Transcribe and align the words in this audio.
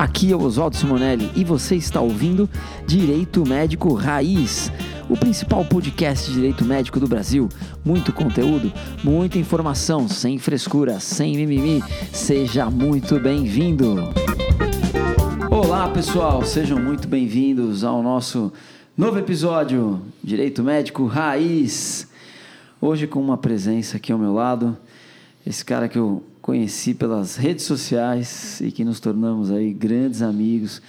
Aqui 0.00 0.32
é 0.32 0.34
o 0.34 0.40
Oswaldo 0.40 0.78
Simonelli 0.78 1.30
e 1.36 1.44
você 1.44 1.76
está 1.76 2.00
ouvindo 2.00 2.48
Direito 2.86 3.46
Médico 3.46 3.92
Raiz, 3.92 4.72
o 5.10 5.14
principal 5.14 5.62
podcast 5.62 6.26
de 6.26 6.36
direito 6.36 6.64
médico 6.64 6.98
do 6.98 7.06
Brasil. 7.06 7.50
Muito 7.84 8.10
conteúdo, 8.10 8.72
muita 9.04 9.38
informação, 9.38 10.08
sem 10.08 10.38
frescura, 10.38 10.98
sem 11.00 11.36
mimimi. 11.36 11.84
Seja 12.14 12.70
muito 12.70 13.20
bem-vindo. 13.20 13.96
Olá, 15.50 15.86
pessoal, 15.90 16.42
sejam 16.46 16.80
muito 16.80 17.06
bem-vindos 17.06 17.84
ao 17.84 18.02
nosso 18.02 18.50
novo 18.96 19.18
episódio 19.18 20.00
Direito 20.24 20.62
Médico 20.62 21.04
Raiz. 21.04 22.08
Hoje 22.80 23.06
com 23.06 23.20
uma 23.20 23.36
presença 23.36 23.98
aqui 23.98 24.10
ao 24.10 24.18
meu 24.18 24.32
lado, 24.32 24.78
esse 25.46 25.62
cara 25.62 25.90
que 25.90 25.98
eu 25.98 26.22
conheci 26.40 26.94
pelas 26.94 27.36
redes 27.36 27.64
sociais 27.64 28.60
e 28.60 28.70
que 28.70 28.84
nos 28.84 29.00
tornamos 29.00 29.50
aí 29.50 29.72
grandes 29.72 30.22
amigos. 30.22 30.80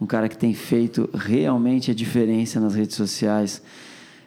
Um 0.00 0.06
cara 0.06 0.28
que 0.28 0.36
tem 0.36 0.54
feito 0.54 1.08
realmente 1.14 1.90
a 1.90 1.94
diferença 1.94 2.58
nas 2.58 2.74
redes 2.74 2.96
sociais, 2.96 3.62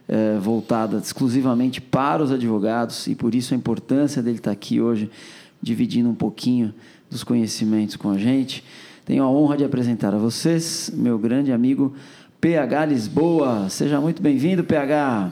é, 0.07 0.37
voltada 0.37 0.97
exclusivamente 0.97 1.81
para 1.81 2.23
os 2.23 2.31
advogados 2.31 3.07
e 3.07 3.15
por 3.15 3.35
isso 3.35 3.53
a 3.53 3.57
importância 3.57 4.21
dele 4.23 4.37
estar 4.37 4.51
aqui 4.51 4.79
hoje, 4.79 5.09
dividindo 5.61 6.09
um 6.09 6.15
pouquinho 6.15 6.73
dos 7.09 7.23
conhecimentos 7.23 7.95
com 7.95 8.09
a 8.09 8.17
gente. 8.17 8.63
Tenho 9.05 9.23
a 9.23 9.29
honra 9.29 9.57
de 9.57 9.63
apresentar 9.63 10.13
a 10.13 10.17
vocês 10.17 10.91
meu 10.93 11.17
grande 11.17 11.51
amigo 11.51 11.93
PH 12.39 12.85
Lisboa. 12.85 13.69
Seja 13.69 13.99
muito 13.99 14.21
bem-vindo, 14.21 14.63
PH. 14.63 15.31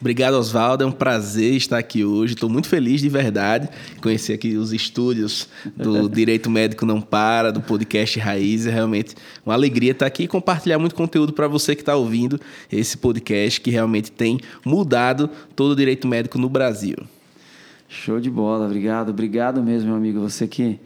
Obrigado, 0.00 0.34
Oswaldo. 0.34 0.84
É 0.84 0.86
um 0.86 0.92
prazer 0.92 1.54
estar 1.54 1.76
aqui 1.76 2.04
hoje. 2.04 2.34
Estou 2.34 2.48
muito 2.48 2.68
feliz 2.68 3.00
de 3.00 3.08
verdade. 3.08 3.68
Conhecer 4.00 4.32
aqui 4.32 4.56
os 4.56 4.72
estúdios 4.72 5.48
do 5.76 6.06
Direito 6.08 6.48
Médico 6.48 6.86
Não 6.86 7.00
Para, 7.00 7.50
do 7.50 7.60
podcast 7.60 8.16
Raiz. 8.20 8.64
É 8.66 8.70
realmente 8.70 9.16
uma 9.44 9.54
alegria 9.54 9.90
estar 9.90 10.06
aqui 10.06 10.22
e 10.22 10.28
compartilhar 10.28 10.78
muito 10.78 10.94
conteúdo 10.94 11.32
para 11.32 11.48
você 11.48 11.74
que 11.74 11.82
está 11.82 11.96
ouvindo 11.96 12.40
esse 12.70 12.96
podcast 12.96 13.60
que 13.60 13.70
realmente 13.70 14.12
tem 14.12 14.38
mudado 14.64 15.28
todo 15.56 15.72
o 15.72 15.76
direito 15.76 16.06
médico 16.06 16.38
no 16.38 16.48
Brasil. 16.48 16.96
Show 17.88 18.20
de 18.20 18.30
bola. 18.30 18.66
Obrigado. 18.66 19.08
Obrigado 19.08 19.60
mesmo, 19.64 19.88
meu 19.88 19.96
amigo. 19.96 20.20
Você 20.20 20.46
que 20.46 20.78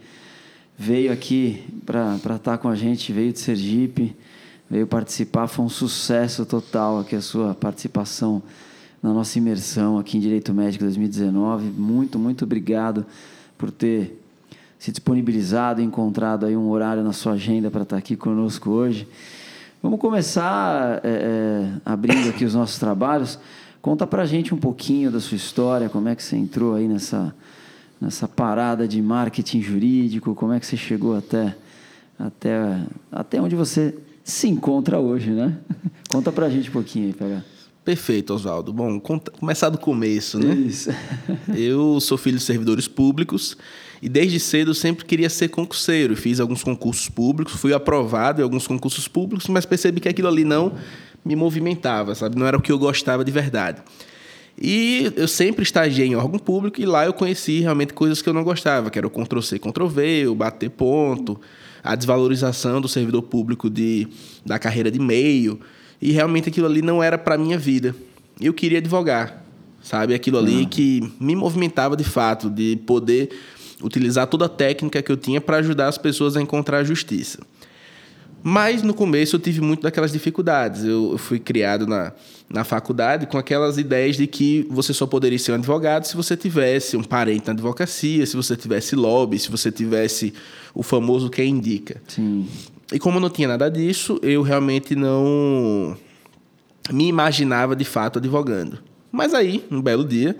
veio 0.75 1.13
aqui 1.13 1.63
para 1.85 2.15
estar 2.15 2.39
tá 2.39 2.57
com 2.57 2.67
a 2.67 2.75
gente, 2.75 3.13
veio 3.13 3.31
de 3.31 3.39
Sergipe, 3.39 4.15
veio 4.67 4.87
participar. 4.87 5.47
Foi 5.47 5.63
um 5.63 5.69
sucesso 5.69 6.47
total 6.47 7.01
aqui 7.01 7.15
a 7.15 7.21
sua 7.21 7.53
participação 7.53 8.41
na 9.03 9.11
nossa 9.11 9.37
imersão 9.37 9.99
aqui 9.99 10.17
em 10.17 10.21
Direito 10.21 10.53
Médico 10.53 10.85
2019. 10.85 11.65
Muito, 11.69 12.17
muito 12.17 12.45
obrigado 12.45 13.05
por 13.57 13.69
ter 13.69 14.17
se 14.79 14.91
disponibilizado 14.91 15.81
e 15.81 15.83
encontrado 15.83 16.45
aí 16.45 16.55
um 16.55 16.69
horário 16.69 17.03
na 17.03 17.11
sua 17.11 17.33
agenda 17.33 17.69
para 17.69 17.83
estar 17.83 17.97
aqui 17.97 18.15
conosco 18.15 18.69
hoje. 18.69 19.05
Vamos 19.81 19.99
começar 19.99 21.01
é, 21.03 21.67
abrindo 21.85 22.29
aqui 22.29 22.45
os 22.45 22.55
nossos 22.55 22.79
trabalhos. 22.79 23.37
Conta 23.81 24.07
para 24.07 24.23
a 24.23 24.25
gente 24.25 24.53
um 24.53 24.57
pouquinho 24.57 25.11
da 25.11 25.19
sua 25.19 25.35
história, 25.35 25.89
como 25.89 26.07
é 26.07 26.15
que 26.15 26.23
você 26.23 26.37
entrou 26.37 26.73
aí 26.73 26.87
nessa, 26.87 27.35
nessa 27.99 28.25
parada 28.25 28.87
de 28.87 29.01
marketing 29.01 29.61
jurídico, 29.61 30.33
como 30.33 30.53
é 30.53 30.59
que 30.61 30.65
você 30.65 30.77
chegou 30.77 31.17
até, 31.17 31.53
até, 32.17 32.79
até 33.11 33.41
onde 33.41 33.55
você 33.55 33.93
se 34.23 34.47
encontra 34.47 34.97
hoje, 34.97 35.31
né? 35.31 35.57
Conta 36.09 36.31
para 36.31 36.45
a 36.45 36.49
gente 36.49 36.69
um 36.69 36.73
pouquinho 36.73 37.07
aí, 37.07 37.13
pegar. 37.13 37.52
Perfeito, 37.83 38.33
Oswaldo. 38.33 38.71
Bom, 38.71 38.97
começar 38.99 39.67
do 39.69 39.77
começo, 39.77 40.39
né? 40.39 40.53
Isso. 40.55 40.89
eu 41.53 41.99
sou 41.99 42.17
filho 42.17 42.37
de 42.37 42.43
servidores 42.43 42.87
públicos 42.87 43.57
e 44.01 44.07
desde 44.07 44.39
cedo 44.39 44.73
sempre 44.73 45.03
queria 45.03 45.29
ser 45.29 45.49
concurseiro. 45.49 46.15
Fiz 46.15 46.39
alguns 46.39 46.63
concursos 46.63 47.09
públicos, 47.09 47.53
fui 47.53 47.73
aprovado 47.73 48.39
em 48.39 48.43
alguns 48.43 48.65
concursos 48.65 49.07
públicos, 49.09 49.49
mas 49.49 49.65
percebi 49.65 49.99
que 49.99 50.07
aquilo 50.07 50.29
ali 50.29 50.45
não 50.45 50.73
me 51.25 51.35
movimentava, 51.35 52.15
sabe? 52.15 52.37
Não 52.37 52.47
era 52.47 52.57
o 52.57 52.61
que 52.61 52.71
eu 52.71 52.79
gostava 52.79 53.23
de 53.23 53.31
verdade. 53.31 53.81
E 54.57 55.11
eu 55.17 55.27
sempre 55.27 55.63
estagiei 55.63 56.07
em 56.07 56.15
órgão 56.15 56.39
público 56.39 56.79
e 56.79 56.85
lá 56.85 57.05
eu 57.05 57.11
conheci 57.11 57.59
realmente 57.59 57.93
coisas 57.93 58.21
que 58.21 58.29
eu 58.29 58.33
não 58.33 58.45
gostava, 58.45 58.89
que 58.89 58.97
era 58.97 59.07
o 59.07 59.09
Ctrl-C, 59.09 59.59
Ctrl-V, 59.59 60.27
o 60.27 60.35
bater 60.35 60.69
ponto, 60.69 61.39
a 61.83 61.95
desvalorização 61.95 62.79
do 62.79 62.87
servidor 62.87 63.23
público 63.23 63.69
de, 63.69 64.07
da 64.45 64.57
carreira 64.57 64.89
de 64.89 64.99
meio 64.99 65.59
e 66.03 66.11
realmente 66.11 66.49
aquilo 66.49 66.67
ali 66.67 66.81
não 66.81 67.01
era 67.01 67.17
para 67.17 67.37
minha 67.37 67.57
vida. 67.57 67.95
Eu 68.41 68.53
queria 68.53 68.79
advogar, 68.79 69.41
sabe? 69.81 70.13
Aquilo 70.13 70.37
ali 70.37 70.63
uhum. 70.63 70.65
que 70.65 71.13
me 71.17 71.33
movimentava 71.33 71.95
de 71.95 72.03
fato, 72.03 72.49
de 72.49 72.75
poder 72.85 73.29
utilizar 73.81 74.27
toda 74.27 74.45
a 74.45 74.49
técnica 74.49 75.01
que 75.01 75.09
eu 75.09 75.15
tinha 75.15 75.39
para 75.39 75.57
ajudar 75.57 75.87
as 75.87 75.97
pessoas 75.97 76.35
a 76.35 76.41
encontrar 76.41 76.79
a 76.79 76.83
justiça. 76.83 77.39
Mas 78.43 78.83
no 78.83 78.93
começo 78.93 79.37
eu 79.37 79.39
tive 79.39 79.61
muito 79.61 79.83
daquelas 79.83 80.11
dificuldades. 80.11 80.83
Eu 80.83 81.17
fui 81.17 81.39
criado 81.39 81.87
na, 81.87 82.11
na 82.49 82.65
faculdade 82.65 83.25
com 83.25 83.37
aquelas 83.37 83.77
ideias 83.77 84.17
de 84.17 84.27
que 84.27 84.67
você 84.69 84.93
só 84.93 85.07
poderia 85.07 85.39
ser 85.39 85.53
um 85.53 85.55
advogado 85.55 86.03
se 86.03 86.17
você 86.17 86.35
tivesse 86.35 86.97
um 86.97 87.03
parente 87.03 87.47
na 87.47 87.53
advocacia, 87.53 88.25
se 88.25 88.35
você 88.35 88.57
tivesse 88.57 88.93
lobby, 88.97 89.39
se 89.39 89.49
você 89.49 89.71
tivesse 89.71 90.33
o 90.73 90.83
famoso 90.83 91.29
quem 91.29 91.51
indica. 91.51 92.01
Sim. 92.09 92.45
E 92.93 92.99
como 92.99 93.19
não 93.19 93.29
tinha 93.29 93.47
nada 93.47 93.71
disso, 93.71 94.19
eu 94.21 94.43
realmente 94.43 94.95
não 94.95 95.97
me 96.91 97.07
imaginava 97.07 97.75
de 97.75 97.83
fato 97.83 98.19
advogando. 98.19 98.77
Mas 99.11 99.33
aí, 99.33 99.65
um 99.71 99.81
belo 99.81 100.05
dia, 100.05 100.37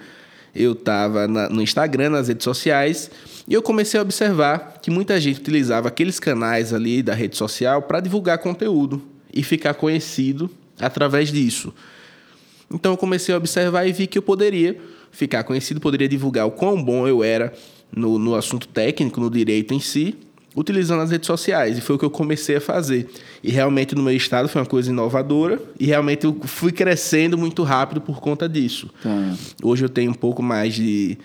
eu 0.54 0.74
estava 0.74 1.28
no 1.28 1.64
Instagram, 1.64 2.12
nas 2.12 2.28
redes 2.28 2.44
sociais, 2.44 3.10
e 3.48 3.56
eu 3.56 3.62
comecei 3.64 4.00
a 4.00 4.04
observar 4.04 4.80
que 4.84 4.92
muita 4.92 5.20
gente 5.20 5.40
utilizava 5.40 5.88
aqueles 5.88 6.20
canais 6.20 6.72
ali 6.72 7.02
da 7.02 7.16
rede 7.16 7.36
social 7.36 7.82
para 7.82 8.00
divulgar 8.00 8.38
conteúdo 8.38 9.02
e 9.34 9.42
ficar 9.42 9.74
conhecido 9.74 10.48
através 10.80 11.32
disso. 11.32 11.74
Então 12.72 12.94
eu 12.94 12.98
comecei 12.98 13.34
a 13.34 13.38
observar 13.38 13.88
e 13.88 13.92
vi 13.92 14.06
que 14.06 14.18
eu 14.18 14.22
poderia 14.22 14.80
ficar 15.12 15.44
conhecido, 15.44 15.80
poderia 15.80 16.08
divulgar 16.08 16.46
o 16.46 16.52
quão 16.52 16.84
bom 16.84 17.08
eu 17.08 17.24
era 17.24 17.52
no, 17.92 18.20
no 18.20 18.36
assunto 18.36 18.68
técnico, 18.68 19.20
no 19.20 19.30
direito 19.30 19.74
em 19.74 19.80
si, 19.80 20.16
utilizando 20.56 21.02
as 21.02 21.12
redes 21.12 21.28
sociais. 21.28 21.78
E 21.78 21.82
foi 21.82 21.96
o 21.96 22.00
que 22.00 22.06
eu 22.06 22.10
comecei 22.10 22.56
a 22.56 22.62
fazer. 22.62 23.10
E 23.44 23.52
realmente 23.52 23.96
no 23.96 24.04
meu 24.04 24.16
estado 24.16 24.48
foi 24.48 24.62
uma 24.62 24.68
coisa 24.68 24.92
inovadora. 24.92 25.62
E 25.80 25.86
realmente 25.86 26.26
eu 26.26 26.36
fui 26.44 26.72
crescendo 26.72 27.38
muito 27.38 27.64
rápido 27.64 28.02
por 28.02 28.20
conta 28.20 28.48
disso. 28.48 28.90
Tá. 29.02 29.36
Hoje 29.62 29.86
eu 29.86 29.90
tenho 29.90 30.12
um 30.12 30.16
pouco 30.16 30.42
mais 30.42 30.74
de. 30.74 31.18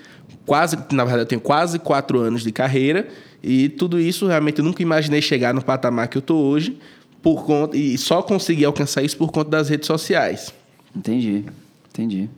Quase, 0.47 0.77
na 0.93 1.05
verdade, 1.05 1.22
eu 1.22 1.27
tenho 1.27 1.41
quase 1.41 1.78
quatro 1.78 2.19
anos 2.21 2.43
de 2.43 2.53
carreira. 2.53 3.09
E 3.43 3.69
tudo 3.69 4.00
isso 4.00 4.27
realmente 4.27 4.59
eu 4.59 4.65
nunca 4.65 4.83
imaginei 4.83 5.22
chegar 5.22 5.55
no 5.55 5.62
patamar 5.62 6.09
que 6.09 6.17
eu 6.17 6.21
estou 6.21 6.44
hoje. 6.44 6.78
Por 7.22 7.44
conta, 7.44 7.77
e 7.77 7.99
só 7.99 8.22
consegui 8.22 8.65
alcançar 8.65 9.03
isso 9.03 9.17
por 9.17 9.33
conta 9.33 9.50
das 9.50 9.69
redes 9.69 9.87
sociais. 9.87 10.55
Entendi, 10.94 11.44
entendi. 11.91 12.31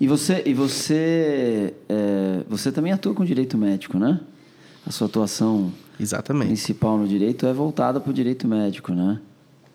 E 0.00 0.06
você, 0.06 0.42
e 0.46 0.54
você, 0.54 1.74
é, 1.88 2.42
você 2.48 2.70
também 2.70 2.92
atua 2.92 3.12
com 3.12 3.24
direito 3.24 3.58
médico, 3.58 3.98
né? 3.98 4.20
A 4.88 4.90
sua 4.90 5.06
atuação 5.06 5.70
Exatamente. 6.00 6.46
principal 6.46 6.96
no 6.96 7.06
direito 7.06 7.46
é 7.46 7.52
voltada 7.52 8.00
para 8.00 8.10
o 8.10 8.14
direito 8.14 8.48
médico, 8.48 8.92
né? 8.92 9.20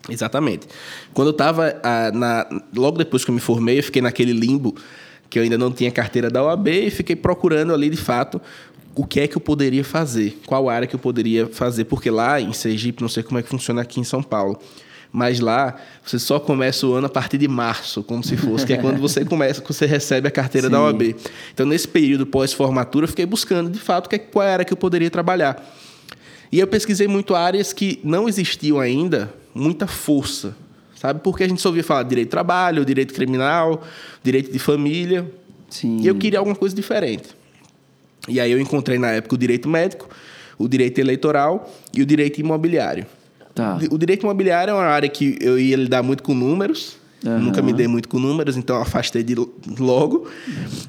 Exatamente. 0.09 0.68
Quando 1.13 1.28
eu 1.28 1.34
estava, 1.34 1.79
ah, 1.84 2.50
logo 2.75 2.97
depois 2.97 3.24
que 3.24 3.29
eu 3.29 3.35
me 3.35 3.40
formei, 3.40 3.78
eu 3.78 3.84
fiquei 3.84 4.01
naquele 4.01 4.34
limbo 4.34 4.75
que 5.29 5.40
eu 5.40 5.44
ainda 5.44 5.57
não 5.57 5.72
tinha 5.72 5.91
carteira 5.91 6.29
da 6.29 6.44
OAB 6.44 6.68
e 6.68 6.90
fiquei 6.90 7.16
procurando 7.16 7.74
ali, 7.74 7.90
de 7.90 7.97
fato, 7.97 8.41
o 8.96 9.06
que 9.06 9.19
é 9.19 9.28
que 9.28 9.38
eu 9.38 9.41
poderia 9.41 9.84
fazer, 9.84 10.40
qual 10.46 10.69
área 10.69 10.88
que 10.88 10.96
eu 10.96 11.00
poderia 11.00 11.47
fazer, 11.47 11.85
porque 11.85 12.09
lá 12.09 12.40
em 12.41 12.51
Sergipe, 12.53 13.01
não 13.01 13.09
sei 13.09 13.24
como 13.24 13.40
é 13.40 13.44
que 13.44 13.50
funciona 13.50 13.81
aqui 13.81 14.00
em 14.00 14.03
São 14.03 14.22
Paulo, 14.22 14.59
mas 15.13 15.40
lá 15.40 15.75
você 16.03 16.18
só 16.18 16.40
começa 16.40 16.88
o 16.88 16.94
ano 16.94 17.06
a 17.06 17.09
partir 17.09 17.38
de 17.38 17.47
março, 17.47 18.01
como 18.01 18.24
se 18.24 18.35
fosse, 18.35 18.66
que 18.66 18.74
é 18.74 18.78
quando 18.78 19.00
você 19.00 19.24
começa, 19.24 19.63
você 19.66 19.85
recebe 19.85 20.28
a 20.28 20.31
carteira 20.31 20.68
Sim. 20.68 20.74
da 20.74 20.81
OAB. 20.81 21.16
Então, 21.53 21.68
nesse 21.68 21.88
período 21.88 22.25
pós-formatura, 22.25 23.03
eu 23.03 23.07
fiquei 23.07 23.28
buscando, 23.28 23.69
de 23.69 23.78
fato, 23.78 24.09
qual 24.31 24.46
era 24.46 24.66
que 24.66 24.74
eu 24.74 24.78
poderia 24.78 25.12
trabalhar. 25.12 25.63
E 26.51 26.60
eu 26.60 26.65
pesquisei 26.65 27.07
muito 27.07 27.36
áreas 27.36 27.71
que 27.71 28.00
não 28.04 28.27
existiam 28.27 28.80
ainda 28.80 29.31
muita 29.54 29.86
força, 29.86 30.56
sabe? 30.95 31.19
Porque 31.19 31.44
a 31.44 31.48
gente 31.48 31.62
só 31.62 31.69
ouvia 31.69 31.83
falar 31.83 32.01
de 32.04 32.09
direito 32.09 32.30
de 32.30 32.31
trabalho, 32.31 32.83
direito 32.83 33.13
criminal, 33.13 33.83
direito 34.24 34.51
de 34.51 34.57
família. 34.57 35.31
Sim. 35.69 36.00
E 36.01 36.07
eu 36.07 36.16
queria 36.16 36.39
alguma 36.39 36.56
coisa 36.56 36.75
diferente. 36.75 37.30
E 38.27 38.39
aí 38.39 38.51
eu 38.51 38.59
encontrei 38.59 38.98
na 38.98 39.12
época 39.12 39.36
o 39.36 39.38
direito 39.38 39.69
médico, 39.69 40.09
o 40.57 40.68
direito 40.68 40.98
eleitoral 40.98 41.71
e 41.94 42.01
o 42.01 42.06
direito 42.06 42.39
imobiliário. 42.39 43.06
Tá. 43.54 43.78
O 43.92 43.98
direito 43.98 44.24
imobiliário 44.24 44.72
é 44.72 44.74
uma 44.74 44.84
área 44.84 45.08
que 45.08 45.38
eu 45.40 45.60
ia 45.60 45.76
lidar 45.76 46.02
muito 46.02 46.24
com 46.24 46.34
números, 46.34 46.98
Uhum. 47.26 47.40
Nunca 47.40 47.62
me 47.62 47.72
dei 47.72 47.88
muito 47.88 48.10
com 48.10 48.20
números, 48.20 48.58
então 48.58 48.82
afastei 48.82 49.24
de 49.24 49.34
logo. 49.80 50.28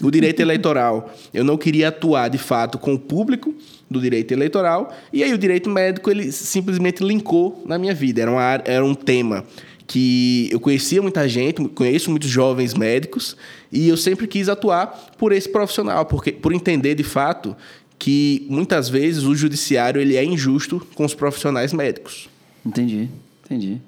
O 0.03 0.11
direito 0.11 0.41
eleitoral, 0.41 1.15
eu 1.33 1.45
não 1.45 1.57
queria 1.57 1.89
atuar 1.89 2.29
de 2.29 2.39
fato 2.39 2.77
com 2.77 2.95
o 2.95 2.99
público 2.99 3.55
do 3.89 4.01
direito 4.01 4.33
eleitoral. 4.33 4.93
E 5.13 5.23
aí 5.23 5.33
o 5.33 5.39
direito 5.39 5.71
médico, 5.71 6.11
ele 6.11 6.33
simplesmente 6.33 7.05
linkou 7.05 7.63
na 7.65 7.79
minha 7.79 7.95
vida. 7.95 8.23
Era, 8.23 8.31
uma, 8.33 8.63
era 8.65 8.85
um 8.85 8.95
tema 8.95 9.45
que 9.87 10.49
eu 10.51 10.59
conhecia 10.59 11.01
muita 11.01 11.29
gente, 11.29 11.63
conheço 11.69 12.11
muitos 12.11 12.29
jovens 12.29 12.75
médicos, 12.75 13.37
e 13.71 13.87
eu 13.87 13.97
sempre 13.97 14.27
quis 14.27 14.49
atuar 14.49 15.13
por 15.19 15.31
esse 15.31 15.49
profissional, 15.49 16.07
porque 16.07 16.33
por 16.33 16.55
entender 16.55 16.95
de 16.95 17.05
fato 17.05 17.55
que 17.99 18.47
muitas 18.49 18.89
vezes 18.89 19.25
o 19.25 19.35
judiciário 19.35 20.01
ele 20.01 20.17
é 20.17 20.25
injusto 20.25 20.85
com 20.95 21.05
os 21.05 21.15
profissionais 21.15 21.73
médicos. 21.73 22.29
Entendi, 22.65 23.09
entendi. 23.45 23.81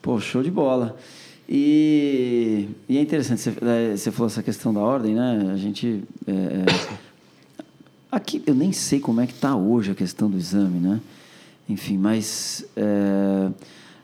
Pô, 0.00 0.18
show 0.18 0.42
de 0.42 0.50
bola. 0.50 0.96
E, 1.48 2.68
e 2.88 2.96
é 2.96 3.00
interessante, 3.00 3.40
você, 3.40 3.50
é, 4.08 4.12
falou 4.12 4.28
essa 4.28 4.42
questão 4.42 4.72
da 4.72 4.80
ordem, 4.80 5.14
né? 5.14 5.50
A 5.52 5.56
gente. 5.56 6.04
É, 6.26 6.32
é, 6.32 7.64
aqui 8.10 8.42
eu 8.46 8.54
nem 8.54 8.72
sei 8.72 9.00
como 9.00 9.20
é 9.20 9.26
que 9.26 9.32
está 9.32 9.56
hoje 9.56 9.90
a 9.90 9.94
questão 9.94 10.30
do 10.30 10.38
exame, 10.38 10.78
né? 10.78 11.00
Enfim, 11.68 11.98
mas 11.98 12.64
é, 12.76 13.50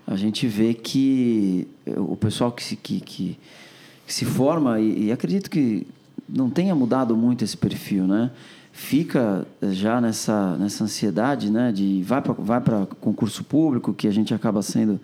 a 0.06 0.16
gente 0.16 0.46
vê 0.46 0.74
que 0.74 1.66
o 1.96 2.16
pessoal 2.16 2.52
que 2.52 2.62
se, 2.62 2.76
que, 2.76 3.00
que, 3.00 3.38
que 4.06 4.12
se 4.12 4.24
forma, 4.24 4.80
e, 4.80 5.06
e 5.06 5.12
acredito 5.12 5.48
que 5.48 5.86
não 6.28 6.50
tenha 6.50 6.74
mudado 6.74 7.16
muito 7.16 7.44
esse 7.44 7.56
perfil, 7.56 8.06
né? 8.06 8.30
Fica 8.78 9.46
já 9.70 10.02
nessa, 10.02 10.54
nessa 10.58 10.84
ansiedade, 10.84 11.50
né? 11.50 11.72
De 11.72 12.02
vai 12.02 12.20
para 12.20 12.34
vai 12.34 12.60
concurso 13.00 13.42
público, 13.42 13.94
que 13.94 14.06
a 14.06 14.10
gente 14.10 14.34
acaba 14.34 14.60
sendo 14.60 15.00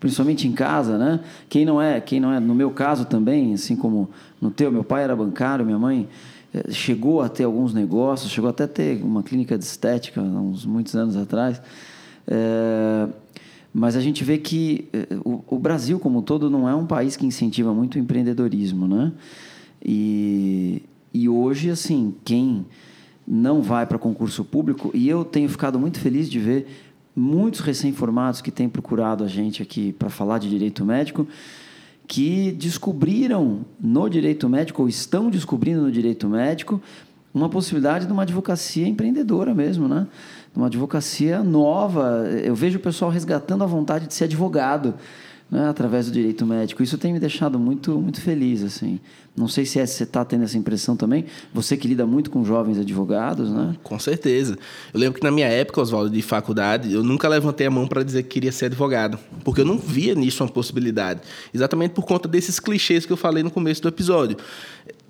principalmente 0.00 0.48
em 0.48 0.52
casa, 0.52 0.96
né? 0.96 1.20
Quem 1.46 1.66
não 1.66 1.82
é, 1.82 2.00
quem 2.00 2.18
não 2.18 2.32
é, 2.32 2.40
no 2.40 2.54
meu 2.54 2.70
caso 2.70 3.04
também, 3.04 3.52
assim 3.52 3.76
como 3.76 4.08
no 4.40 4.50
teu, 4.50 4.72
meu 4.72 4.82
pai 4.82 5.04
era 5.04 5.14
bancário, 5.14 5.66
minha 5.66 5.78
mãe 5.78 6.08
eh, 6.54 6.70
chegou 6.70 7.20
a 7.20 7.28
ter 7.28 7.44
alguns 7.44 7.74
negócios, 7.74 8.32
chegou 8.32 8.48
até 8.48 8.64
a 8.64 8.68
ter 8.68 9.04
uma 9.04 9.22
clínica 9.22 9.58
de 9.58 9.64
estética 9.64 10.22
uns 10.22 10.64
muitos 10.64 10.94
anos 10.96 11.14
atrás. 11.14 11.60
É, 12.26 13.06
mas 13.70 13.96
a 13.96 14.00
gente 14.00 14.24
vê 14.24 14.38
que 14.38 14.88
eh, 14.94 15.08
o, 15.22 15.44
o, 15.46 15.58
Brasil 15.58 15.98
como 16.00 16.20
um 16.20 16.22
todo 16.22 16.48
não 16.48 16.66
é 16.66 16.74
um 16.74 16.86
país 16.86 17.18
que 17.18 17.26
incentiva 17.26 17.74
muito 17.74 17.96
o 17.96 17.98
empreendedorismo, 17.98 18.88
né? 18.88 19.12
E, 19.84 20.82
e 21.12 21.28
hoje, 21.28 21.68
assim, 21.68 22.14
quem 22.24 22.64
não 23.26 23.62
vai 23.62 23.86
para 23.86 23.98
concurso 23.98 24.44
público, 24.44 24.90
e 24.94 25.08
eu 25.08 25.24
tenho 25.24 25.48
ficado 25.48 25.78
muito 25.78 25.98
feliz 25.98 26.28
de 26.28 26.38
ver 26.38 26.66
muitos 27.16 27.60
recém-formados 27.60 28.40
que 28.40 28.50
têm 28.50 28.68
procurado 28.68 29.24
a 29.24 29.28
gente 29.28 29.62
aqui 29.62 29.92
para 29.92 30.10
falar 30.10 30.38
de 30.38 30.48
direito 30.48 30.84
médico, 30.84 31.26
que 32.06 32.52
descobriram 32.52 33.64
no 33.80 34.08
direito 34.10 34.48
médico, 34.48 34.82
ou 34.82 34.88
estão 34.88 35.30
descobrindo 35.30 35.82
no 35.82 35.90
direito 35.90 36.28
médico, 36.28 36.80
uma 37.32 37.48
possibilidade 37.48 38.06
de 38.06 38.12
uma 38.12 38.22
advocacia 38.22 38.86
empreendedora 38.86 39.54
mesmo, 39.54 39.88
né? 39.88 40.06
Uma 40.54 40.66
advocacia 40.66 41.42
nova. 41.42 42.28
Eu 42.44 42.54
vejo 42.54 42.78
o 42.78 42.80
pessoal 42.80 43.10
resgatando 43.10 43.64
a 43.64 43.66
vontade 43.66 44.06
de 44.06 44.14
ser 44.14 44.24
advogado 44.24 44.94
né, 45.50 45.68
através 45.68 46.06
do 46.06 46.12
direito 46.12 46.44
médico. 46.46 46.82
Isso 46.82 46.98
tem 46.98 47.12
me 47.12 47.20
deixado 47.20 47.58
muito, 47.58 47.92
muito 47.98 48.20
feliz, 48.20 48.62
assim. 48.62 48.98
Não 49.36 49.48
sei 49.48 49.66
se 49.66 49.80
é, 49.80 49.86
você 49.86 50.04
está 50.04 50.24
tendo 50.24 50.44
essa 50.44 50.56
impressão 50.56 50.96
também. 50.96 51.26
Você 51.52 51.76
que 51.76 51.88
lida 51.88 52.06
muito 52.06 52.30
com 52.30 52.44
jovens 52.44 52.78
advogados, 52.78 53.50
né? 53.50 53.74
Com 53.82 53.98
certeza. 53.98 54.56
Eu 54.92 55.00
lembro 55.00 55.18
que 55.18 55.24
na 55.24 55.30
minha 55.30 55.48
época, 55.48 55.80
Oswaldo, 55.80 56.08
de 56.08 56.22
faculdade, 56.22 56.92
eu 56.92 57.02
nunca 57.02 57.28
levantei 57.28 57.66
a 57.66 57.70
mão 57.70 57.86
para 57.86 58.02
dizer 58.02 58.22
que 58.22 58.28
queria 58.30 58.52
ser 58.52 58.66
advogado, 58.66 59.18
porque 59.42 59.60
eu 59.60 59.64
não 59.64 59.76
via 59.76 60.14
nisso 60.14 60.42
uma 60.42 60.50
possibilidade. 60.50 61.20
Exatamente 61.52 61.92
por 61.92 62.04
conta 62.04 62.28
desses 62.28 62.60
clichês 62.60 63.04
que 63.04 63.12
eu 63.12 63.16
falei 63.16 63.42
no 63.42 63.50
começo 63.50 63.82
do 63.82 63.88
episódio. 63.88 64.36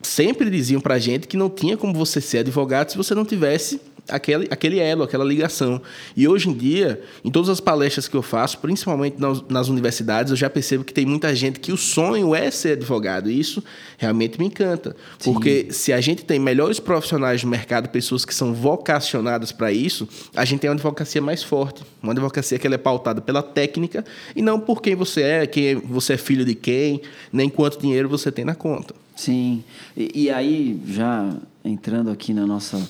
Sempre 0.05 0.51
diziam 0.51 0.81
para 0.81 0.99
gente 0.99 1.27
que 1.27 1.37
não 1.37 1.49
tinha 1.49 1.77
como 1.77 1.95
você 1.95 2.21
ser 2.21 2.39
advogado 2.39 2.91
se 2.91 2.97
você 2.97 3.15
não 3.15 3.25
tivesse 3.25 3.81
aquele, 4.09 4.47
aquele 4.51 4.79
elo, 4.79 5.03
aquela 5.03 5.25
ligação. 5.25 5.81
E 6.17 6.29
hoje 6.29 6.49
em 6.49 6.53
dia, 6.53 7.03
em 7.25 7.31
todas 7.31 7.49
as 7.49 7.61
palestras 7.61 8.07
que 8.07 8.15
eu 8.15 8.23
faço, 8.23 8.59
principalmente 8.59 9.19
nas, 9.19 9.43
nas, 9.49 9.69
universidades, 9.69 10.31
eu 10.31 10.37
já 10.37 10.51
percebo 10.51 10.85
que 10.85 10.93
tem 10.93 11.07
muita 11.07 11.35
gente 11.35 11.59
que 11.59 11.73
o 11.73 11.77
sonho 11.77 12.35
é 12.35 12.51
ser 12.51 12.73
advogado. 12.73 13.31
E 13.31 13.39
isso 13.39 13.63
realmente 13.97 14.39
me 14.39 14.47
encanta. 14.47 14.95
Sim. 15.19 15.33
Porque 15.33 15.69
se 15.71 15.93
a 15.93 16.01
gente 16.01 16.25
tem 16.25 16.39
melhores 16.39 16.79
profissionais 16.79 17.43
no 17.43 17.51
mercado, 17.51 17.89
pessoas 17.89 18.25
que 18.25 18.35
são 18.35 18.53
vocacionadas 18.53 19.53
para 19.53 19.73
isso, 19.73 20.09
a 20.35 20.45
gente 20.45 20.61
tem 20.61 20.71
uma 20.71 20.75
advocacia 20.75 21.23
mais 21.23 21.43
forte. 21.43 21.83
Uma 22.03 22.13
advocacia 22.13 22.59
que 22.59 22.67
ela 22.67 22.75
é 22.75 22.79
pautada 22.79 23.21
pela 23.21 23.43
técnica 23.43 24.05
e 24.37 24.43
não 24.43 24.61
por 24.61 24.83
quem 24.83 24.95
você 24.95 25.23
é, 25.23 25.47
quem 25.47 25.77
você 25.77 26.15
é 26.15 26.17
filho 26.17 26.45
de 26.45 26.55
quem, 26.55 27.01
nem 27.33 27.49
quanto 27.49 27.81
dinheiro 27.81 28.09
você 28.09 28.31
tem 28.31 28.45
na 28.45 28.55
conta. 28.55 28.95
Sim. 29.15 29.63
E, 29.97 30.25
e 30.25 30.31
aí, 30.31 30.81
já 30.87 31.35
entrando 31.65 32.11
aqui 32.11 32.35
na 32.35 32.47
nossa 32.47 32.81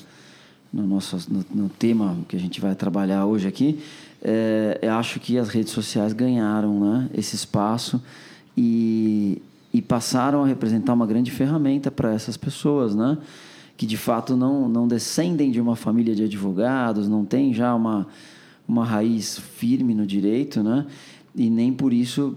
no 0.73 0.85
nosso 0.85 1.17
no, 1.31 1.45
no, 1.53 1.69
tema 1.69 2.17
que 2.27 2.35
a 2.35 2.39
gente 2.39 2.59
vai 2.59 2.75
trabalhar 2.75 3.25
hoje 3.25 3.47
aqui, 3.47 3.79
é, 4.21 4.77
eu 4.81 4.93
acho 4.95 5.21
que 5.21 5.37
as 5.37 5.47
redes 5.47 5.71
sociais 5.71 6.11
ganharam 6.11 6.79
né, 6.81 7.09
esse 7.13 7.33
espaço 7.33 8.01
e, 8.57 9.41
e 9.73 9.81
passaram 9.81 10.43
a 10.43 10.47
representar 10.47 10.93
uma 10.93 11.07
grande 11.07 11.31
ferramenta 11.31 11.89
para 11.89 12.13
essas 12.13 12.35
pessoas, 12.35 12.93
né? 12.93 13.17
Que 13.77 13.85
de 13.85 13.95
fato 13.95 14.35
não, 14.35 14.67
não 14.67 14.87
descendem 14.87 15.49
de 15.49 15.61
uma 15.61 15.77
família 15.77 16.13
de 16.13 16.23
advogados, 16.23 17.07
não 17.07 17.23
tem 17.23 17.53
já 17.53 17.73
uma, 17.73 18.07
uma 18.67 18.83
raiz 18.83 19.37
firme 19.37 19.93
no 19.93 20.05
direito, 20.05 20.61
né? 20.61 20.85
E 21.33 21.49
nem 21.49 21.71
por 21.71 21.93
isso 21.93 22.35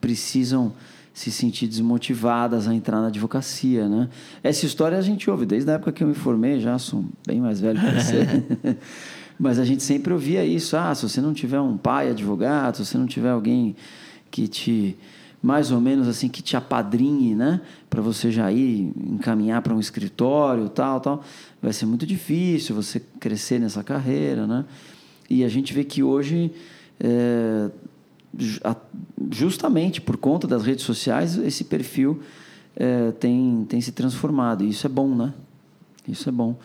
precisam 0.00 0.72
se 1.18 1.32
sentir 1.32 1.66
desmotivadas 1.66 2.68
a 2.68 2.72
entrar 2.72 3.00
na 3.00 3.08
advocacia, 3.08 3.88
né? 3.88 4.08
Essa 4.40 4.66
história 4.66 4.96
a 4.96 5.00
gente 5.00 5.28
ouve 5.28 5.44
desde 5.44 5.68
a 5.68 5.74
época 5.74 5.90
que 5.90 6.04
eu 6.04 6.06
me 6.06 6.14
formei, 6.14 6.60
já 6.60 6.78
sou 6.78 7.04
bem 7.26 7.40
mais 7.40 7.58
velho 7.58 7.80
que 7.80 7.90
você. 7.90 8.76
Mas 9.36 9.58
a 9.58 9.64
gente 9.64 9.82
sempre 9.82 10.12
ouvia 10.12 10.44
isso, 10.44 10.76
ah, 10.76 10.94
se 10.94 11.02
você 11.02 11.20
não 11.20 11.34
tiver 11.34 11.60
um 11.60 11.76
pai 11.76 12.10
advogado, 12.10 12.76
se 12.76 12.86
você 12.86 12.96
não 12.96 13.06
tiver 13.06 13.30
alguém 13.30 13.74
que 14.30 14.46
te 14.46 14.96
mais 15.42 15.72
ou 15.72 15.80
menos 15.80 16.06
assim 16.06 16.28
que 16.28 16.40
te 16.40 16.56
apadrinhe, 16.56 17.34
né, 17.34 17.62
para 17.90 18.00
você 18.00 18.30
já 18.30 18.52
ir 18.52 18.92
encaminhar 18.96 19.60
para 19.60 19.74
um 19.74 19.80
escritório, 19.80 20.68
tal, 20.68 21.00
tal, 21.00 21.24
vai 21.60 21.72
ser 21.72 21.86
muito 21.86 22.06
difícil 22.06 22.76
você 22.76 23.02
crescer 23.18 23.58
nessa 23.58 23.82
carreira, 23.82 24.46
né? 24.46 24.64
E 25.28 25.42
a 25.42 25.48
gente 25.48 25.74
vê 25.74 25.82
que 25.82 26.00
hoje 26.00 26.52
é, 27.00 27.70
justamente 29.30 30.00
por 30.00 30.16
conta 30.16 30.46
das 30.46 30.62
redes 30.64 30.84
sociais, 30.84 31.36
esse 31.36 31.64
perfil 31.64 32.20
é, 32.76 33.12
tem, 33.12 33.66
tem 33.68 33.80
se 33.80 33.92
transformado. 33.92 34.64
E 34.64 34.70
isso 34.70 34.86
é 34.86 34.90
bom, 34.90 35.14
né? 35.14 35.32
Isso 36.06 36.28
é 36.28 36.32
bom. 36.32 36.56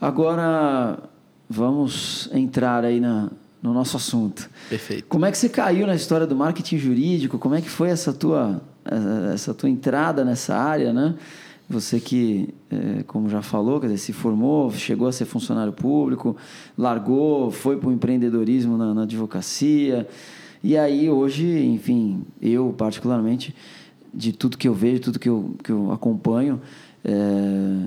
Agora, 0.00 0.98
vamos 1.48 2.28
entrar 2.32 2.84
aí 2.84 3.00
na, 3.00 3.30
no 3.62 3.72
nosso 3.72 3.96
assunto. 3.96 4.50
Perfeito. 4.68 5.04
Como 5.08 5.24
é 5.24 5.30
que 5.30 5.38
você 5.38 5.48
caiu 5.48 5.86
na 5.86 5.94
história 5.94 6.26
do 6.26 6.36
marketing 6.36 6.78
jurídico? 6.78 7.38
Como 7.38 7.54
é 7.54 7.60
que 7.60 7.70
foi 7.70 7.88
essa 7.88 8.12
tua, 8.12 8.60
essa 9.32 9.54
tua 9.54 9.70
entrada 9.70 10.24
nessa 10.24 10.54
área, 10.54 10.92
né? 10.92 11.14
Você 11.68 11.98
que, 11.98 12.52
é, 12.70 13.02
como 13.04 13.28
já 13.28 13.40
falou, 13.40 13.80
quer 13.80 13.86
dizer, 13.86 13.98
se 13.98 14.12
formou, 14.12 14.70
chegou 14.70 15.08
a 15.08 15.12
ser 15.12 15.24
funcionário 15.24 15.72
público, 15.72 16.36
largou, 16.76 17.50
foi 17.50 17.78
para 17.78 17.88
o 17.88 17.92
empreendedorismo 17.92 18.76
na, 18.76 18.92
na 18.92 19.02
advocacia. 19.04 20.06
E 20.64 20.78
aí, 20.78 21.10
hoje, 21.10 21.62
enfim, 21.66 22.22
eu 22.40 22.74
particularmente, 22.76 23.54
de 24.14 24.32
tudo 24.32 24.56
que 24.56 24.66
eu 24.66 24.72
vejo, 24.72 25.02
tudo 25.02 25.18
que 25.18 25.28
eu, 25.28 25.54
que 25.62 25.70
eu 25.70 25.92
acompanho, 25.92 26.58
é, 27.04 27.12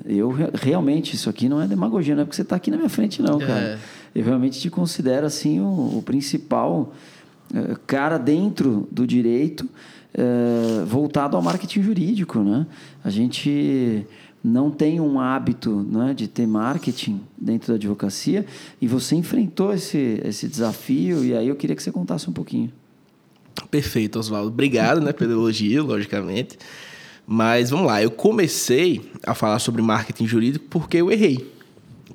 eu 0.06 0.30
realmente, 0.54 1.16
isso 1.16 1.28
aqui 1.28 1.50
não 1.50 1.60
é 1.60 1.68
demagogia, 1.68 2.14
não 2.14 2.22
é 2.22 2.26
porque 2.26 2.36
você 2.36 2.44
está 2.44 2.56
aqui 2.56 2.70
na 2.70 2.78
minha 2.78 2.88
frente, 2.88 3.20
não, 3.20 3.40
cara. 3.40 3.60
É. 3.60 3.80
Eu 4.14 4.24
realmente 4.24 4.60
te 4.60 4.70
considero, 4.70 5.26
assim, 5.26 5.60
o, 5.60 5.98
o 5.98 6.04
principal 6.06 6.94
é, 7.52 7.76
cara 7.88 8.20
dentro 8.20 8.88
do 8.92 9.08
direito 9.08 9.68
é, 10.14 10.86
voltado 10.86 11.36
ao 11.36 11.42
marketing 11.42 11.82
jurídico, 11.82 12.38
né? 12.42 12.68
A 13.04 13.10
gente 13.10 14.06
não 14.48 14.72
tem 14.72 15.00
um 15.00 15.20
hábito 15.20 15.86
né, 15.90 16.14
de 16.14 16.28
ter 16.28 16.48
marketing 16.48 17.22
dentro 17.38 17.70
da 17.70 17.76
advocacia 17.76 18.46
e 18.82 18.88
você 18.88 19.16
enfrentou 19.16 19.74
esse, 19.74 20.22
esse 20.24 20.48
desafio 20.48 21.24
e 21.24 21.36
aí 21.36 21.48
eu 21.48 21.56
queria 21.56 21.76
que 21.76 21.84
você 21.84 21.92
contasse 21.92 22.30
um 22.30 22.34
pouquinho. 22.34 22.72
Perfeito, 23.70 24.18
Oswaldo. 24.18 24.48
Obrigado 24.50 25.02
né, 25.02 25.12
pelo 25.12 25.34
elogio, 25.34 25.86
logicamente. 25.86 26.58
Mas 27.26 27.70
vamos 27.70 27.88
lá, 27.88 28.02
eu 28.02 28.10
comecei 28.10 29.12
a 29.26 29.34
falar 29.34 29.60
sobre 29.60 29.82
marketing 29.82 30.26
jurídico 30.26 30.66
porque 30.70 30.98
eu 30.98 31.12
errei. 31.12 31.57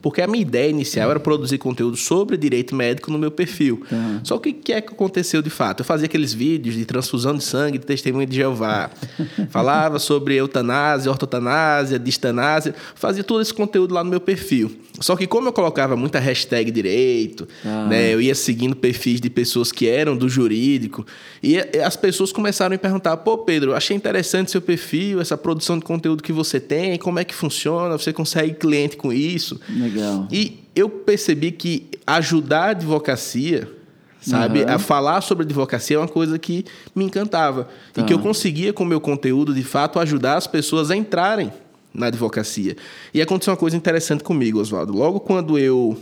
Porque 0.02 0.20
a 0.20 0.26
minha 0.26 0.42
ideia 0.42 0.68
inicial 0.68 1.10
era 1.10 1.20
produzir 1.20 1.58
conteúdo 1.58 1.96
sobre 1.96 2.36
direito 2.36 2.74
médico 2.74 3.10
no 3.10 3.18
meu 3.18 3.30
perfil. 3.30 3.82
Uhum. 3.90 4.20
Só 4.24 4.36
que 4.38 4.50
o 4.50 4.54
que 4.54 4.72
é 4.72 4.80
que 4.80 4.92
aconteceu 4.92 5.40
de 5.40 5.48
fato? 5.48 5.80
Eu 5.80 5.84
fazia 5.84 6.06
aqueles 6.06 6.34
vídeos 6.34 6.74
de 6.74 6.84
transfusão 6.84 7.36
de 7.36 7.44
sangue, 7.44 7.78
de 7.78 7.86
testemunho 7.86 8.26
de 8.26 8.34
Jeová. 8.34 8.90
Falava 9.50 10.00
sobre 10.00 10.34
eutanásia, 10.34 11.10
ortotanásia, 11.10 11.98
distanásia. 11.98 12.74
Fazia 12.96 13.22
todo 13.22 13.40
esse 13.40 13.54
conteúdo 13.54 13.94
lá 13.94 14.02
no 14.02 14.10
meu 14.10 14.20
perfil. 14.20 14.76
Só 15.00 15.16
que 15.16 15.26
como 15.26 15.48
eu 15.48 15.52
colocava 15.52 15.96
muita 15.96 16.18
hashtag 16.18 16.70
direito, 16.70 17.48
uhum. 17.64 17.88
né, 17.88 18.12
eu 18.12 18.20
ia 18.20 18.34
seguindo 18.34 18.76
perfis 18.76 19.20
de 19.20 19.30
pessoas 19.30 19.72
que 19.72 19.88
eram 19.88 20.16
do 20.16 20.28
jurídico, 20.28 21.06
e 21.42 21.58
as 21.58 21.96
pessoas 21.96 22.30
começaram 22.30 22.68
a 22.68 22.76
me 22.76 22.78
perguntar, 22.78 23.16
pô, 23.18 23.38
Pedro, 23.38 23.74
achei 23.74 23.96
interessante 23.96 24.50
seu 24.50 24.60
perfil, 24.60 25.20
essa 25.20 25.36
produção 25.36 25.78
de 25.78 25.84
conteúdo 25.84 26.22
que 26.22 26.32
você 26.32 26.60
tem, 26.60 26.98
como 26.98 27.18
é 27.18 27.24
que 27.24 27.34
funciona, 27.34 27.96
você 27.96 28.12
consegue 28.12 28.54
cliente 28.54 28.96
com 28.96 29.12
isso? 29.12 29.60
Legal. 29.68 29.91
E 30.30 30.64
eu 30.74 30.88
percebi 30.88 31.52
que 31.52 31.88
ajudar 32.06 32.64
a 32.64 32.70
advocacia, 32.70 33.68
sabe, 34.20 34.62
uhum. 34.62 34.70
a 34.70 34.78
falar 34.78 35.20
sobre 35.20 35.44
advocacia 35.44 35.96
é 35.96 35.98
uma 35.98 36.08
coisa 36.08 36.38
que 36.38 36.64
me 36.94 37.04
encantava. 37.04 37.68
Tá. 37.92 38.02
E 38.02 38.04
que 38.04 38.12
eu 38.12 38.18
conseguia, 38.18 38.72
com 38.72 38.84
o 38.84 38.86
meu 38.86 39.00
conteúdo, 39.00 39.54
de 39.54 39.62
fato, 39.62 39.98
ajudar 39.98 40.36
as 40.36 40.46
pessoas 40.46 40.90
a 40.90 40.96
entrarem 40.96 41.52
na 41.92 42.06
advocacia. 42.06 42.76
E 43.12 43.20
aconteceu 43.20 43.52
uma 43.52 43.58
coisa 43.58 43.76
interessante 43.76 44.24
comigo, 44.24 44.58
Oswaldo. 44.58 44.92
Logo 44.92 45.20
quando 45.20 45.58
eu 45.58 45.96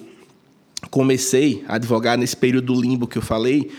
comecei 0.90 1.64
a 1.68 1.75
advogar 1.75 2.16
nesse 2.16 2.37
período 2.37 2.73
do 2.73 2.80
limbo 2.80 3.06
que 3.06 3.18
eu 3.18 3.23
falei, 3.23 3.70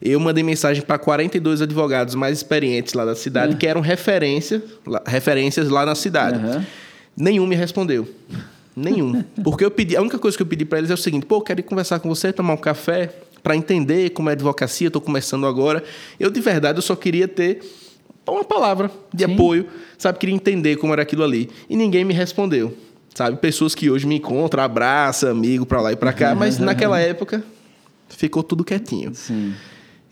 eu 0.00 0.18
mandei 0.18 0.42
mensagem 0.42 0.82
para 0.82 0.98
42 0.98 1.60
advogados 1.62 2.14
mais 2.14 2.38
experientes 2.38 2.94
lá 2.94 3.04
da 3.04 3.14
cidade, 3.14 3.52
uhum. 3.52 3.58
que 3.58 3.66
eram 3.66 3.80
referência, 3.80 4.62
referências 5.06 5.68
lá 5.68 5.84
na 5.84 5.94
cidade. 5.94 6.38
Uhum. 6.38 6.64
Nenhum 7.16 7.46
me 7.46 7.56
respondeu. 7.56 8.08
Nenhum. 8.78 9.22
Porque 9.42 9.64
eu 9.64 9.70
pedi, 9.70 9.96
a 9.96 10.00
única 10.00 10.18
coisa 10.18 10.36
que 10.36 10.42
eu 10.42 10.46
pedi 10.46 10.64
para 10.64 10.78
eles 10.78 10.90
é 10.90 10.94
o 10.94 10.98
seguinte: 10.98 11.26
pô, 11.26 11.36
eu 11.36 11.40
quero 11.40 11.62
conversar 11.62 12.00
com 12.00 12.08
você, 12.08 12.32
tomar 12.32 12.54
um 12.54 12.58
café, 12.58 13.12
para 13.42 13.56
entender 13.56 14.10
como 14.10 14.28
é 14.28 14.32
advocacia, 14.32 14.88
estou 14.88 15.02
começando 15.02 15.46
agora. 15.46 15.82
Eu, 16.18 16.30
de 16.30 16.40
verdade, 16.40 16.78
eu 16.78 16.82
só 16.82 16.94
queria 16.94 17.26
ter 17.26 17.60
uma 18.26 18.44
palavra 18.44 18.90
de 19.12 19.24
Sim. 19.24 19.34
apoio, 19.34 19.66
sabe? 19.96 20.18
Queria 20.18 20.34
entender 20.34 20.76
como 20.76 20.92
era 20.92 21.02
aquilo 21.02 21.24
ali. 21.24 21.48
E 21.68 21.76
ninguém 21.76 22.04
me 22.04 22.12
respondeu, 22.12 22.76
sabe? 23.14 23.38
Pessoas 23.38 23.74
que 23.74 23.90
hoje 23.90 24.06
me 24.06 24.16
encontram, 24.16 24.62
abraça, 24.62 25.30
amigo 25.30 25.64
para 25.64 25.80
lá 25.80 25.92
e 25.92 25.96
para 25.96 26.12
cá, 26.12 26.34
mas 26.34 26.58
naquela 26.60 27.00
época 27.00 27.42
ficou 28.08 28.42
tudo 28.42 28.64
quietinho. 28.64 29.14
Sim. 29.14 29.54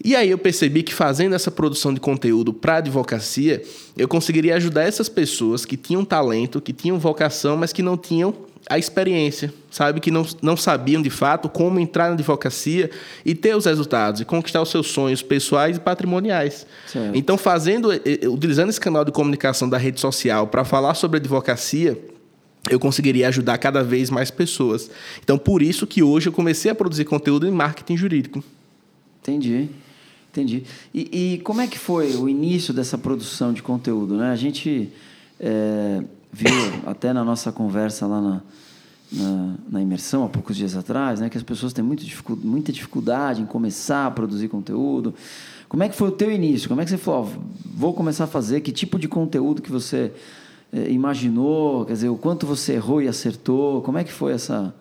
E 0.04 0.14
aí 0.14 0.30
eu 0.30 0.38
percebi 0.38 0.82
que 0.82 0.92
fazendo 0.92 1.34
essa 1.34 1.50
produção 1.50 1.92
de 1.92 2.00
conteúdo 2.00 2.52
para 2.52 2.76
advocacia, 2.76 3.62
eu 3.96 4.06
conseguiria 4.06 4.56
ajudar 4.56 4.82
essas 4.82 5.08
pessoas 5.08 5.64
que 5.64 5.76
tinham 5.76 6.04
talento, 6.04 6.60
que 6.60 6.72
tinham 6.72 6.98
vocação, 6.98 7.56
mas 7.56 7.72
que 7.72 7.82
não 7.82 7.96
tinham 7.96 8.34
a 8.68 8.78
experiência, 8.78 9.52
sabe? 9.70 10.00
Que 10.00 10.10
não, 10.10 10.26
não 10.42 10.56
sabiam 10.56 11.00
de 11.00 11.08
fato 11.08 11.48
como 11.48 11.78
entrar 11.78 12.08
na 12.08 12.14
advocacia 12.14 12.90
e 13.24 13.34
ter 13.34 13.56
os 13.56 13.64
resultados, 13.64 14.20
e 14.20 14.24
conquistar 14.24 14.60
os 14.60 14.70
seus 14.70 14.88
sonhos 14.88 15.22
pessoais 15.22 15.76
e 15.76 15.80
patrimoniais. 15.80 16.66
Certo. 16.86 17.16
Então, 17.16 17.38
fazendo, 17.38 17.90
utilizando 18.30 18.70
esse 18.70 18.80
canal 18.80 19.04
de 19.04 19.12
comunicação 19.12 19.68
da 19.68 19.78
rede 19.78 20.00
social 20.00 20.48
para 20.48 20.64
falar 20.64 20.94
sobre 20.94 21.18
advocacia, 21.18 21.96
eu 22.68 22.80
conseguiria 22.80 23.28
ajudar 23.28 23.56
cada 23.58 23.84
vez 23.84 24.10
mais 24.10 24.30
pessoas. 24.30 24.90
Então, 25.22 25.38
por 25.38 25.62
isso 25.62 25.86
que 25.86 26.02
hoje 26.02 26.28
eu 26.28 26.32
comecei 26.32 26.70
a 26.70 26.74
produzir 26.74 27.04
conteúdo 27.04 27.46
em 27.46 27.52
marketing 27.52 27.96
jurídico. 27.96 28.42
Entendi. 29.22 29.68
Entendi. 30.37 30.64
E, 30.93 31.35
e 31.35 31.38
como 31.38 31.62
é 31.62 31.66
que 31.66 31.78
foi 31.78 32.14
o 32.14 32.28
início 32.28 32.75
dessa 32.75 32.99
produção 32.99 33.55
de 33.55 33.62
conteúdo? 33.62 34.16
Né? 34.19 34.31
A 34.31 34.37
gente 34.37 34.90
é, 35.40 36.02
viu 36.31 36.50
até 36.85 37.11
na 37.14 37.25
nossa 37.25 37.50
conversa 37.50 38.07
lá 38.07 38.21
na, 38.21 38.43
na, 39.11 39.55
na, 39.71 39.83
imersão, 39.83 40.25
há 40.25 40.28
poucos 40.28 40.55
dias 40.55 40.76
atrás, 40.76 41.21
né, 41.21 41.31
que 41.31 41.38
as 41.38 41.43
pessoas 41.43 41.73
têm 41.73 41.83
muito 41.83 42.05
dificu 42.05 42.37
muita 42.37 42.71
dificuldade 42.71 43.40
em 43.40 43.47
começar 43.47 44.07
a 44.07 44.11
produzir 44.11 44.49
conteúdo. 44.49 45.14
Como 45.71 45.83
é 45.83 45.88
que 45.88 45.97
foi 45.97 46.09
o 46.09 46.12
teu 46.12 46.31
início? 46.31 46.69
Como 46.69 46.83
é 46.83 46.85
que 46.85 46.90
você 46.90 46.99
falou, 46.99 47.33
vou 47.64 47.95
começar 47.95 48.25
a 48.25 48.26
fazer? 48.26 48.61
Que 48.61 48.73
tipo 48.73 48.99
de 48.99 49.09
conteúdo 49.09 49.62
que 49.62 49.71
você 49.71 50.12
é, 50.71 50.90
imaginou? 50.90 51.87
Quer 51.87 51.95
dizer, 51.95 52.09
o 52.11 52.16
quanto 52.16 52.47
você 52.47 52.75
errou 52.75 53.00
e 53.00 53.09
acertou? 53.09 53.81
Como 53.81 53.97
é 53.97 54.05
que 54.05 54.12
foi 54.12 54.35
essa, 54.35 54.75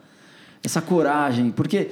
essa 0.61 0.81
coragem? 0.81 1.49
Porque 1.51 1.91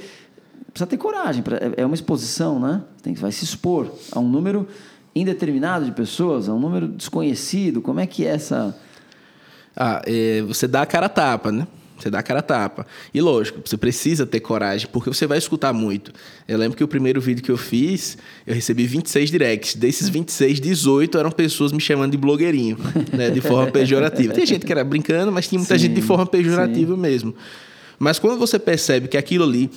precisa 0.73 0.87
ter 0.87 0.97
coragem. 0.97 1.43
É, 1.77 1.81
é 1.81 1.85
uma 1.85 1.95
exposição, 1.95 2.59
né? 2.59 2.81
Tem, 3.01 3.13
vai 3.13 3.31
se 3.31 3.43
expor 3.43 3.91
a 4.11 4.19
um 4.19 4.27
número 4.27 4.67
indeterminado 5.15 5.85
de 5.85 5.91
pessoas, 5.91 6.49
a 6.49 6.53
um 6.53 6.59
número 6.59 6.87
desconhecido. 6.87 7.81
Como 7.81 7.99
é 7.99 8.07
que 8.07 8.25
é 8.25 8.31
essa... 8.31 8.75
Ah, 9.75 10.01
é, 10.05 10.41
você 10.41 10.67
dá 10.67 10.81
a 10.81 10.85
cara 10.85 11.05
a 11.05 11.09
tapa, 11.09 11.51
né? 11.51 11.67
Você 11.97 12.09
dá 12.09 12.19
a 12.19 12.23
cara 12.23 12.39
a 12.39 12.43
tapa. 12.43 12.85
E 13.13 13.21
lógico, 13.21 13.61
você 13.63 13.77
precisa 13.77 14.25
ter 14.25 14.39
coragem, 14.39 14.87
porque 14.91 15.09
você 15.09 15.25
vai 15.25 15.37
escutar 15.37 15.71
muito. 15.71 16.11
Eu 16.47 16.57
lembro 16.57 16.75
que 16.75 16.83
o 16.83 16.87
primeiro 16.87 17.21
vídeo 17.21 17.43
que 17.43 17.51
eu 17.51 17.57
fiz, 17.57 18.17
eu 18.45 18.53
recebi 18.53 18.85
26 18.85 19.31
directs. 19.31 19.75
Desses 19.75 20.09
26, 20.09 20.59
18 20.59 21.17
eram 21.17 21.31
pessoas 21.31 21.71
me 21.71 21.79
chamando 21.79 22.11
de 22.11 22.17
blogueirinho, 22.17 22.77
né? 23.13 23.29
de 23.29 23.41
forma 23.41 23.71
pejorativa. 23.71 24.33
Tem 24.33 24.45
gente 24.45 24.65
que 24.65 24.71
era 24.71 24.83
brincando, 24.83 25.31
mas 25.31 25.47
tinha 25.47 25.59
muita 25.59 25.77
sim, 25.77 25.85
gente 25.85 25.93
de 25.93 26.01
forma 26.01 26.25
pejorativa 26.25 26.93
sim. 26.93 26.99
mesmo. 26.99 27.35
Mas 27.97 28.19
quando 28.19 28.37
você 28.37 28.59
percebe 28.59 29.07
que 29.07 29.15
aquilo 29.15 29.45
ali 29.45 29.69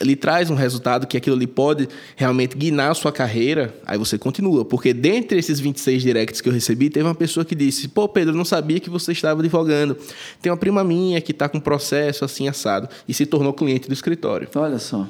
lhe 0.00 0.16
traz 0.16 0.50
um 0.50 0.54
resultado 0.54 1.06
que 1.06 1.16
aquilo 1.16 1.36
ali 1.36 1.46
pode 1.46 1.88
realmente 2.16 2.56
guinar 2.56 2.90
a 2.90 2.94
sua 2.94 3.12
carreira, 3.12 3.74
aí 3.86 3.98
você 3.98 4.18
continua. 4.18 4.64
Porque 4.64 4.92
dentre 4.92 5.38
esses 5.38 5.60
26 5.60 6.02
directs 6.02 6.40
que 6.40 6.48
eu 6.48 6.52
recebi, 6.52 6.88
teve 6.90 7.06
uma 7.06 7.14
pessoa 7.14 7.44
que 7.44 7.54
disse: 7.54 7.88
Pô, 7.88 8.08
Pedro, 8.08 8.32
eu 8.32 8.38
não 8.38 8.44
sabia 8.44 8.80
que 8.80 8.90
você 8.90 9.12
estava 9.12 9.40
advogando. 9.40 9.96
Tem 10.40 10.50
uma 10.50 10.56
prima 10.56 10.82
minha 10.82 11.20
que 11.20 11.32
está 11.32 11.48
com 11.48 11.60
processo 11.60 12.24
assim 12.24 12.48
assado 12.48 12.88
e 13.06 13.14
se 13.14 13.26
tornou 13.26 13.52
cliente 13.52 13.88
do 13.88 13.92
escritório. 13.92 14.48
Olha 14.54 14.78
só. 14.78 15.06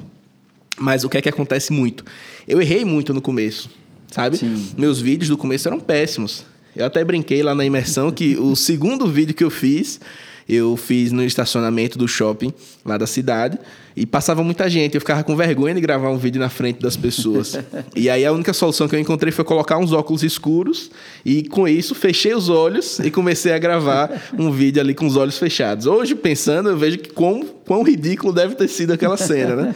Mas 0.77 1.03
o 1.03 1.09
que 1.09 1.17
é 1.17 1.21
que 1.21 1.29
acontece 1.29 1.71
muito? 1.71 2.03
Eu 2.47 2.61
errei 2.61 2.83
muito 2.83 3.13
no 3.13 3.21
começo, 3.21 3.69
sabe? 4.11 4.37
Sim. 4.37 4.71
Meus 4.77 4.99
vídeos 4.99 5.29
do 5.29 5.37
começo 5.37 5.67
eram 5.67 5.79
péssimos. 5.79 6.45
Eu 6.75 6.85
até 6.85 7.03
brinquei 7.03 7.43
lá 7.43 7.53
na 7.53 7.63
imersão 7.63 8.11
que 8.11 8.35
o 8.37 8.55
segundo 8.57 9.07
vídeo 9.07 9.35
que 9.35 9.43
eu 9.43 9.51
fiz 9.51 9.99
eu 10.47 10.75
fiz 10.75 11.11
no 11.13 11.23
estacionamento 11.23 11.97
do 11.97 12.07
shopping 12.07 12.53
lá 12.83 12.97
da 12.97 13.07
cidade 13.07 13.57
e 13.95 14.05
passava 14.05 14.43
muita 14.43 14.69
gente. 14.69 14.95
Eu 14.95 15.01
ficava 15.01 15.23
com 15.23 15.35
vergonha 15.35 15.75
de 15.75 15.81
gravar 15.81 16.09
um 16.09 16.17
vídeo 16.17 16.39
na 16.39 16.49
frente 16.49 16.79
das 16.79 16.95
pessoas. 16.95 17.59
e 17.95 18.09
aí 18.09 18.25
a 18.25 18.31
única 18.31 18.53
solução 18.53 18.87
que 18.87 18.95
eu 18.95 18.99
encontrei 18.99 19.31
foi 19.31 19.45
colocar 19.45 19.77
uns 19.77 19.91
óculos 19.91 20.23
escuros 20.23 20.89
e 21.25 21.43
com 21.43 21.67
isso 21.67 21.93
fechei 21.93 22.33
os 22.33 22.49
olhos 22.49 22.99
e 22.99 23.11
comecei 23.11 23.53
a 23.53 23.59
gravar 23.59 24.09
um 24.37 24.51
vídeo 24.51 24.81
ali 24.81 24.93
com 24.93 25.05
os 25.05 25.15
olhos 25.15 25.37
fechados. 25.37 25.85
Hoje, 25.85 26.15
pensando, 26.15 26.69
eu 26.69 26.77
vejo 26.77 26.97
que 26.97 27.09
quão, 27.09 27.45
quão 27.65 27.83
ridículo 27.83 28.33
deve 28.33 28.55
ter 28.55 28.67
sido 28.67 28.93
aquela 28.93 29.17
cena, 29.17 29.55
né? 29.55 29.75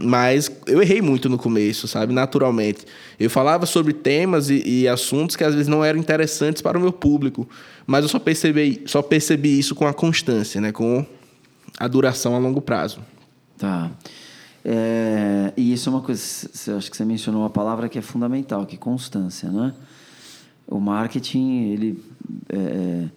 Mas 0.00 0.50
eu 0.66 0.80
errei 0.80 1.02
muito 1.02 1.28
no 1.28 1.38
começo, 1.38 1.86
sabe? 1.86 2.12
Naturalmente. 2.12 2.80
Eu 3.20 3.30
falava 3.30 3.66
sobre 3.66 3.92
temas 3.92 4.50
e, 4.50 4.62
e 4.66 4.88
assuntos 4.88 5.36
que 5.36 5.44
às 5.44 5.54
vezes 5.54 5.68
não 5.68 5.84
eram 5.84 5.98
interessantes 5.98 6.62
para 6.62 6.78
o 6.78 6.80
meu 6.80 6.92
público. 6.92 7.48
Mas 7.86 8.02
eu 8.02 8.08
só 8.08 8.18
percebi, 8.18 8.82
só 8.86 9.02
percebi 9.02 9.58
isso 9.58 9.74
com 9.74 9.86
a 9.86 9.92
constância, 9.92 10.60
né? 10.60 10.72
com 10.72 11.04
a 11.78 11.88
duração 11.88 12.34
a 12.34 12.38
longo 12.38 12.60
prazo. 12.60 13.00
Tá. 13.62 13.92
É, 14.64 15.52
e 15.56 15.72
isso 15.72 15.88
é 15.88 15.92
uma 15.92 16.00
coisa, 16.00 16.50
acho 16.76 16.90
que 16.90 16.96
você 16.96 17.04
mencionou 17.04 17.42
uma 17.42 17.50
palavra 17.50 17.88
que 17.88 17.96
é 17.96 18.02
fundamental, 18.02 18.66
que 18.66 18.74
é 18.74 18.78
constância, 18.78 19.48
né? 19.52 19.72
O 20.66 20.80
marketing, 20.80 21.70
ele 21.70 22.04
é, 22.48 22.56
é, 22.56 23.08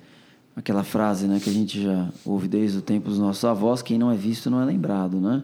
aquela 0.55 0.83
frase, 0.83 1.25
né, 1.25 1.39
que 1.43 1.49
a 1.49 1.53
gente 1.53 1.81
já 1.81 2.09
ouve 2.23 2.47
desde 2.47 2.77
o 2.77 2.81
tempo 2.83 3.09
dos 3.09 3.17
nossos 3.17 3.43
avós, 3.43 3.81
quem 3.81 3.97
não 3.97 4.11
é 4.11 4.15
visto 4.15 4.51
não 4.51 4.61
é 4.61 4.65
lembrado, 4.65 5.19
né? 5.19 5.43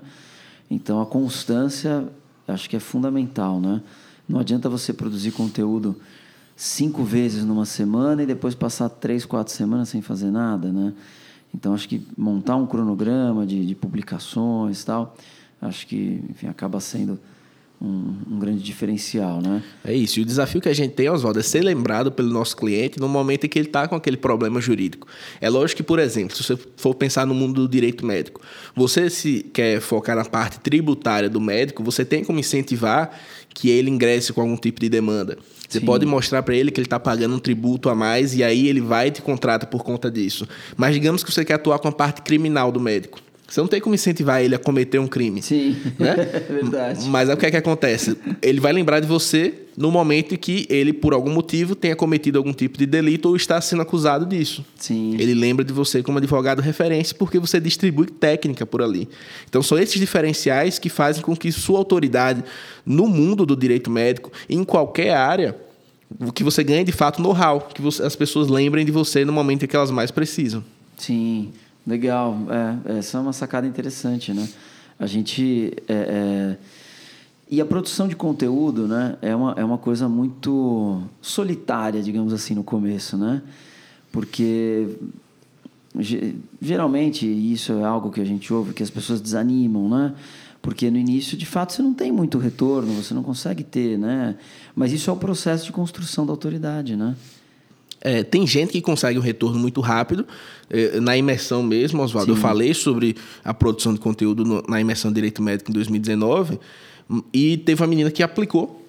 Então 0.70 1.02
a 1.02 1.06
constância, 1.08 2.08
acho 2.48 2.70
que 2.70 2.76
é 2.76 2.80
fundamental, 2.80 3.60
né? 3.60 3.82
Não 4.30 4.40
adianta 4.40 4.70
você 4.70 4.94
produzir 4.94 5.32
conteúdo 5.32 6.00
cinco 6.56 7.04
vezes 7.04 7.44
numa 7.44 7.66
semana 7.66 8.22
e 8.22 8.28
depois 8.28 8.54
passar 8.54 8.88
três, 8.88 9.26
quatro 9.26 9.52
semanas 9.52 9.90
sem 9.90 10.04
fazer 10.04 10.30
nada, 10.30 10.72
né? 10.72 10.94
Então 11.54 11.74
acho 11.74 11.88
que 11.88 12.06
montar 12.18 12.56
um 12.56 12.66
cronograma 12.66 13.46
de, 13.46 13.66
de 13.66 13.76
publicações 13.76 14.84
tal, 14.84 15.16
acho 15.62 15.86
que 15.88 16.24
enfim 16.30 16.48
acaba 16.48 16.80
sendo 16.80 17.20
um, 17.82 18.16
um, 18.36 18.40
grande 18.40 18.62
diferencial, 18.62 19.42
né? 19.42 19.64
É 19.84 19.92
isso. 19.92 20.20
E 20.20 20.22
o 20.22 20.26
desafio 20.26 20.62
que 20.62 20.70
a 20.70 20.74
gente 20.74 20.94
tem, 20.94 21.10
Oswaldo, 21.10 21.40
é 21.40 21.44
ser 21.44 21.64
lembrado 21.64 22.12
pelo 22.12 22.32
nosso 22.32 22.56
cliente 22.56 23.00
no 23.00 23.10
momento 23.10 23.46
em 23.46 23.50
que 23.50 23.58
ele 23.58 23.68
está 23.68 23.88
com 23.88 23.96
aquele 23.96 24.18
problema 24.18 24.62
jurídico. 24.62 25.08
É 25.42 25.50
lógico 25.50 25.78
que, 25.78 25.84
por 25.84 25.98
exemplo, 25.98 26.38
se 26.38 26.44
você 26.44 26.56
for 26.78 26.94
pensar 26.94 27.26
no 27.26 27.34
mundo 27.34 27.62
do 27.62 27.68
direito 27.68 28.06
médico, 28.06 28.40
você 28.76 29.10
se 29.10 29.42
quer 29.52 29.82
focar 29.82 30.16
na 30.16 30.24
parte 30.24 30.60
tributária 30.60 31.28
do 31.28 31.42
médico, 31.42 31.84
você 31.84 32.06
tem 32.06 32.24
como 32.24 32.40
incentivar 32.40 33.18
que 33.54 33.70
ele 33.70 33.90
ingresse 33.90 34.34
com 34.34 34.42
algum 34.42 34.58
tipo 34.58 34.80
de 34.80 34.90
demanda. 34.90 35.38
Você 35.68 35.80
Sim. 35.80 35.86
pode 35.86 36.06
mostrar 36.06 36.44
para 36.44 36.56
ele 36.56 36.72
que 36.72 36.80
ele 36.80 36.86
está 36.86 37.00
pagando 37.00 37.36
um 37.36 37.40
tributo 37.40 37.90
a 37.90 37.96
mais 37.96 38.36
e 38.36 38.44
aí 38.44 38.68
ele 38.68 38.82
vai 38.82 39.08
e 39.08 39.12
te 39.12 39.22
contrata 39.22 39.66
por 39.66 39.84
conta 39.84 40.12
disso. 40.12 40.48
Mas 40.76 40.94
digamos 40.94 41.24
que 41.24 41.32
você 41.32 41.46
quer 41.46 41.54
atuar 41.54 41.80
com 41.80 41.88
a 41.88 41.92
parte 41.92 42.22
criminal 42.22 42.72
do 42.72 42.80
médico. 42.80 43.20
Você 43.52 43.60
não 43.60 43.68
tem 43.68 43.82
como 43.82 43.94
incentivar 43.94 44.42
ele 44.42 44.56
a 44.56 44.58
cometer 44.58 44.98
um 44.98 45.08
crime. 45.08 45.42
Sim, 45.42 45.76
né? 46.00 46.16
é 46.34 46.40
verdade. 46.40 47.06
Mas 47.10 47.28
o 47.28 47.36
que 47.36 47.46
é 47.46 47.52
que 47.52 47.58
acontece? 47.58 48.16
Ele 48.42 48.62
vai 48.62 48.72
lembrar 48.72 49.02
de 49.02 49.08
você 49.08 49.54
no 49.76 49.92
momento 49.92 50.34
em 50.36 50.38
que 50.38 50.66
ele, 50.70 50.94
por 50.94 51.14
algum 51.14 51.34
motivo, 51.34 51.76
tenha 51.76 51.94
cometido 51.94 52.38
algum 52.38 52.54
tipo 52.54 52.78
de 52.78 52.86
delito 52.86 53.28
ou 53.28 53.36
está 53.36 53.60
sendo 53.60 53.82
acusado 53.82 54.26
disso. 54.26 54.66
Sim. 54.78 55.18
Ele 55.20 55.34
lembra 55.34 55.66
de 55.66 55.74
você 55.74 56.02
como 56.02 56.18
advogado 56.18 56.62
referência 56.62 57.14
porque 57.14 57.40
você 57.40 57.60
distribui 57.60 58.08
técnica 58.08 58.66
por 58.66 58.82
ali. 58.82 59.10
Então, 59.50 59.62
são 59.62 59.78
esses 59.78 60.00
diferenciais 60.00 60.80
que 60.80 60.88
fazem 60.88 61.22
com 61.22 61.36
que 61.36 61.52
sua 61.52 61.78
autoridade 61.78 62.46
no 62.86 63.06
mundo 63.06 63.46
do 63.46 63.58
direito 63.58 63.92
médico, 63.92 64.32
em 64.50 64.64
qualquer 64.64 65.14
área, 65.14 65.58
que 66.34 66.42
você 66.42 66.64
ganhe 66.64 66.86
de 66.86 66.94
fato 66.94 67.22
know-how, 67.22 67.60
que 67.60 67.82
você, 67.82 68.02
as 68.02 68.16
pessoas 68.16 68.48
lembrem 68.48 68.86
de 68.86 68.94
você 68.94 69.26
no 69.26 69.34
momento 69.34 69.66
em 69.66 69.68
que 69.68 69.76
elas 69.76 69.92
mais 69.92 70.10
precisam. 70.10 70.64
Sim. 70.96 71.52
Legal, 71.86 72.38
é, 72.86 73.00
essa 73.00 73.18
é 73.18 73.22
uma 73.22 73.34
sacada 73.34 73.66
interessante, 73.66 74.34
né? 74.34 74.48
A 75.00 75.08
gente 75.08 75.74
é, 75.88 75.94
é... 75.94 76.58
e 77.50 77.60
a 77.60 77.66
produção 77.66 78.08
de 78.08 78.16
conteúdo, 78.16 78.88
né, 78.88 79.18
é 79.22 79.36
uma, 79.36 79.54
é 79.58 79.66
uma 79.66 79.80
coisa 79.80 80.08
muito 80.08 81.02
solitária, 81.20 82.02
digamos 82.04 82.34
assim, 82.34 82.54
no 82.54 82.64
começo, 82.64 83.18
né? 83.18 83.42
Porque 84.12 84.90
geralmente 86.62 87.26
isso 87.26 87.74
é 87.74 87.84
algo 87.84 88.12
que 88.12 88.22
a 88.22 88.26
gente 88.26 88.54
ouve 88.54 88.74
que 88.74 88.84
as 88.84 88.90
pessoas 88.90 89.20
desanimam, 89.20 89.90
né? 89.90 90.14
Porque 90.62 90.92
no 90.92 90.98
início, 90.98 91.36
de 91.36 91.46
fato, 91.46 91.74
você 91.74 91.82
não 91.82 91.94
tem 91.94 92.12
muito 92.12 92.38
retorno, 92.38 92.94
você 92.94 93.14
não 93.14 93.24
consegue 93.24 93.64
ter, 93.64 93.98
né? 93.98 94.36
Mas 94.76 94.92
isso 94.92 95.10
é 95.10 95.14
o 95.14 95.18
processo 95.18 95.66
de 95.66 95.72
construção 95.72 96.26
da 96.26 96.32
autoridade, 96.32 96.96
né? 96.96 97.16
É, 98.02 98.24
tem 98.24 98.46
gente 98.48 98.72
que 98.72 98.82
consegue 98.82 99.20
um 99.20 99.22
retorno 99.22 99.60
muito 99.60 99.80
rápido, 99.80 100.26
é, 100.70 101.00
na 101.00 101.16
imersão 101.16 101.62
mesmo, 101.62 102.02
Oswaldo. 102.02 102.32
Eu 102.32 102.36
falei 102.36 102.74
sobre 102.74 103.16
a 103.44 103.54
produção 103.54 103.94
de 103.94 104.00
conteúdo 104.00 104.44
no, 104.44 104.64
na 104.68 104.82
imersão 104.82 105.12
de 105.12 105.16
Direito 105.16 105.42
Médico 105.42 105.70
em 105.70 105.74
2019 105.74 106.60
e 107.32 107.58
teve 107.58 107.82
uma 107.82 107.88
menina 107.88 108.10
que 108.10 108.24
aplicou, 108.24 108.84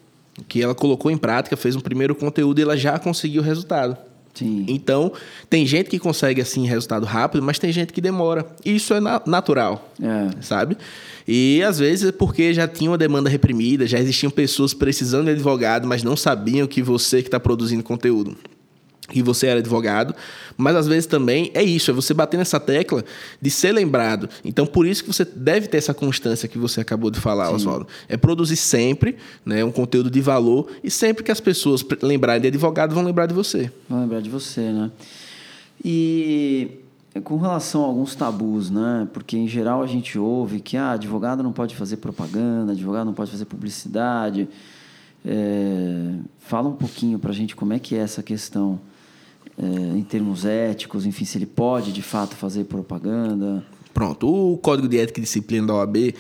que 0.49 0.63
ela 0.63 0.75
colocou 0.75 1.11
em 1.11 1.19
prática, 1.19 1.57
fez 1.57 1.77
um 1.77 1.81
primeiro 1.81 2.15
conteúdo 2.15 2.59
e 2.59 2.63
ela 2.63 2.77
já 2.77 2.99
conseguiu 2.99 3.43
o 3.43 3.45
resultado. 3.45 3.97
Sim. 4.33 4.65
Então, 4.67 5.13
tem 5.51 5.67
gente 5.67 5.91
que 5.91 5.99
consegue 5.99 6.41
assim 6.41 6.67
resultado 6.67 7.05
rápido, 7.05 7.43
mas 7.43 7.59
tem 7.59 7.71
gente 7.71 7.93
que 7.93 8.01
demora. 8.01 8.47
E 8.65 8.77
isso 8.77 8.95
é 8.95 9.01
na 9.01 9.21
natural, 9.27 9.93
É. 10.03 10.31
sabe? 10.41 10.79
E 11.29 11.63
às 11.63 11.79
vezes 11.79 12.09
é 12.09 12.13
porque 12.13 12.55
já 12.55 12.67
tinha 12.67 12.91
uma 12.91 12.97
demanda 12.97 13.29
reprimida, 13.29 13.87
já 13.87 13.99
existiam 13.99 14.31
pessoas 14.31 14.73
precisando 14.73 15.27
de 15.27 15.33
advogado, 15.33 15.87
mas 15.87 16.03
não 16.03 16.17
sabiam 16.17 16.67
que 16.67 16.81
você 16.83 17.21
que 17.21 17.29
está 17.29 17.39
produzindo 17.39 17.83
conteúdo 17.83 18.35
que 19.13 19.23
você 19.23 19.47
era 19.47 19.61
advogado, 19.61 20.15
mas 20.57 20.75
às 20.75 20.87
vezes 20.87 21.07
também 21.07 21.51
é 21.55 21.63
isso, 21.63 21.91
é 21.91 21.95
você 21.95 22.13
bater 22.15 22.37
nessa 22.37 22.59
tecla 22.59 23.05
de 23.41 23.51
ser 23.51 23.73
lembrado. 23.73 24.29
Então, 24.45 24.67
por 24.67 24.87
isso 24.87 25.05
que 25.05 25.13
você 25.13 25.25
deve 25.25 25.69
ter 25.69 25.79
essa 25.79 25.95
constância 25.95 26.49
que 26.49 26.59
você 26.59 26.81
acabou 26.81 27.11
de 27.11 27.21
falar, 27.21 27.51
Oswaldo. 27.51 27.87
É 28.09 28.17
produzir 28.17 28.57
sempre 28.57 29.17
né, 29.45 29.65
um 29.65 29.71
conteúdo 29.71 30.11
de 30.11 30.21
valor 30.21 30.69
e 30.83 30.91
sempre 30.91 31.23
que 31.23 31.31
as 31.31 31.41
pessoas 31.41 31.85
lembrarem 32.03 32.43
de 32.43 32.49
advogado, 32.49 32.95
vão 32.95 33.05
lembrar 33.05 33.27
de 33.27 33.35
você. 33.35 33.71
Vou 33.89 34.01
lembrar 34.01 34.21
de 34.21 34.31
você, 34.31 34.61
né? 34.61 34.91
E 35.85 36.79
com 37.21 37.37
relação 37.37 37.83
a 37.83 37.87
alguns 37.87 38.15
tabus, 38.15 38.71
né? 38.71 39.07
Porque 39.13 39.37
em 39.37 39.47
geral 39.47 39.83
a 39.83 39.87
gente 39.87 40.19
ouve 40.19 40.61
que 40.61 40.77
ah, 40.77 40.93
advogado 40.93 41.43
não 41.43 41.53
pode 41.53 41.77
fazer 41.77 41.99
propaganda, 41.99 42.73
advogado 42.73 43.07
não 43.07 43.15
pode 43.15 43.31
fazer 43.31 43.45
publicidade. 43.45 44.49
É, 45.25 46.15
fala 46.39 46.69
um 46.69 46.75
pouquinho 46.75 47.19
para 47.19 47.31
a 47.31 47.35
gente 47.35 47.55
como 47.55 47.73
é 47.73 47.79
que 47.79 47.95
é 47.95 47.99
essa 47.99 48.23
questão 48.23 48.81
é, 49.59 49.99
em 49.99 50.03
termos 50.03 50.45
éticos, 50.45 51.07
enfim, 51.07 51.25
se 51.25 51.39
ele 51.39 51.47
pode 51.47 51.93
de 51.93 52.03
fato 52.03 52.35
fazer 52.37 52.65
propaganda. 52.65 53.65
Pronto, 53.93 54.27
o 54.27 54.59
Código 54.59 54.89
de 54.89 54.99
Ética 54.99 55.21
e 55.21 55.23
Disciplina 55.23 55.67
da 55.67 55.75
OAB, 55.75 56.15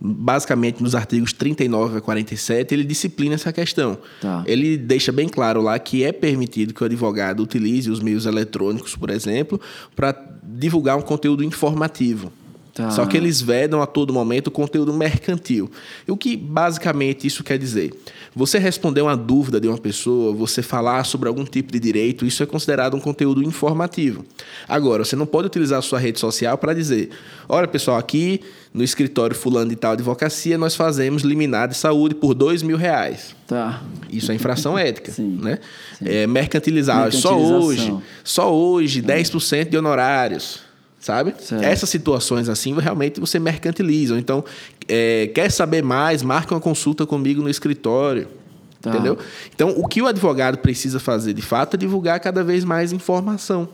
basicamente 0.00 0.82
nos 0.82 0.94
artigos 0.94 1.32
39 1.32 1.98
a 1.98 2.00
47, 2.00 2.72
ele 2.72 2.84
disciplina 2.84 3.34
essa 3.34 3.52
questão. 3.52 3.98
Tá. 4.20 4.44
Ele 4.46 4.76
deixa 4.76 5.10
bem 5.10 5.28
claro 5.28 5.60
lá 5.60 5.78
que 5.78 6.04
é 6.04 6.12
permitido 6.12 6.72
que 6.72 6.82
o 6.82 6.86
advogado 6.86 7.40
utilize 7.40 7.90
os 7.90 8.00
meios 8.00 8.26
eletrônicos, 8.26 8.94
por 8.94 9.10
exemplo, 9.10 9.60
para 9.96 10.14
divulgar 10.42 10.96
um 10.96 11.02
conteúdo 11.02 11.42
informativo. 11.42 12.32
Tá. 12.78 12.92
Só 12.92 13.04
que 13.06 13.16
eles 13.16 13.42
vedam 13.42 13.82
a 13.82 13.86
todo 13.88 14.12
momento 14.12 14.46
o 14.46 14.50
conteúdo 14.52 14.92
mercantil. 14.94 15.68
E 16.06 16.12
o 16.12 16.16
que 16.16 16.36
basicamente 16.36 17.26
isso 17.26 17.42
quer 17.42 17.58
dizer? 17.58 17.92
Você 18.36 18.56
responder 18.56 19.02
uma 19.02 19.16
dúvida 19.16 19.60
de 19.60 19.66
uma 19.66 19.76
pessoa, 19.76 20.32
você 20.32 20.62
falar 20.62 21.02
sobre 21.02 21.28
algum 21.28 21.44
tipo 21.44 21.72
de 21.72 21.80
direito, 21.80 22.24
isso 22.24 22.40
é 22.40 22.46
considerado 22.46 22.96
um 22.96 23.00
conteúdo 23.00 23.42
informativo. 23.42 24.24
Agora, 24.68 25.04
você 25.04 25.16
não 25.16 25.26
pode 25.26 25.48
utilizar 25.48 25.80
a 25.80 25.82
sua 25.82 25.98
rede 25.98 26.20
social 26.20 26.56
para 26.56 26.72
dizer: 26.72 27.10
olha, 27.48 27.66
pessoal, 27.66 27.98
aqui 27.98 28.42
no 28.72 28.84
escritório 28.84 29.34
fulano 29.34 29.70
de 29.70 29.74
tal 29.76 29.94
advocacia, 29.94 30.56
nós 30.56 30.76
fazemos 30.76 31.22
liminar 31.22 31.66
de 31.66 31.76
saúde 31.76 32.14
por 32.14 32.32
dois 32.32 32.62
mil 32.62 32.76
reais. 32.76 33.34
Tá. 33.48 33.82
Isso 34.08 34.30
é 34.30 34.36
infração 34.36 34.78
ética, 34.78 35.10
Sim, 35.10 35.36
né? 35.42 35.58
É 36.00 36.28
mercantilizar. 36.28 37.10
Só 37.10 37.36
hoje, 37.36 37.92
só 38.22 38.54
hoje, 38.54 39.02
10% 39.02 39.68
de 39.68 39.76
honorários, 39.76 40.67
sabe? 41.00 41.34
Certo. 41.40 41.62
Essas 41.62 41.88
situações 41.88 42.48
assim, 42.48 42.74
realmente 42.78 43.20
você 43.20 43.38
mercantiliza. 43.38 44.18
Então, 44.18 44.44
é, 44.86 45.28
quer 45.34 45.50
saber 45.50 45.82
mais, 45.82 46.22
marca 46.22 46.54
uma 46.54 46.60
consulta 46.60 47.06
comigo 47.06 47.42
no 47.42 47.48
escritório. 47.48 48.28
Tá. 48.80 48.90
Entendeu? 48.90 49.18
Então, 49.54 49.70
o 49.70 49.86
que 49.88 50.00
o 50.00 50.06
advogado 50.06 50.58
precisa 50.58 51.00
fazer, 51.00 51.32
de 51.32 51.42
fato, 51.42 51.74
é 51.74 51.76
divulgar 51.76 52.20
cada 52.20 52.44
vez 52.44 52.64
mais 52.64 52.92
informação. 52.92 53.68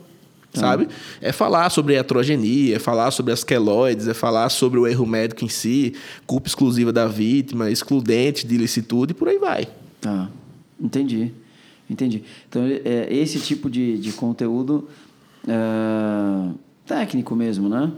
Tá. 0.51 0.61
Sabe? 0.61 0.87
É 1.21 1.31
falar 1.31 1.69
sobre 1.69 1.95
a 1.95 1.99
heterogenia, 1.99 2.77
é 2.77 2.79
falar 2.79 3.11
sobre 3.11 3.33
as 3.33 3.43
queloides, 3.43 4.07
é 4.07 4.13
falar 4.13 4.49
sobre 4.49 4.79
o 4.79 4.87
erro 4.87 5.05
médico 5.05 5.43
em 5.43 5.49
si, 5.49 5.93
culpa 6.25 6.47
exclusiva 6.47 6.93
da 6.93 7.07
vítima, 7.07 7.69
excludente 7.69 8.47
de 8.47 8.55
ilicitude 8.55 9.11
e 9.11 9.13
por 9.13 9.27
aí 9.27 9.37
vai. 9.37 9.67
Tá, 9.99 10.29
entendi, 10.79 11.33
entendi. 11.89 12.23
Então, 12.47 12.63
é, 12.65 13.07
esse 13.13 13.39
tipo 13.39 13.69
de, 13.69 13.97
de 13.97 14.13
conteúdo 14.13 14.87
é, 15.45 16.49
técnico 16.85 17.35
mesmo, 17.35 17.67
né? 17.67 17.91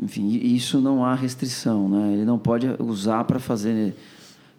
Enfim, 0.00 0.28
isso 0.28 0.80
não 0.80 1.04
há 1.04 1.14
restrição, 1.14 1.88
né? 1.88 2.12
Ele 2.12 2.24
não 2.24 2.38
pode 2.38 2.66
usar 2.78 3.24
para 3.24 3.38
fazer 3.38 3.94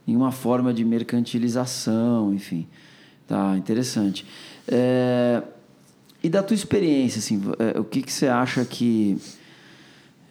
nenhuma 0.05 0.31
forma 0.31 0.73
de 0.73 0.85
mercantilização, 0.85 2.33
enfim. 2.33 2.67
Tá, 3.27 3.57
interessante. 3.57 4.25
É, 4.67 5.41
e 6.21 6.29
da 6.29 6.41
tua 6.41 6.55
experiência, 6.55 7.19
assim, 7.19 7.41
é, 7.59 7.79
o 7.79 7.83
que, 7.83 8.01
que 8.01 8.11
você 8.11 8.27
acha 8.27 8.63
que 8.63 9.17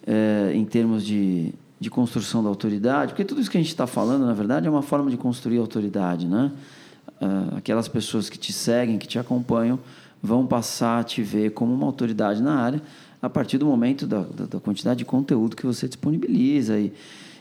é, 0.06 0.52
em 0.54 0.64
termos 0.64 1.04
de, 1.04 1.52
de 1.78 1.90
construção 1.90 2.42
da 2.42 2.48
autoridade, 2.48 3.12
porque 3.12 3.24
tudo 3.24 3.40
isso 3.40 3.50
que 3.50 3.58
a 3.58 3.60
gente 3.60 3.70
está 3.70 3.86
falando, 3.86 4.24
na 4.24 4.32
verdade, 4.32 4.66
é 4.66 4.70
uma 4.70 4.82
forma 4.82 5.10
de 5.10 5.16
construir 5.16 5.58
autoridade, 5.58 6.26
né? 6.26 6.50
Ah, 7.22 7.58
aquelas 7.58 7.86
pessoas 7.86 8.28
que 8.28 8.36
te 8.36 8.52
seguem, 8.52 8.98
que 8.98 9.06
te 9.06 9.16
acompanham, 9.16 9.78
vão 10.22 10.46
passar 10.46 11.00
a 11.00 11.04
te 11.04 11.22
ver 11.22 11.50
como 11.50 11.74
uma 11.74 11.86
autoridade 11.86 12.40
na 12.40 12.54
área 12.54 12.80
a 13.20 13.28
partir 13.28 13.58
do 13.58 13.66
momento 13.66 14.06
da, 14.06 14.20
da, 14.20 14.46
da 14.46 14.60
quantidade 14.60 14.98
de 14.98 15.04
conteúdo 15.04 15.56
que 15.56 15.66
você 15.66 15.86
disponibiliza 15.86 16.78
e, 16.78 16.92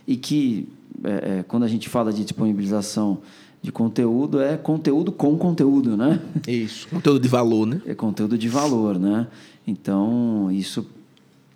e 0.08 0.16
que, 0.16 0.68
é, 1.04 1.40
é, 1.40 1.44
quando 1.48 1.64
a 1.64 1.68
gente 1.68 1.90
fala 1.90 2.12
de 2.12 2.24
disponibilização 2.24 3.20
de 3.62 3.72
conteúdo, 3.72 4.42
é 4.42 4.58
conteúdo 4.58 5.12
com 5.12 5.38
conteúdo, 5.38 5.96
né? 5.96 6.20
Isso. 6.48 6.88
Conteúdo 6.88 7.20
de 7.20 7.28
valor, 7.28 7.68
né? 7.68 7.82
é 7.86 7.94
conteúdo 7.94 8.38
de 8.38 8.50
valor, 8.50 8.98
né? 8.98 9.28
Então, 9.68 10.50
isso 10.52 10.88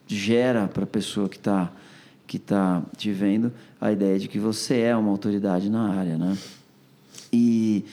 gera 0.07 0.67
para 0.67 0.83
a 0.83 0.87
pessoa 0.87 1.27
que 1.27 1.37
está 1.37 1.71
que 2.27 2.39
tá 2.39 2.81
te 2.97 3.11
vendo 3.11 3.53
a 3.79 3.91
ideia 3.91 4.17
de 4.17 4.27
que 4.27 4.39
você 4.39 4.79
é 4.79 4.95
uma 4.95 5.11
autoridade 5.11 5.69
na 5.69 5.89
área, 5.89 6.17
né? 6.17 6.35
E 7.31 7.85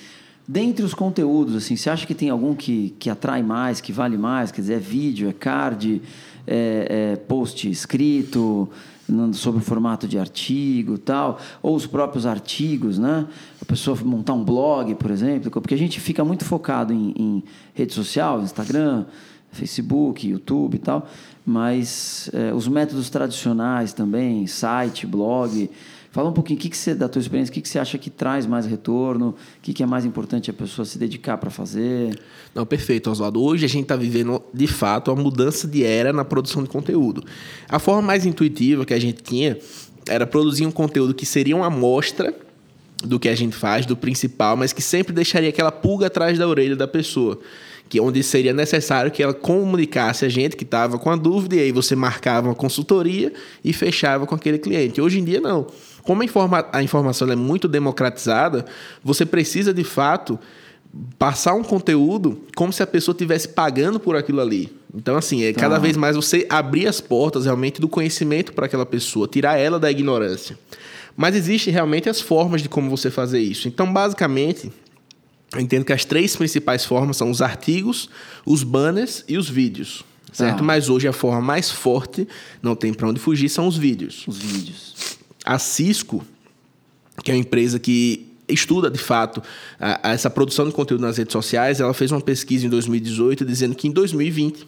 dentre 0.47 0.85
os 0.85 0.95
conteúdos, 0.95 1.57
assim, 1.57 1.77
você 1.77 1.91
acha 1.91 2.07
que 2.07 2.15
tem 2.15 2.31
algum 2.31 2.55
que, 2.55 2.95
que 2.99 3.09
atrai 3.09 3.43
mais, 3.43 3.81
que 3.81 3.93
vale 3.93 4.17
mais? 4.17 4.51
Quer 4.51 4.61
dizer, 4.63 4.75
é 4.75 4.79
vídeo, 4.79 5.29
é 5.29 5.33
card, 5.33 6.03
é, 6.47 7.13
é 7.13 7.17
post 7.17 7.71
escrito 7.71 8.69
sobre 9.33 9.61
o 9.61 9.65
formato 9.65 10.07
de 10.07 10.19
artigo 10.19 10.97
tal, 10.97 11.39
ou 11.63 11.75
os 11.75 11.87
próprios 11.87 12.25
artigos, 12.25 12.99
né? 12.99 13.27
A 13.61 13.65
pessoa 13.65 13.97
montar 14.03 14.33
um 14.33 14.45
blog, 14.45 14.95
por 14.95 15.11
exemplo, 15.11 15.51
porque 15.51 15.75
a 15.75 15.79
gente 15.79 16.01
fica 16.01 16.25
muito 16.25 16.45
focado 16.45 16.93
em, 16.93 17.13
em 17.17 17.45
rede 17.75 17.93
social, 17.93 18.41
Instagram, 18.41 19.05
Facebook, 19.51 20.27
YouTube 20.27 20.77
e 20.77 20.79
tal, 20.79 21.07
mas 21.45 22.31
é, 22.33 22.55
os 22.55 22.67
métodos 22.69 23.11
tradicionais 23.11 23.93
também, 23.93 24.47
site, 24.47 25.07
blog. 25.07 25.71
Fala 26.13 26.29
um 26.29 26.33
pouquinho 26.33 26.59
o 26.59 26.63
que 26.63 26.69
que 26.69 26.77
você, 26.77 26.95
da 26.95 27.09
tua 27.09 27.21
experiência, 27.21 27.51
o 27.51 27.55
que, 27.55 27.63
que 27.63 27.69
você 27.69 27.79
acha 27.79 27.97
que 27.97 28.11
traz 28.11 28.45
mais 28.45 28.67
retorno, 28.67 29.31
o 29.31 29.35
que, 29.63 29.73
que 29.73 29.83
é 29.83 29.87
mais 29.87 30.05
importante 30.05 30.51
a 30.51 30.53
pessoa 30.53 30.85
se 30.85 30.99
dedicar 30.99 31.39
para 31.39 31.49
fazer. 31.49 32.21
Não, 32.55 32.67
perfeito, 32.67 33.11
Oswaldo. 33.11 33.43
Hoje 33.43 33.65
a 33.65 33.69
gente 33.69 33.85
está 33.85 33.97
vivendo, 33.97 34.43
de 34.53 34.67
fato, 34.67 35.11
uma 35.11 35.23
mudança 35.23 35.67
de 35.67 35.83
era 35.83 36.13
na 36.13 36.23
produção 36.23 36.63
de 36.63 36.69
conteúdo. 36.69 37.25
A 37.67 37.79
forma 37.79 38.03
mais 38.03 38.27
intuitiva 38.27 38.85
que 38.85 38.93
a 38.93 39.01
gente 39.01 39.23
tinha 39.23 39.59
era 40.07 40.27
produzir 40.27 40.67
um 40.67 40.71
conteúdo 40.71 41.15
que 41.15 41.25
seria 41.25 41.57
uma 41.57 41.69
amostra 41.69 42.35
do 43.03 43.19
que 43.19 43.31
a 43.31 43.35
gente 43.35 43.57
faz, 43.57 43.87
do 43.87 43.97
principal, 43.97 44.55
mas 44.55 44.75
que 44.75 44.83
sempre 44.83 45.15
deixaria 45.15 45.49
aquela 45.49 45.73
pulga 45.73 46.09
atrás 46.09 46.39
da 46.39 46.47
orelha 46.47 46.77
da 46.77 46.87
pessoa. 46.87 47.41
Que 47.89 47.99
onde 48.01 48.23
seria 48.23 48.53
necessário 48.53 49.11
que 49.11 49.23
ela 49.23 49.33
comunicasse 49.33 50.27
a 50.27 50.29
gente 50.29 50.57
que 50.57 50.65
estava 50.65 50.99
com 50.99 51.09
a 51.09 51.17
dúvida, 51.17 51.57
e 51.57 51.61
aí 51.61 51.73
você 51.73 51.97
marcava 51.97 52.49
uma 52.49 52.55
consultoria 52.55 53.33
e 53.65 53.73
fechava 53.73 54.27
com 54.27 54.35
aquele 54.35 54.59
cliente. 54.59 55.01
Hoje 55.01 55.19
em 55.19 55.25
dia, 55.25 55.41
não. 55.41 55.67
Como 56.03 56.23
a, 56.23 56.25
informa 56.25 56.67
a 56.73 56.83
informação 56.83 57.31
é 57.31 57.37
muito 57.37 57.69
democratizada, 57.69 58.65
você 59.03 59.25
precisa, 59.25 59.73
de 59.73 59.85
fato, 59.85 60.39
passar 61.19 61.55
um 61.55 61.63
conteúdo 61.63 62.43
como 62.55 62.73
se 62.73 62.83
a 62.83 62.87
pessoa 62.87 63.13
estivesse 63.13 63.49
pagando 63.49 63.99
por 63.99 64.17
aquilo 64.17 64.41
ali. 64.41 64.73
Então, 64.95 65.17
assim, 65.17 65.43
é 65.45 65.53
cada 65.53 65.77
Tá. 65.77 65.81
vez 65.81 65.97
mais 65.97 66.17
você 66.17 66.47
abrir 66.51 66.87
as 66.87 67.01
portas 67.01 67.45
realmente 67.47 67.81
do 67.81 67.89
conhecimento 67.89 68.53
para 68.53 68.67
aquela 68.67 68.85
pessoa, 68.85 69.27
tirar 69.27 69.57
ela 69.57 69.79
da 69.79 69.91
ignorância. 69.91 70.59
Mas 71.17 71.35
existem 71.35 71.73
realmente 71.73 72.09
as 72.09 72.21
formas 72.21 72.63
de 72.63 72.69
como 72.69 72.91
você 72.91 73.11
fazer 73.11 73.41
isso. 73.41 73.69
Então, 73.69 73.91
basicamente, 73.91 74.71
eu 75.55 75.61
entendo 75.61 75.85
que 75.85 75.93
as 75.93 76.05
três 76.05 76.35
principais 76.37 76.85
formas 76.85 77.17
são 77.17 77.31
os 77.31 77.41
artigos, 77.43 78.09
os 78.45 78.63
banners 78.63 79.25
e 79.29 79.37
os 79.39 79.49
vídeos. 79.49 80.05
Certo? 80.33 80.59
Tá. 80.59 80.63
Mas 80.63 80.89
hoje 80.89 81.07
a 81.07 81.13
forma 81.13 81.43
mais 81.43 81.71
forte, 81.71 82.27
não 82.63 82.75
tem 82.75 82.93
para 82.95 83.07
onde 83.09 83.21
fugir, 83.21 83.51
são 83.51 83.67
os 83.67 83.77
vídeos. 83.77 84.25
Os 84.27 84.39
vídeos. 84.39 85.19
A 85.45 85.59
Cisco, 85.59 86.25
que 87.25 87.31
é 87.31 87.35
uma 87.35 87.41
empresa 87.41 87.79
que 87.79 88.29
estuda 88.49 88.91
de 88.91 88.99
fato 88.99 89.43
a- 89.81 90.11
a 90.11 90.13
essa 90.13 90.29
produção 90.29 90.67
de 90.67 90.73
conteúdo 90.73 91.01
nas 91.03 91.17
redes 91.17 91.33
sociais, 91.33 91.81
ela 91.81 91.95
fez 91.95 92.11
uma 92.13 92.21
pesquisa 92.21 92.67
em 92.67 92.69
2018 92.69 93.45
dizendo 93.45 93.75
que 93.75 93.89
em 93.89 93.91
2020 93.91 94.67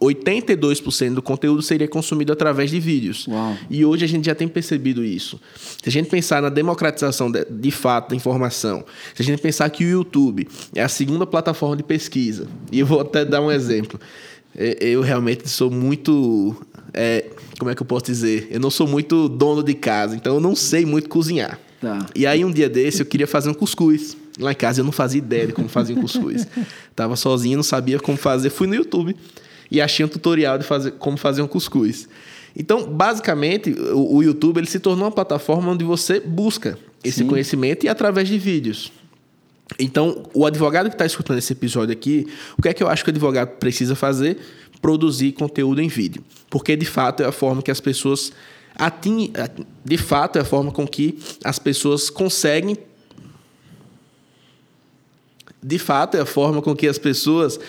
82% 0.00 1.14
do 1.14 1.22
conteúdo 1.22 1.62
seria 1.62 1.88
consumido 1.88 2.32
através 2.32 2.70
de 2.70 2.80
vídeos. 2.80 3.26
Uau. 3.28 3.56
E 3.70 3.84
hoje 3.84 4.04
a 4.04 4.08
gente 4.08 4.26
já 4.26 4.34
tem 4.34 4.48
percebido 4.48 5.04
isso. 5.04 5.40
Se 5.82 5.88
a 5.88 5.92
gente 5.92 6.08
pensar 6.08 6.42
na 6.42 6.48
democratização 6.48 7.30
de, 7.30 7.44
de, 7.44 7.70
fato 7.70 8.10
da 8.10 8.16
informação, 8.16 8.84
se 9.14 9.22
a 9.22 9.24
gente 9.24 9.40
pensar 9.40 9.68
que 9.70 9.84
o 9.84 9.88
YouTube 9.88 10.48
é 10.74 10.82
a 10.82 10.88
segunda 10.88 11.26
plataforma 11.26 11.76
de 11.76 11.82
pesquisa, 11.82 12.46
e 12.70 12.80
eu 12.80 12.86
vou 12.86 13.00
até 13.00 13.24
dar 13.24 13.40
um 13.40 13.50
exemplo. 13.50 13.98
Eu 14.54 15.00
realmente 15.00 15.48
sou 15.48 15.70
muito. 15.70 16.56
É, 16.92 17.26
como 17.58 17.70
é 17.70 17.74
que 17.74 17.82
eu 17.82 17.86
posso 17.86 18.04
dizer? 18.04 18.48
Eu 18.50 18.60
não 18.60 18.70
sou 18.70 18.86
muito 18.86 19.28
dono 19.28 19.62
de 19.62 19.74
casa, 19.74 20.14
então 20.14 20.34
eu 20.34 20.40
não 20.40 20.54
sei 20.54 20.84
muito 20.84 21.08
cozinhar. 21.08 21.58
Tá. 21.80 22.06
E 22.14 22.26
aí, 22.26 22.44
um 22.44 22.50
dia 22.50 22.68
desse, 22.68 23.00
eu 23.00 23.06
queria 23.06 23.26
fazer 23.26 23.50
um 23.50 23.54
cuscuz. 23.54 24.16
Lá 24.38 24.52
em 24.52 24.54
casa 24.54 24.80
eu 24.80 24.84
não 24.84 24.92
fazia 24.92 25.18
ideia 25.18 25.46
de 25.46 25.52
como 25.52 25.68
fazer 25.68 25.94
um 25.94 26.00
cuscuz. 26.00 26.46
Tava 26.94 27.16
sozinho, 27.16 27.56
não 27.56 27.62
sabia 27.62 27.98
como 27.98 28.16
fazer. 28.16 28.50
Fui 28.50 28.66
no 28.66 28.74
YouTube 28.74 29.16
e 29.70 29.80
achei 29.80 30.04
um 30.04 30.08
tutorial 30.08 30.58
de 30.58 30.64
fazer, 30.64 30.92
como 30.92 31.16
fazer 31.16 31.42
um 31.42 31.48
cuscuz. 31.48 32.08
Então, 32.56 32.86
basicamente, 32.86 33.70
o, 33.70 34.16
o 34.16 34.22
YouTube 34.22 34.58
ele 34.58 34.66
se 34.66 34.78
tornou 34.78 35.06
uma 35.06 35.10
plataforma 35.10 35.72
onde 35.72 35.84
você 35.84 36.20
busca 36.20 36.78
esse 37.02 37.20
Sim. 37.20 37.26
conhecimento 37.26 37.84
e 37.84 37.88
através 37.88 38.28
de 38.28 38.38
vídeos. 38.38 38.92
Então, 39.78 40.24
o 40.34 40.46
advogado 40.46 40.88
que 40.88 40.94
está 40.94 41.06
escutando 41.06 41.38
esse 41.38 41.52
episódio 41.52 41.92
aqui, 41.92 42.26
o 42.58 42.62
que 42.62 42.68
é 42.68 42.74
que 42.74 42.82
eu 42.82 42.88
acho 42.88 43.04
que 43.04 43.10
o 43.10 43.12
advogado 43.12 43.56
precisa 43.58 43.94
fazer? 43.94 44.38
Produzir 44.80 45.32
conteúdo 45.32 45.80
em 45.80 45.88
vídeo. 45.88 46.22
Porque, 46.50 46.76
de 46.76 46.86
fato, 46.86 47.22
é 47.22 47.26
a 47.26 47.32
forma 47.32 47.62
que 47.62 47.70
as 47.70 47.80
pessoas 47.80 48.32
atingem. 48.74 49.32
De 49.84 49.96
fato, 49.96 50.38
é 50.38 50.42
a 50.42 50.44
forma 50.44 50.72
com 50.72 50.86
que 50.86 51.18
as 51.44 51.58
pessoas 51.58 52.10
conseguem 52.10 52.76
de 55.62 55.78
fato, 55.78 56.16
é 56.16 56.20
a 56.20 56.26
forma 56.26 56.60
com 56.60 56.74
que 56.74 56.88
as 56.88 56.98
pessoas 56.98 57.60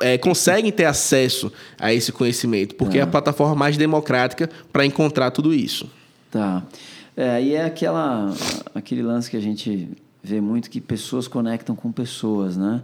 é, 0.00 0.16
conseguem 0.16 0.72
ter 0.72 0.86
acesso 0.86 1.52
a 1.78 1.92
esse 1.92 2.10
conhecimento, 2.10 2.74
porque 2.74 2.94
tá. 2.94 3.00
é 3.00 3.02
a 3.02 3.06
plataforma 3.06 3.54
mais 3.54 3.76
democrática 3.76 4.48
para 4.72 4.86
encontrar 4.86 5.30
tudo 5.30 5.52
isso. 5.52 5.90
Tá. 6.30 6.64
É, 7.14 7.42
e 7.42 7.54
é 7.54 7.64
aquela, 7.64 8.32
aquele 8.74 9.02
lance 9.02 9.30
que 9.30 9.36
a 9.36 9.40
gente 9.40 9.90
vê 10.22 10.40
muito 10.40 10.70
que 10.70 10.80
pessoas 10.80 11.28
conectam 11.28 11.74
com 11.74 11.92
pessoas, 11.92 12.56
né? 12.56 12.82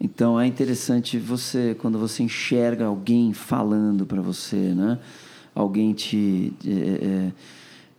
Então 0.00 0.40
é 0.40 0.46
interessante 0.46 1.18
você 1.18 1.76
quando 1.78 1.98
você 1.98 2.22
enxerga 2.22 2.86
alguém 2.86 3.32
falando 3.32 4.06
para 4.06 4.22
você, 4.22 4.56
né? 4.56 4.98
Alguém 5.54 5.92
te 5.92 6.52
é, 6.66 6.70
é, 6.70 7.32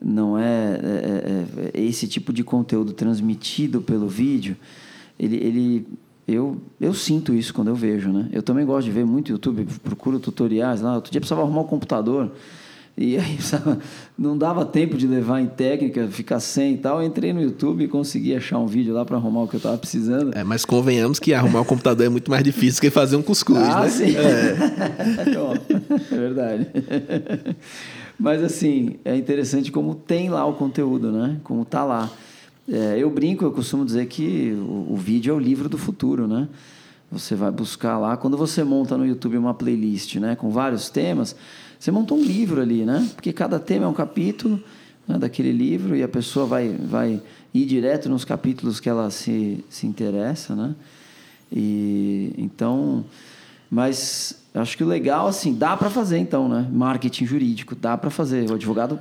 não 0.01 0.37
é, 0.37 0.79
é, 0.83 1.45
é, 1.75 1.81
esse 1.81 2.07
tipo 2.07 2.33
de 2.33 2.43
conteúdo 2.43 2.91
transmitido 2.93 3.81
pelo 3.81 4.07
vídeo 4.07 4.57
ele, 5.21 5.35
ele 5.37 5.87
eu, 6.27 6.59
eu 6.79 6.93
sinto 6.93 7.33
isso 7.33 7.53
quando 7.53 7.67
eu 7.67 7.75
vejo, 7.75 8.09
né? 8.09 8.27
Eu 8.31 8.41
também 8.41 8.65
gosto 8.65 8.85
de 8.85 8.91
ver 8.91 9.05
muito 9.05 9.31
YouTube, 9.31 9.67
procuro 9.83 10.19
tutoriais 10.19 10.81
lá. 10.81 10.95
Outro 10.95 11.11
dia 11.11 11.19
precisava 11.19 11.41
arrumar 11.41 11.61
o 11.61 11.63
um 11.65 11.67
computador 11.67 12.31
e 12.97 13.17
aí 13.17 13.37
não 14.17 14.37
dava 14.37 14.65
tempo 14.65 14.97
de 14.97 15.07
levar 15.07 15.39
em 15.39 15.47
técnica, 15.47 16.07
ficar 16.07 16.39
sem 16.39 16.73
e 16.73 16.77
tal. 16.77 17.01
Eu 17.01 17.07
entrei 17.07 17.33
no 17.33 17.41
YouTube 17.41 17.83
e 17.83 17.87
consegui 17.87 18.35
achar 18.35 18.59
um 18.59 18.67
vídeo 18.67 18.93
lá 18.93 19.05
para 19.05 19.17
arrumar 19.17 19.43
o 19.43 19.47
que 19.47 19.55
eu 19.55 19.59
estava 19.59 19.77
precisando. 19.77 20.35
É, 20.35 20.43
mas 20.43 20.65
convenhamos 20.65 21.19
que 21.19 21.33
arrumar 21.33 21.61
um 21.61 21.65
computador 21.65 22.05
é 22.05 22.09
muito 22.09 22.29
mais 22.29 22.43
difícil 22.43 22.81
que 22.81 22.89
fazer 22.89 23.15
um 23.15 23.21
cuscuz, 23.21 23.57
ah, 23.57 23.81
né? 23.81 23.89
Sim. 23.89 24.15
É. 24.15 24.55
é 26.13 26.17
verdade. 26.17 26.67
Mas 28.21 28.43
assim, 28.43 28.97
é 29.03 29.15
interessante 29.15 29.71
como 29.71 29.95
tem 29.95 30.29
lá 30.29 30.45
o 30.45 30.53
conteúdo, 30.53 31.11
né? 31.11 31.37
Como 31.43 31.65
tá 31.65 31.83
lá. 31.83 32.07
É, 32.71 32.95
eu 32.99 33.09
brinco, 33.09 33.43
eu 33.43 33.51
costumo 33.51 33.83
dizer 33.83 34.05
que 34.05 34.51
o, 34.51 34.93
o, 34.93 34.95
vídeo 34.95 35.33
é 35.33 35.35
o 35.35 35.39
livro 35.39 35.67
do 35.67 35.77
futuro, 35.77 36.27
né? 36.27 36.47
Você 37.11 37.35
vai 37.35 37.51
buscar 37.51 37.97
lá, 37.97 38.15
quando 38.15 38.37
você 38.37 38.63
monta 38.63 38.97
no 38.97 39.05
YouTube 39.05 39.37
uma 39.37 39.53
playlist, 39.53 40.15
né, 40.15 40.35
com 40.35 40.49
vários 40.49 40.89
temas, 40.89 41.35
você 41.77 41.91
monta 41.91 42.13
um 42.13 42.21
livro 42.21 42.61
ali, 42.61 42.85
né? 42.85 43.09
Porque 43.15 43.33
cada 43.33 43.59
tema 43.59 43.85
é 43.85 43.87
um 43.87 43.93
capítulo 43.93 44.63
né, 45.07 45.17
daquele 45.17 45.51
livro 45.51 45.95
e 45.95 46.03
a 46.03 46.07
pessoa 46.07 46.45
vai, 46.45 46.69
vai 46.69 47.21
ir 47.53 47.65
direto 47.65 48.07
nos 48.07 48.23
capítulos 48.23 48.79
que 48.79 48.87
ela 48.87 49.09
se, 49.09 49.65
se 49.69 49.87
interessa, 49.87 50.55
né? 50.55 50.75
E 51.51 52.33
então, 52.37 53.03
mas 53.69 54.39
acho 54.53 54.77
que 54.77 54.83
o 54.83 54.87
legal 54.87 55.27
assim, 55.27 55.53
dá 55.53 55.75
para 55.75 55.89
fazer 55.89 56.17
então, 56.17 56.47
né? 56.47 56.67
Marketing 56.71 57.25
jurídico, 57.25 57.75
dá 57.75 57.97
para 57.97 58.09
fazer. 58.09 58.49
O 58.49 58.53
advogado 58.53 58.99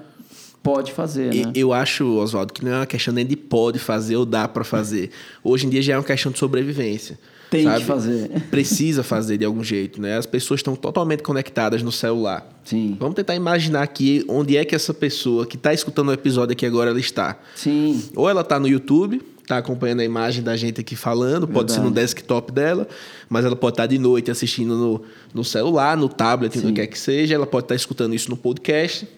pode 0.62 0.92
fazer, 0.92 1.34
né? 1.34 1.52
Eu 1.54 1.72
acho, 1.72 2.04
Oswaldo, 2.06 2.52
que 2.52 2.64
não 2.64 2.72
é 2.72 2.76
uma 2.78 2.86
questão 2.86 3.14
nem 3.14 3.26
de 3.26 3.36
pode 3.36 3.78
fazer 3.78 4.16
ou 4.16 4.24
dá 4.24 4.48
para 4.48 4.64
fazer. 4.64 5.10
Hoje 5.44 5.66
em 5.66 5.70
dia 5.70 5.82
já 5.82 5.94
é 5.94 5.96
uma 5.96 6.04
questão 6.04 6.32
de 6.32 6.38
sobrevivência. 6.38 7.18
Tem 7.50 7.64
sabe? 7.64 7.80
que 7.80 7.84
fazer. 7.84 8.30
Precisa 8.50 9.02
fazer 9.02 9.36
de 9.36 9.44
algum 9.44 9.62
jeito, 9.64 10.00
né? 10.00 10.16
As 10.16 10.24
pessoas 10.24 10.60
estão 10.60 10.76
totalmente 10.76 11.22
conectadas 11.22 11.82
no 11.82 11.90
celular. 11.90 12.48
Sim. 12.64 12.96
Vamos 12.98 13.16
tentar 13.16 13.34
imaginar 13.34 13.82
aqui 13.82 14.24
onde 14.28 14.56
é 14.56 14.64
que 14.64 14.74
essa 14.74 14.94
pessoa 14.94 15.44
que 15.44 15.56
está 15.56 15.74
escutando 15.74 16.10
o 16.10 16.12
episódio 16.12 16.52
aqui 16.52 16.64
agora 16.64 16.90
ela 16.90 17.00
está. 17.00 17.38
Sim. 17.56 18.04
Ou 18.14 18.30
ela 18.30 18.42
está 18.42 18.60
no 18.60 18.68
YouTube, 18.68 19.20
está 19.42 19.58
acompanhando 19.58 19.98
a 20.00 20.04
imagem 20.04 20.44
da 20.44 20.56
gente 20.56 20.80
aqui 20.80 20.94
falando, 20.94 21.46
Verdade. 21.46 21.52
pode 21.52 21.72
ser 21.72 21.80
no 21.80 21.90
desktop 21.90 22.52
dela, 22.52 22.86
mas 23.28 23.44
ela 23.44 23.56
pode 23.56 23.72
estar 23.72 23.82
tá 23.82 23.86
de 23.88 23.98
noite 23.98 24.30
assistindo 24.30 24.76
no, 24.76 25.02
no 25.34 25.42
celular, 25.42 25.96
no 25.96 26.08
tablet, 26.08 26.52
Sim. 26.52 26.60
no 26.60 26.66
que 26.68 26.74
quer 26.74 26.86
que 26.86 26.98
seja. 26.98 27.34
Ela 27.34 27.46
pode 27.46 27.64
estar 27.64 27.74
tá 27.74 27.76
escutando 27.76 28.14
isso 28.14 28.30
no 28.30 28.36
podcast 28.36 29.08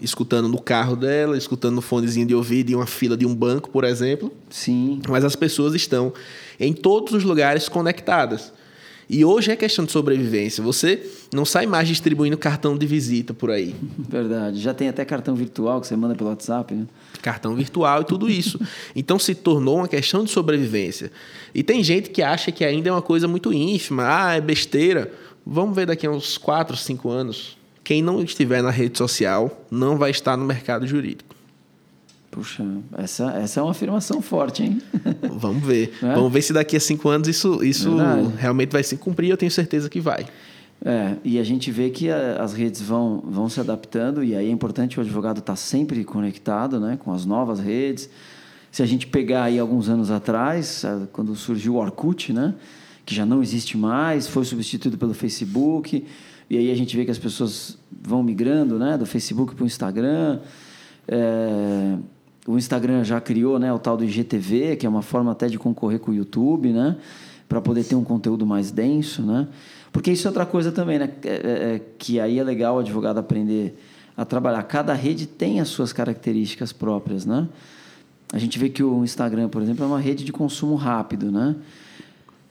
escutando 0.00 0.48
no 0.48 0.60
carro 0.60 0.96
dela, 0.96 1.36
escutando 1.36 1.76
no 1.76 1.80
fonezinho 1.80 2.26
de 2.26 2.34
ouvido 2.34 2.70
em 2.70 2.74
uma 2.74 2.86
fila 2.86 3.16
de 3.16 3.24
um 3.24 3.34
banco, 3.34 3.70
por 3.70 3.84
exemplo. 3.84 4.32
Sim. 4.50 5.00
Mas 5.08 5.24
as 5.24 5.34
pessoas 5.34 5.74
estão 5.74 6.12
em 6.58 6.72
todos 6.72 7.12
os 7.12 7.24
lugares 7.24 7.68
conectadas. 7.68 8.52
E 9.08 9.24
hoje 9.24 9.52
é 9.52 9.56
questão 9.56 9.84
de 9.84 9.92
sobrevivência. 9.92 10.62
Você 10.64 11.08
não 11.32 11.44
sai 11.44 11.64
mais 11.64 11.86
distribuindo 11.86 12.36
cartão 12.36 12.76
de 12.76 12.86
visita 12.86 13.32
por 13.32 13.50
aí. 13.50 13.74
Verdade. 13.96 14.60
Já 14.60 14.74
tem 14.74 14.88
até 14.88 15.04
cartão 15.04 15.36
virtual 15.36 15.80
que 15.80 15.86
você 15.86 15.94
manda 15.94 16.16
pelo 16.16 16.28
WhatsApp, 16.30 16.74
né? 16.74 16.86
Cartão 17.22 17.54
virtual 17.54 18.02
e 18.02 18.04
tudo 18.04 18.28
isso. 18.28 18.60
então 18.96 19.16
se 19.16 19.34
tornou 19.34 19.76
uma 19.76 19.88
questão 19.88 20.24
de 20.24 20.30
sobrevivência. 20.30 21.12
E 21.54 21.62
tem 21.62 21.84
gente 21.84 22.10
que 22.10 22.20
acha 22.20 22.50
que 22.50 22.64
ainda 22.64 22.88
é 22.88 22.92
uma 22.92 23.02
coisa 23.02 23.28
muito 23.28 23.52
ínfima. 23.52 24.04
Ah, 24.08 24.34
é 24.34 24.40
besteira. 24.40 25.12
Vamos 25.46 25.76
ver 25.76 25.86
daqui 25.86 26.04
a 26.04 26.10
uns 26.10 26.36
4, 26.36 26.76
5 26.76 27.08
anos 27.08 27.56
quem 27.86 28.02
não 28.02 28.20
estiver 28.20 28.64
na 28.64 28.70
rede 28.70 28.98
social 28.98 29.64
não 29.70 29.96
vai 29.96 30.10
estar 30.10 30.36
no 30.36 30.44
mercado 30.44 30.84
jurídico. 30.88 31.35
Puxa, 32.36 32.62
essa, 32.98 33.30
essa 33.30 33.60
é 33.60 33.62
uma 33.62 33.70
afirmação 33.70 34.20
forte, 34.20 34.62
hein? 34.62 34.82
Vamos 35.40 35.64
ver. 35.64 35.94
É? 36.02 36.14
Vamos 36.14 36.30
ver 36.30 36.42
se 36.42 36.52
daqui 36.52 36.76
a 36.76 36.80
cinco 36.80 37.08
anos 37.08 37.28
isso, 37.28 37.64
isso 37.64 37.96
realmente 38.36 38.70
vai 38.70 38.82
se 38.82 38.98
cumprir. 38.98 39.30
Eu 39.30 39.38
tenho 39.38 39.50
certeza 39.50 39.88
que 39.88 40.02
vai. 40.02 40.26
É, 40.84 41.16
e 41.24 41.38
a 41.38 41.42
gente 41.42 41.70
vê 41.70 41.88
que 41.88 42.10
a, 42.10 42.42
as 42.42 42.52
redes 42.52 42.82
vão, 42.82 43.22
vão 43.24 43.48
se 43.48 43.58
adaptando, 43.58 44.22
e 44.22 44.36
aí 44.36 44.48
é 44.48 44.50
importante 44.50 44.98
o 44.98 45.00
advogado 45.00 45.38
estar 45.38 45.56
sempre 45.56 46.04
conectado 46.04 46.78
né, 46.78 46.98
com 47.02 47.10
as 47.10 47.24
novas 47.24 47.58
redes. 47.58 48.10
Se 48.70 48.82
a 48.82 48.86
gente 48.86 49.06
pegar 49.06 49.44
aí 49.44 49.58
alguns 49.58 49.88
anos 49.88 50.10
atrás, 50.10 50.84
quando 51.12 51.34
surgiu 51.34 51.76
o 51.76 51.78
Orkut, 51.78 52.34
né, 52.34 52.54
que 53.06 53.14
já 53.14 53.24
não 53.24 53.42
existe 53.42 53.78
mais, 53.78 54.28
foi 54.28 54.44
substituído 54.44 54.98
pelo 54.98 55.14
Facebook 55.14 56.04
e 56.50 56.58
aí 56.58 56.70
a 56.70 56.74
gente 56.74 56.94
vê 56.94 57.06
que 57.06 57.10
as 57.10 57.18
pessoas 57.18 57.78
vão 57.90 58.22
migrando 58.22 58.78
né, 58.78 58.98
do 58.98 59.06
Facebook 59.06 59.54
para 59.54 59.64
o 59.64 59.66
Instagram. 59.66 60.40
É, 61.08 61.96
o 62.46 62.56
Instagram 62.56 63.04
já 63.04 63.20
criou 63.20 63.58
né, 63.58 63.72
o 63.72 63.78
tal 63.78 63.96
do 63.96 64.04
IGTV, 64.04 64.76
que 64.76 64.86
é 64.86 64.88
uma 64.88 65.02
forma 65.02 65.32
até 65.32 65.48
de 65.48 65.58
concorrer 65.58 65.98
com 65.98 66.10
o 66.10 66.14
YouTube, 66.14 66.72
né? 66.72 66.96
Para 67.48 67.60
poder 67.60 67.84
ter 67.84 67.94
um 67.94 68.04
conteúdo 68.04 68.46
mais 68.46 68.70
denso, 68.70 69.22
né? 69.22 69.48
Porque 69.92 70.10
isso 70.10 70.26
é 70.26 70.30
outra 70.30 70.44
coisa 70.46 70.70
também, 70.70 70.98
né? 70.98 71.10
É, 71.24 71.28
é, 71.28 71.74
é, 71.74 71.82
que 71.98 72.20
aí 72.20 72.38
é 72.38 72.44
legal 72.44 72.76
o 72.76 72.78
advogado 72.80 73.18
aprender 73.18 73.78
a 74.16 74.24
trabalhar. 74.24 74.62
Cada 74.64 74.94
rede 74.94 75.26
tem 75.26 75.60
as 75.60 75.68
suas 75.68 75.92
características 75.92 76.72
próprias, 76.72 77.24
né? 77.24 77.48
A 78.32 78.38
gente 78.38 78.58
vê 78.58 78.68
que 78.68 78.82
o 78.82 79.04
Instagram, 79.04 79.48
por 79.48 79.62
exemplo, 79.62 79.84
é 79.84 79.86
uma 79.86 80.00
rede 80.00 80.24
de 80.24 80.32
consumo 80.32 80.74
rápido, 80.74 81.30
né? 81.30 81.54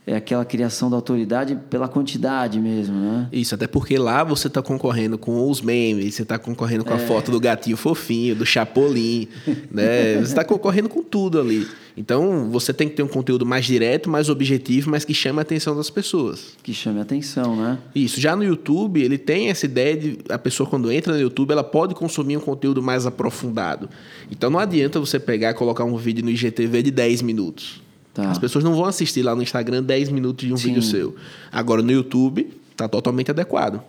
É 0.07 0.15
aquela 0.15 0.45
criação 0.45 0.89
da 0.89 0.95
autoridade 0.95 1.57
pela 1.69 1.87
quantidade 1.87 2.59
mesmo, 2.59 2.95
né? 2.95 3.27
Isso, 3.31 3.55
até 3.55 3.65
porque 3.65 3.97
lá 3.97 4.23
você 4.23 4.47
está 4.47 4.61
concorrendo 4.61 5.17
com 5.17 5.49
os 5.49 5.61
memes, 5.61 6.13
você 6.13 6.21
está 6.21 6.37
concorrendo 6.37 6.85
com 6.85 6.93
a 6.93 6.97
é. 6.97 7.07
foto 7.07 7.31
do 7.31 7.39
gatinho 7.39 7.75
fofinho, 7.75 8.35
do 8.35 8.45
chapolim, 8.45 9.27
né? 9.71 10.15
Você 10.15 10.21
está 10.21 10.43
concorrendo 10.43 10.89
com 10.89 11.01
tudo 11.01 11.39
ali. 11.39 11.67
Então, 11.97 12.49
você 12.51 12.73
tem 12.73 12.89
que 12.89 12.95
ter 12.95 13.03
um 13.03 13.07
conteúdo 13.07 13.45
mais 13.45 13.65
direto, 13.65 14.09
mais 14.09 14.29
objetivo, 14.29 14.91
mas 14.91 15.05
que 15.05 15.13
chame 15.13 15.39
a 15.39 15.41
atenção 15.43 15.75
das 15.75 15.89
pessoas. 15.89 16.53
Que 16.61 16.73
chame 16.73 16.99
a 16.99 17.03
atenção, 17.03 17.55
né? 17.55 17.79
Isso. 17.95 18.19
Já 18.19 18.35
no 18.35 18.43
YouTube, 18.43 19.01
ele 19.01 19.17
tem 19.17 19.49
essa 19.49 19.65
ideia 19.65 19.95
de 19.95 20.19
a 20.29 20.37
pessoa 20.37 20.69
quando 20.69 20.91
entra 20.91 21.13
no 21.13 21.19
YouTube, 21.19 21.51
ela 21.51 21.63
pode 21.63 21.95
consumir 21.95 22.35
um 22.35 22.41
conteúdo 22.41 22.83
mais 22.83 23.05
aprofundado. 23.05 23.89
Então, 24.29 24.49
não 24.49 24.59
adianta 24.59 24.99
você 24.99 25.17
pegar 25.19 25.51
e 25.51 25.53
colocar 25.53 25.85
um 25.85 25.95
vídeo 25.95 26.23
no 26.23 26.29
IGTV 26.29 26.83
de 26.83 26.91
10 26.91 27.21
minutos. 27.21 27.84
Tá. 28.15 28.31
As 28.31 28.39
pessoas 28.39 28.63
não 28.63 28.73
vão 28.73 28.85
assistir 28.85 29.21
lá 29.21 29.35
no 29.35 29.43
Instagram 29.43 29.83
10 29.83 30.09
minutos 30.09 30.47
de 30.47 30.53
um 30.53 30.57
Sim. 30.57 30.69
vídeo 30.69 30.81
seu. 30.81 31.15
Agora 31.51 31.81
no 31.81 31.91
YouTube 31.91 32.49
está 32.71 32.87
totalmente 32.87 33.29
adequado. 33.29 33.81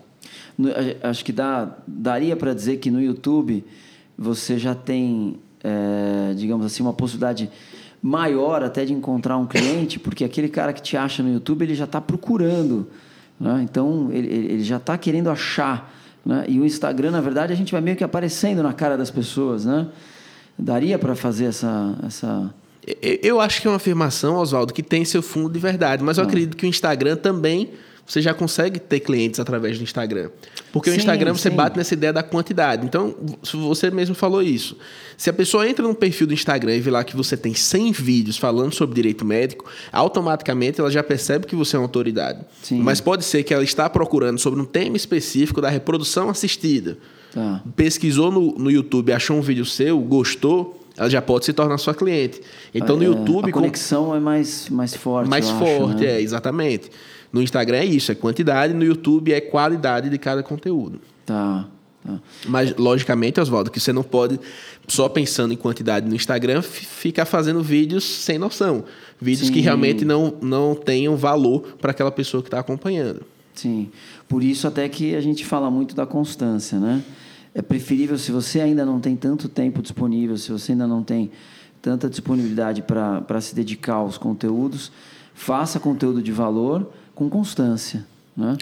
No, 0.59 0.69
acho 1.05 1.25
que 1.25 1.31
dá, 1.31 1.71
daria 1.87 2.35
para 2.35 2.53
dizer 2.53 2.79
que 2.79 2.91
no 2.91 3.01
YouTube 3.01 3.65
você 4.19 4.59
já 4.59 4.75
tem, 4.75 5.37
é, 5.63 6.35
digamos 6.35 6.67
assim, 6.67 6.83
uma 6.83 6.93
possibilidade 6.93 7.49
maior 8.03 8.65
até 8.65 8.85
de 8.85 8.93
encontrar 8.93 9.37
um 9.37 9.47
cliente, 9.47 10.01
porque 10.01 10.25
aquele 10.25 10.49
cara 10.49 10.73
que 10.73 10.83
te 10.83 10.97
acha 10.97 11.23
no 11.23 11.33
YouTube 11.33 11.63
ele 11.63 11.75
já 11.75 11.85
está 11.85 12.01
procurando 12.01 12.89
Né? 13.39 13.61
Então, 13.63 14.11
ele, 14.13 14.27
ele 14.27 14.65
já 14.65 14.79
está 14.79 14.99
querendo 14.99 15.31
achar. 15.31 15.95
Né? 16.25 16.47
E 16.49 16.59
o 16.59 16.67
Instagram, 16.67 17.13
na 17.13 17.21
verdade, 17.21 17.53
a 17.53 17.57
gente 17.57 17.71
vai 17.71 17.81
meio 17.81 17.97
que 17.97 18.03
aparecendo 18.03 18.61
na 18.61 18.73
cara 18.73 18.97
das 18.99 19.11
pessoas. 19.11 19.65
Né? 19.65 19.87
Daria 20.59 20.99
para 20.99 21.15
fazer 21.15 21.45
essa, 21.45 21.97
essa 22.05 22.53
eu 23.23 23.41
acho 23.41 23.61
que 23.61 23.67
é 23.67 23.71
uma 23.71 23.77
afirmação, 23.77 24.37
Oswaldo, 24.37 24.73
que 24.73 24.83
tem 24.83 25.05
seu 25.05 25.23
fundo 25.23 25.51
de 25.51 25.59
verdade, 25.59 26.05
mas 26.05 26.19
eu 26.19 26.25
ah. 26.25 26.27
acredito 26.27 26.57
que 26.57 26.65
o 26.65 26.69
Instagram 26.69 27.17
também 27.17 27.71
você 28.07 28.23
já 28.23 28.33
consegue 28.33 28.79
ter 28.79 29.01
clientes 29.01 29.41
através 29.41 29.79
do 29.79 29.83
Instagram. 29.83 30.31
Porque 30.73 30.91
sim, 30.91 30.97
o 30.97 30.99
Instagram 30.99 31.35
você 31.35 31.51
sim. 31.51 31.57
bate 31.57 31.77
nessa 31.77 31.93
ideia 31.93 32.13
da 32.13 32.23
quantidade. 32.23 32.87
Então, 32.87 33.17
você 33.53 33.91
mesmo 33.91 34.15
falou 34.15 34.41
isso. 34.41 34.79
Se 35.17 35.29
a 35.29 35.33
pessoa 35.33 35.69
entra 35.69 35.87
no 35.87 35.95
perfil 35.95 36.29
do 36.29 36.33
Instagram 36.33 36.77
e 36.77 36.81
vê 36.81 36.91
lá 36.91 37.03
que 37.03 37.17
você 37.17 37.37
tem 37.37 37.53
100 37.53 37.91
vídeos 37.91 38.37
falando 38.37 38.73
sobre 38.73 38.95
direito 38.95 39.25
médico, 39.25 39.65
automaticamente 39.91 40.81
ela 40.81 40.91
já 40.91 41.03
percebe 41.03 41.47
que 41.47 41.57
você 41.57 41.75
é 41.75 41.81
uma 41.81 41.87
autoridade. 41.87 42.45
Sim. 42.63 42.81
Mas 42.81 43.01
pode 43.01 43.25
ser 43.25 43.43
que 43.43 43.53
ela 43.53 43.65
está 43.65 43.91
procurando 43.91 44.39
sobre 44.39 44.61
um 44.61 44.65
tema 44.65 44.97
específico 44.97 45.61
da 45.61 45.69
reprodução 45.69 46.31
assistida. 46.31 46.97
Tá. 47.33 47.61
Pesquisou 47.75 48.31
no, 48.31 48.53
no 48.57 48.71
YouTube, 48.71 49.13
achou 49.13 49.37
um 49.37 49.43
vídeo 49.43 49.65
seu, 49.65 49.99
gostou, 49.99 50.86
ela 50.97 51.11
já 51.11 51.21
pode 51.21 51.45
se 51.45 51.53
tornar 51.53 51.79
sua 51.79 51.95
cliente. 51.95 52.41
Então, 52.75 52.97
no 52.97 53.03
é, 53.03 53.07
YouTube... 53.07 53.51
A 53.51 53.53
conexão 53.53 54.07
com... 54.07 54.17
é 54.17 54.21
mais, 54.21 54.69
mais 54.71 54.95
forte, 54.95 55.29
Mais 55.29 55.49
forte, 55.51 55.95
acho, 55.95 55.99
né? 55.99 56.07
é, 56.07 56.21
exatamente. 56.21 56.91
No 57.33 57.43
Instagram 57.43 57.79
é 57.79 57.85
isso, 57.85 58.11
é 58.11 58.15
quantidade, 58.15 58.73
no 58.73 58.85
YouTube 58.85 59.33
é 59.33 59.41
qualidade 59.41 60.09
de 60.09 60.19
cada 60.19 60.43
conteúdo. 60.43 61.01
Tá. 61.27 61.67
tá. 62.05 62.19
Mas, 62.47 62.75
logicamente, 62.77 63.41
Oswaldo, 63.41 63.71
que 63.71 63.79
você 63.79 63.93
não 63.93 64.03
pode, 64.03 64.41
só 64.89 65.09
pensando 65.09 65.53
em 65.53 65.57
quantidade 65.57 66.09
no 66.09 66.15
Instagram, 66.15 66.63
ficar 66.63 67.27
fazendo 67.27 67.63
vídeos 67.63 68.05
sem 68.05 68.39
noção. 68.39 68.85
Vídeos 69.21 69.49
Sim. 69.49 69.53
que 69.55 69.61
realmente 69.61 70.05
não, 70.05 70.35
não 70.41 70.75
tenham 70.75 71.17
valor 71.17 71.77
para 71.81 71.91
aquela 71.91 72.11
pessoa 72.11 72.43
que 72.43 72.49
está 72.49 72.61
acompanhando. 72.61 73.23
Sim. 73.55 73.91
Por 74.29 74.43
isso 74.43 74.67
até 74.67 74.89
que 74.89 75.15
a 75.15 75.21
gente 75.21 75.45
fala 75.45 75.71
muito 75.71 75.95
da 75.95 76.07
constância, 76.07 76.79
né? 76.79 77.03
É 77.57 77.63
preferível, 77.63 78.19
se 78.19 78.31
você 78.31 78.61
ainda 78.61 78.85
não 78.85 79.01
tem 79.01 79.17
tanto 79.17 79.49
tempo 79.49 79.81
disponível, 79.81 80.37
se 80.37 80.53
você 80.53 80.73
ainda 80.73 80.87
não 80.87 81.03
tem 81.03 81.31
tanta 81.81 82.07
disponibilidade 82.07 82.83
para 82.83 83.41
se 83.41 83.55
dedicar 83.55 83.95
aos 83.95 84.19
conteúdos, 84.19 84.93
faça 85.33 85.81
conteúdo 85.81 86.23
de 86.23 86.31
valor, 86.33 86.93
com 87.15 87.31
constância, 87.31 88.05
né? 88.37 88.59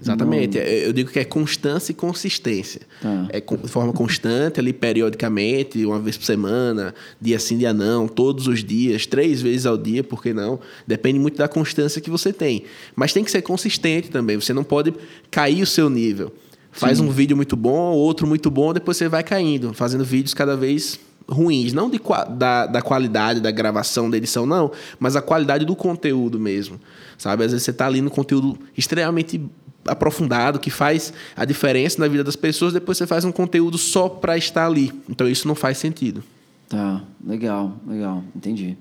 Exatamente. 0.00 0.56
No... 0.56 0.64
Eu 0.64 0.92
digo 0.92 1.10
que 1.10 1.18
é 1.18 1.24
constância 1.24 1.90
e 1.90 1.96
consistência. 1.96 2.82
Tá. 3.00 3.26
É 3.28 3.40
de 3.40 3.68
forma 3.68 3.92
constante, 3.92 4.60
ali 4.60 4.72
periodicamente, 4.72 5.84
uma 5.84 5.98
vez 5.98 6.16
por 6.16 6.24
semana, 6.24 6.94
dia 7.20 7.40
sim, 7.40 7.58
dia 7.58 7.74
não, 7.74 8.06
todos 8.06 8.46
os 8.46 8.62
dias, 8.62 9.04
três 9.04 9.42
vezes 9.42 9.66
ao 9.66 9.76
dia, 9.76 10.04
por 10.04 10.22
que 10.22 10.32
não? 10.32 10.60
Depende 10.86 11.18
muito 11.18 11.38
da 11.38 11.48
constância 11.48 12.00
que 12.00 12.08
você 12.08 12.32
tem. 12.32 12.62
Mas 12.94 13.12
tem 13.12 13.24
que 13.24 13.32
ser 13.32 13.42
consistente 13.42 14.10
também. 14.10 14.36
Você 14.40 14.52
não 14.52 14.62
pode 14.62 14.94
cair 15.28 15.60
o 15.60 15.66
seu 15.66 15.90
nível. 15.90 16.32
Faz 16.72 16.98
sim. 16.98 17.04
um 17.04 17.10
vídeo 17.10 17.36
muito 17.36 17.54
bom, 17.54 17.92
outro 17.92 18.26
muito 18.26 18.50
bom, 18.50 18.72
depois 18.72 18.96
você 18.96 19.08
vai 19.08 19.22
caindo, 19.22 19.74
fazendo 19.74 20.04
vídeos 20.04 20.32
cada 20.32 20.56
vez 20.56 20.98
ruins, 21.28 21.72
não 21.72 21.88
de, 21.88 22.00
da, 22.36 22.66
da 22.66 22.82
qualidade 22.82 23.40
da 23.40 23.50
gravação, 23.50 24.10
da 24.10 24.16
edição, 24.16 24.46
não, 24.46 24.72
mas 24.98 25.14
a 25.14 25.22
qualidade 25.22 25.64
do 25.64 25.76
conteúdo 25.76 26.40
mesmo, 26.40 26.80
sabe? 27.18 27.44
Às 27.44 27.52
vezes 27.52 27.64
você 27.64 27.70
está 27.70 27.86
ali 27.86 28.00
no 28.00 28.10
conteúdo 28.10 28.58
extremamente 28.76 29.40
aprofundado, 29.86 30.58
que 30.58 30.70
faz 30.70 31.12
a 31.36 31.44
diferença 31.44 32.00
na 32.00 32.08
vida 32.08 32.24
das 32.24 32.36
pessoas, 32.36 32.72
depois 32.72 32.98
você 32.98 33.06
faz 33.06 33.24
um 33.24 33.32
conteúdo 33.32 33.76
só 33.76 34.08
para 34.08 34.36
estar 34.36 34.66
ali. 34.66 34.92
Então 35.08 35.28
isso 35.28 35.46
não 35.46 35.54
faz 35.54 35.78
sentido. 35.78 36.22
Tá, 36.68 37.02
legal, 37.24 37.76
legal, 37.86 38.24
entendi. 38.34 38.76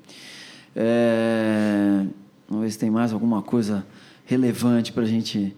É... 0.75 2.05
Vamos 2.47 2.65
ver 2.65 2.71
se 2.71 2.79
tem 2.79 2.89
mais 2.89 3.11
alguma 3.11 3.41
coisa 3.41 3.85
relevante 4.25 4.91
para 4.91 5.03
a 5.03 5.07
gente 5.07 5.55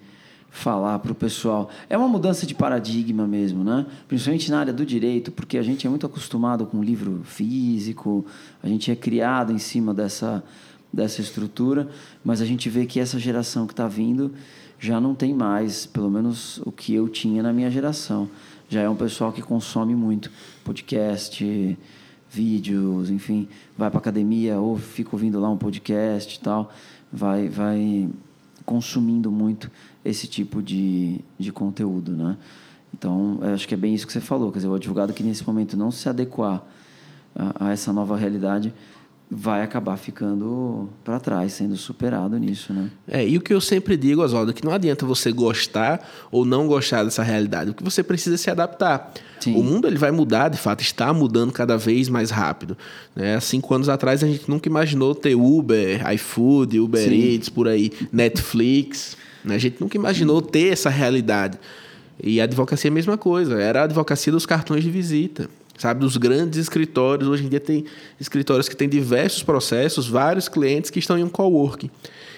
falar 0.53 0.99
para 0.99 1.11
o 1.11 1.15
pessoal. 1.15 1.67
É 1.89 1.97
uma 1.97 2.07
mudança 2.07 2.45
de 2.45 2.53
paradigma 2.53 3.25
mesmo, 3.25 3.63
né? 3.63 3.87
Principalmente 4.07 4.51
na 4.51 4.59
área 4.59 4.71
do 4.71 4.85
direito, 4.85 5.31
porque 5.31 5.57
a 5.57 5.63
gente 5.63 5.87
é 5.87 5.89
muito 5.89 6.05
acostumado 6.05 6.67
com 6.67 6.81
livro 6.83 7.21
físico, 7.23 8.23
a 8.61 8.67
gente 8.67 8.91
é 8.91 8.95
criado 8.95 9.51
em 9.51 9.57
cima 9.57 9.95
dessa, 9.95 10.43
dessa 10.93 11.21
estrutura, 11.21 11.89
mas 12.23 12.39
a 12.39 12.45
gente 12.45 12.69
vê 12.69 12.85
que 12.85 12.99
essa 12.99 13.17
geração 13.17 13.65
que 13.65 13.73
está 13.73 13.87
vindo 13.87 14.31
já 14.79 15.01
não 15.01 15.15
tem 15.15 15.33
mais, 15.33 15.87
pelo 15.87 16.09
menos 16.09 16.59
o 16.59 16.71
que 16.71 16.93
eu 16.93 17.09
tinha 17.09 17.41
na 17.41 17.51
minha 17.51 17.71
geração. 17.71 18.29
Já 18.69 18.81
é 18.81 18.87
um 18.87 18.95
pessoal 18.95 19.33
que 19.33 19.41
consome 19.41 19.95
muito 19.95 20.29
podcast, 20.63 21.77
vídeos, 22.29 23.09
enfim, 23.09 23.47
vai 23.75 23.89
para 23.89 23.97
academia 23.97 24.59
ou 24.59 24.77
fica 24.77 25.09
ouvindo 25.13 25.39
lá 25.39 25.49
um 25.49 25.57
podcast 25.57 26.35
e 26.35 26.39
tal, 26.39 26.71
vai, 27.11 27.49
vai 27.49 28.07
consumindo 28.65 29.31
muito 29.31 29.69
esse 30.03 30.27
tipo 30.27 30.61
de, 30.61 31.19
de 31.37 31.51
conteúdo, 31.51 32.11
né? 32.11 32.37
Então, 32.93 33.39
acho 33.53 33.67
que 33.67 33.73
é 33.73 33.77
bem 33.77 33.93
isso 33.93 34.05
que 34.05 34.13
você 34.13 34.21
falou, 34.21 34.51
quer 34.51 34.59
dizer, 34.59 34.67
o 34.67 34.75
advogado 34.75 35.13
que 35.13 35.23
nesse 35.23 35.45
momento 35.45 35.75
não 35.75 35.89
se 35.91 36.07
adequar 36.07 36.63
a, 37.35 37.67
a 37.67 37.71
essa 37.71 37.91
nova 37.91 38.15
realidade 38.15 38.73
vai 39.35 39.63
acabar 39.63 39.97
ficando 39.97 40.87
para 41.03 41.19
trás, 41.19 41.53
sendo 41.53 41.75
superado 41.75 42.37
nisso, 42.37 42.71
né? 42.71 42.91
É, 43.07 43.27
e 43.27 43.35
o 43.37 43.41
que 43.41 43.51
eu 43.51 43.59
sempre 43.59 43.97
digo, 43.97 44.21
Oswaldo, 44.21 44.51
é 44.51 44.53
que 44.53 44.63
não 44.63 44.71
adianta 44.71 45.05
você 45.05 45.31
gostar 45.31 46.07
ou 46.31 46.45
não 46.45 46.67
gostar 46.67 47.03
dessa 47.03 47.23
realidade, 47.23 47.71
o 47.71 47.73
que 47.73 47.83
você 47.83 48.03
precisa 48.03 48.35
é 48.35 48.37
se 48.37 48.51
adaptar. 48.51 49.11
Sim. 49.39 49.55
O 49.55 49.63
mundo 49.63 49.87
ele 49.87 49.97
vai 49.97 50.11
mudar, 50.11 50.49
de 50.49 50.57
fato, 50.57 50.81
está 50.81 51.11
mudando 51.11 51.51
cada 51.51 51.77
vez 51.77 52.09
mais 52.09 52.29
rápido. 52.29 52.77
Né? 53.15 53.35
Há 53.35 53.41
cinco 53.41 53.73
anos 53.73 53.89
atrás 53.89 54.23
a 54.23 54.27
gente 54.27 54.47
nunca 54.47 54.69
imaginou 54.69 55.15
ter 55.15 55.35
Uber, 55.35 56.13
iFood, 56.13 56.79
Uber 56.79 57.09
Sim. 57.09 57.33
Eats, 57.33 57.49
por 57.49 57.67
aí, 57.67 57.91
Netflix. 58.11 59.17
A 59.47 59.57
gente 59.57 59.79
nunca 59.79 59.97
imaginou 59.97 60.41
ter 60.41 60.71
essa 60.71 60.89
realidade. 60.89 61.59
E 62.21 62.39
a 62.39 62.43
advocacia 62.43 62.89
é 62.89 62.91
a 62.91 62.93
mesma 62.93 63.17
coisa, 63.17 63.59
era 63.59 63.81
a 63.81 63.83
advocacia 63.83 64.31
dos 64.31 64.45
cartões 64.45 64.83
de 64.83 64.91
visita, 64.91 65.49
sabe? 65.77 65.99
Dos 65.99 66.15
grandes 66.17 66.59
escritórios. 66.59 67.27
Hoje 67.27 67.45
em 67.45 67.49
dia 67.49 67.59
tem 67.59 67.85
escritórios 68.19 68.69
que 68.69 68.75
têm 68.75 68.87
diversos 68.87 69.43
processos, 69.43 70.07
vários 70.07 70.47
clientes 70.47 70.89
que 70.89 70.99
estão 70.99 71.17
em 71.17 71.23
um 71.23 71.29
coworking. 71.29 71.89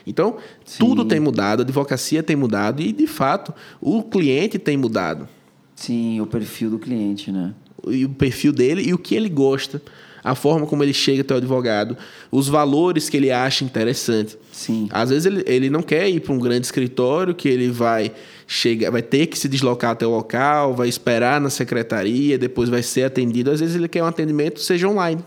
Então, 0.08 0.38
Sim. 0.64 0.80
tudo 0.80 1.04
tem 1.04 1.20
mudado, 1.20 1.62
a 1.62 1.64
advocacia 1.64 2.22
tem 2.22 2.36
mudado 2.36 2.82
e, 2.82 2.92
de 2.92 3.08
fato, 3.08 3.54
o 3.82 4.04
cliente 4.04 4.60
tem 4.60 4.78
mudado. 4.78 5.28
Sim, 5.76 6.22
o 6.22 6.28
perfil 6.28 6.70
do 6.70 6.80
cliente, 6.80 7.32
né? 7.32 7.54
E 7.88 8.06
o 8.06 8.10
perfil 8.10 8.54
dele 8.54 8.82
e 8.84 8.94
o 8.94 8.98
que 8.98 9.16
ele 9.16 9.30
gosta 9.30 9.82
a 10.26 10.34
forma 10.34 10.66
como 10.66 10.84
ele 10.84 10.92
chega 10.92 11.22
até 11.22 11.36
o 11.36 11.38
advogado, 11.38 11.96
os 12.32 12.48
valores 12.48 13.08
que 13.08 13.16
ele 13.16 13.32
acha 13.32 13.64
interessante. 13.64 14.36
Sim. 14.52 14.90
Às 14.92 15.12
vezes 15.12 15.28
ele, 15.28 15.44
ele 15.46 15.70
não 15.70 15.84
quer 15.84 16.10
ir 16.10 16.20
para 16.20 16.34
um 16.34 16.40
grande 16.40 16.66
escritório 16.66 17.36
que 17.36 17.48
ele 17.48 17.70
vai 17.70 18.12
chegar, 18.48 18.90
vai 18.90 19.04
ter 19.04 19.28
que 19.28 19.38
se 19.38 19.48
deslocar 19.48 19.92
até 19.92 20.06
o 20.06 20.10
local, 20.10 20.74
vai 20.74 20.90
esperar 20.90 21.40
na 21.40 21.52
secretaria, 21.52 22.40
depois 22.40 22.70
vai 22.70 22.82
ser 22.82 23.04
atendido. 23.04 23.52
Às 23.52 23.60
vezes 23.60 23.76
ele 23.76 23.88
quer 23.88 24.02
um 24.02 24.08
atendimento 24.08 24.60
seja 24.60 24.88
online. 24.88 25.24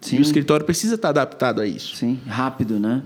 Sim. 0.00 0.16
E 0.16 0.18
o 0.18 0.22
escritório 0.22 0.66
precisa 0.66 0.96
estar 0.96 1.10
adaptado 1.10 1.60
a 1.60 1.66
isso. 1.66 1.94
Sim, 1.94 2.18
rápido, 2.26 2.80
né? 2.80 3.04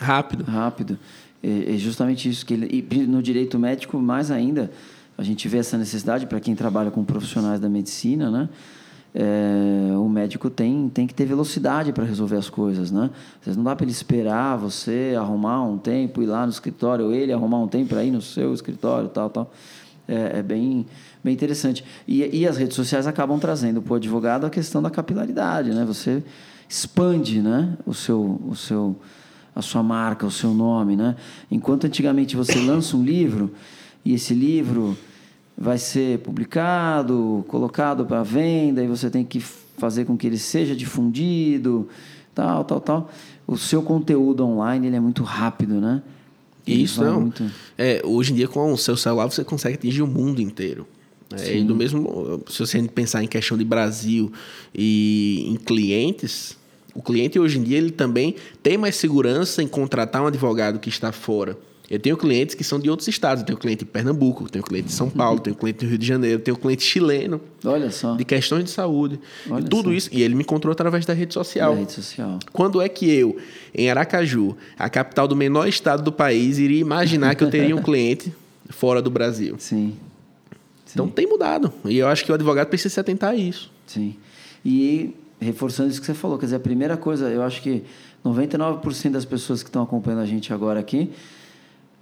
Rápido. 0.00 0.44
Rápido. 0.44 0.98
É, 1.42 1.74
é 1.74 1.76
justamente 1.76 2.30
isso 2.30 2.46
que 2.46 2.54
ele, 2.54 2.86
e 2.90 2.96
no 3.00 3.22
direito 3.22 3.58
médico 3.58 3.98
mais 3.98 4.30
ainda 4.30 4.70
a 5.18 5.22
gente 5.22 5.46
vê 5.48 5.58
essa 5.58 5.76
necessidade 5.76 6.24
para 6.24 6.40
quem 6.40 6.54
trabalha 6.54 6.90
com 6.90 7.04
profissionais 7.04 7.60
da 7.60 7.68
medicina, 7.68 8.30
né? 8.30 8.48
É, 9.14 9.94
o 9.96 10.08
médico 10.08 10.48
tem, 10.48 10.88
tem 10.88 11.06
que 11.06 11.12
ter 11.12 11.26
velocidade 11.26 11.92
para 11.92 12.04
resolver 12.04 12.36
as 12.36 12.48
coisas, 12.48 12.90
né? 12.90 13.10
Não 13.46 13.64
dá 13.64 13.76
para 13.76 13.84
ele 13.84 13.92
esperar 13.92 14.56
você 14.56 15.14
arrumar 15.18 15.62
um 15.64 15.76
tempo, 15.76 16.22
ir 16.22 16.26
lá 16.26 16.46
no 16.46 16.52
escritório, 16.52 17.06
ou 17.06 17.12
ele 17.12 17.32
arrumar 17.32 17.58
um 17.58 17.68
tempo 17.68 17.90
para 17.90 18.02
ir 18.02 18.10
no 18.10 18.22
seu 18.22 18.54
escritório, 18.54 19.08
tal, 19.10 19.28
tal. 19.28 19.52
É, 20.08 20.38
é 20.38 20.42
bem, 20.42 20.86
bem 21.22 21.34
interessante. 21.34 21.84
E, 22.08 22.40
e 22.40 22.46
as 22.46 22.56
redes 22.56 22.74
sociais 22.74 23.06
acabam 23.06 23.38
trazendo 23.38 23.82
para 23.82 23.92
o 23.92 23.96
advogado 23.96 24.46
a 24.46 24.50
questão 24.50 24.82
da 24.82 24.90
capilaridade, 24.90 25.70
né? 25.70 25.84
Você 25.84 26.22
expande, 26.66 27.42
né? 27.42 27.76
O 27.84 27.92
seu, 27.92 28.40
o 28.48 28.56
seu, 28.56 28.96
a 29.54 29.60
sua 29.60 29.82
marca, 29.82 30.26
o 30.26 30.30
seu 30.30 30.54
nome, 30.54 30.96
né? 30.96 31.16
Enquanto 31.50 31.86
antigamente 31.86 32.34
você 32.34 32.58
lança 32.58 32.96
um 32.96 33.04
livro 33.04 33.52
e 34.02 34.14
esse 34.14 34.32
livro 34.32 34.96
vai 35.56 35.78
ser 35.78 36.18
publicado, 36.18 37.44
colocado 37.48 38.04
para 38.04 38.22
venda, 38.22 38.82
e 38.82 38.86
você 38.86 39.10
tem 39.10 39.24
que 39.24 39.40
fazer 39.40 40.04
com 40.04 40.16
que 40.16 40.26
ele 40.26 40.38
seja 40.38 40.74
difundido, 40.74 41.88
tal, 42.34 42.64
tal, 42.64 42.80
tal. 42.80 43.10
O 43.46 43.56
seu 43.56 43.82
conteúdo 43.82 44.44
online 44.44 44.86
ele 44.86 44.96
é 44.96 45.00
muito 45.00 45.22
rápido, 45.22 45.80
né? 45.80 46.02
Ele 46.66 46.82
Isso 46.82 47.02
não. 47.02 47.22
Muito... 47.22 47.50
É, 47.76 48.00
hoje 48.04 48.32
em 48.32 48.36
dia 48.36 48.48
com 48.48 48.72
o 48.72 48.78
seu 48.78 48.96
celular 48.96 49.26
você 49.26 49.44
consegue 49.44 49.74
atingir 49.74 50.02
o 50.02 50.06
mundo 50.06 50.40
inteiro. 50.40 50.86
É, 51.34 51.56
e 51.56 51.64
do 51.64 51.74
mesmo, 51.74 52.42
se 52.48 52.58
você 52.58 52.82
pensar 52.82 53.24
em 53.24 53.26
questão 53.26 53.56
de 53.56 53.64
Brasil 53.64 54.30
e 54.74 55.46
em 55.48 55.56
clientes, 55.56 56.58
o 56.94 57.02
cliente 57.02 57.38
hoje 57.38 57.58
em 57.58 57.62
dia 57.62 57.78
ele 57.78 57.90
também 57.90 58.36
tem 58.62 58.76
mais 58.76 58.96
segurança 58.96 59.62
em 59.62 59.66
contratar 59.66 60.22
um 60.22 60.26
advogado 60.26 60.78
que 60.78 60.90
está 60.90 61.10
fora 61.10 61.56
Eu 61.92 62.00
tenho 62.00 62.16
clientes 62.16 62.54
que 62.54 62.64
são 62.64 62.80
de 62.80 62.88
outros 62.88 63.06
estados. 63.06 63.42
Eu 63.42 63.46
tenho 63.46 63.58
cliente 63.58 63.84
de 63.84 63.90
Pernambuco, 63.90 64.50
tenho 64.50 64.64
cliente 64.64 64.86
de 64.86 64.94
São 64.94 65.10
Paulo, 65.10 65.38
tenho 65.38 65.54
cliente 65.54 65.84
do 65.84 65.90
Rio 65.90 65.98
de 65.98 66.06
Janeiro, 66.06 66.40
tenho 66.40 66.56
cliente 66.56 66.82
chileno. 66.82 67.38
Olha 67.62 67.90
só. 67.90 68.14
De 68.14 68.24
questões 68.24 68.64
de 68.64 68.70
saúde. 68.70 69.20
Olha 69.50 69.60
e 69.60 69.68
tudo 69.68 69.90
só. 69.90 69.94
isso. 69.94 70.08
E 70.10 70.22
ele 70.22 70.34
me 70.34 70.40
encontrou 70.40 70.72
através 70.72 71.04
da 71.04 71.12
rede 71.12 71.34
social. 71.34 71.74
Da 71.74 71.80
rede 71.80 71.92
social. 71.92 72.38
Quando 72.50 72.80
é 72.80 72.88
que 72.88 73.10
eu, 73.10 73.36
em 73.74 73.90
Aracaju, 73.90 74.56
a 74.78 74.88
capital 74.88 75.28
do 75.28 75.36
menor 75.36 75.68
estado 75.68 76.02
do 76.02 76.10
país, 76.10 76.58
iria 76.58 76.80
imaginar 76.80 77.34
que 77.34 77.44
eu 77.44 77.50
teria 77.50 77.76
um 77.76 77.82
cliente 77.84 78.32
fora 78.70 79.02
do 79.02 79.10
Brasil? 79.10 79.56
Sim. 79.58 79.94
Então 80.90 81.06
tem 81.06 81.26
mudado. 81.26 81.70
E 81.84 81.98
eu 81.98 82.08
acho 82.08 82.24
que 82.24 82.32
o 82.32 82.34
advogado 82.34 82.68
precisa 82.68 82.94
se 82.94 83.00
atentar 83.00 83.32
a 83.32 83.34
isso. 83.34 83.70
Sim. 83.86 84.16
E 84.64 85.14
reforçando 85.38 85.90
isso 85.90 86.00
que 86.00 86.06
você 86.06 86.14
falou, 86.14 86.38
quer 86.38 86.46
dizer, 86.46 86.56
a 86.56 86.60
primeira 86.60 86.96
coisa, 86.96 87.28
eu 87.28 87.42
acho 87.42 87.60
que 87.60 87.82
99% 88.24 89.10
das 89.10 89.26
pessoas 89.26 89.62
que 89.62 89.68
estão 89.68 89.82
acompanhando 89.82 90.20
a 90.22 90.26
gente 90.26 90.54
agora 90.54 90.80
aqui, 90.80 91.10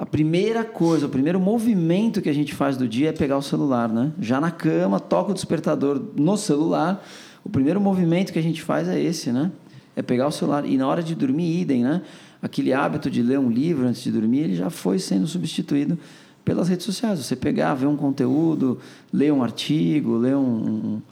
a 0.00 0.06
primeira 0.06 0.64
coisa, 0.64 1.04
o 1.04 1.08
primeiro 1.10 1.38
movimento 1.38 2.22
que 2.22 2.30
a 2.30 2.32
gente 2.32 2.54
faz 2.54 2.74
do 2.74 2.88
dia 2.88 3.10
é 3.10 3.12
pegar 3.12 3.36
o 3.36 3.42
celular, 3.42 3.86
né? 3.86 4.14
Já 4.18 4.40
na 4.40 4.50
cama, 4.50 4.98
toca 4.98 5.32
o 5.32 5.34
despertador 5.34 6.02
no 6.16 6.38
celular. 6.38 7.06
O 7.44 7.50
primeiro 7.50 7.78
movimento 7.78 8.32
que 8.32 8.38
a 8.38 8.42
gente 8.42 8.62
faz 8.62 8.88
é 8.88 8.98
esse, 8.98 9.30
né? 9.30 9.52
É 9.94 10.00
pegar 10.00 10.26
o 10.26 10.30
celular. 10.30 10.64
E 10.64 10.78
na 10.78 10.88
hora 10.88 11.02
de 11.02 11.14
dormir, 11.14 11.60
idem, 11.60 11.84
né? 11.84 12.00
Aquele 12.40 12.72
hábito 12.72 13.10
de 13.10 13.22
ler 13.22 13.38
um 13.38 13.50
livro 13.50 13.86
antes 13.86 14.02
de 14.02 14.10
dormir, 14.10 14.38
ele 14.38 14.56
já 14.56 14.70
foi 14.70 14.98
sendo 14.98 15.26
substituído 15.26 15.98
pelas 16.46 16.70
redes 16.70 16.86
sociais. 16.86 17.18
Você 17.18 17.36
pegar, 17.36 17.74
ver 17.74 17.84
um 17.84 17.96
conteúdo, 17.96 18.78
ler 19.12 19.30
um 19.34 19.42
artigo, 19.42 20.16
ler 20.16 20.34
um, 20.34 21.02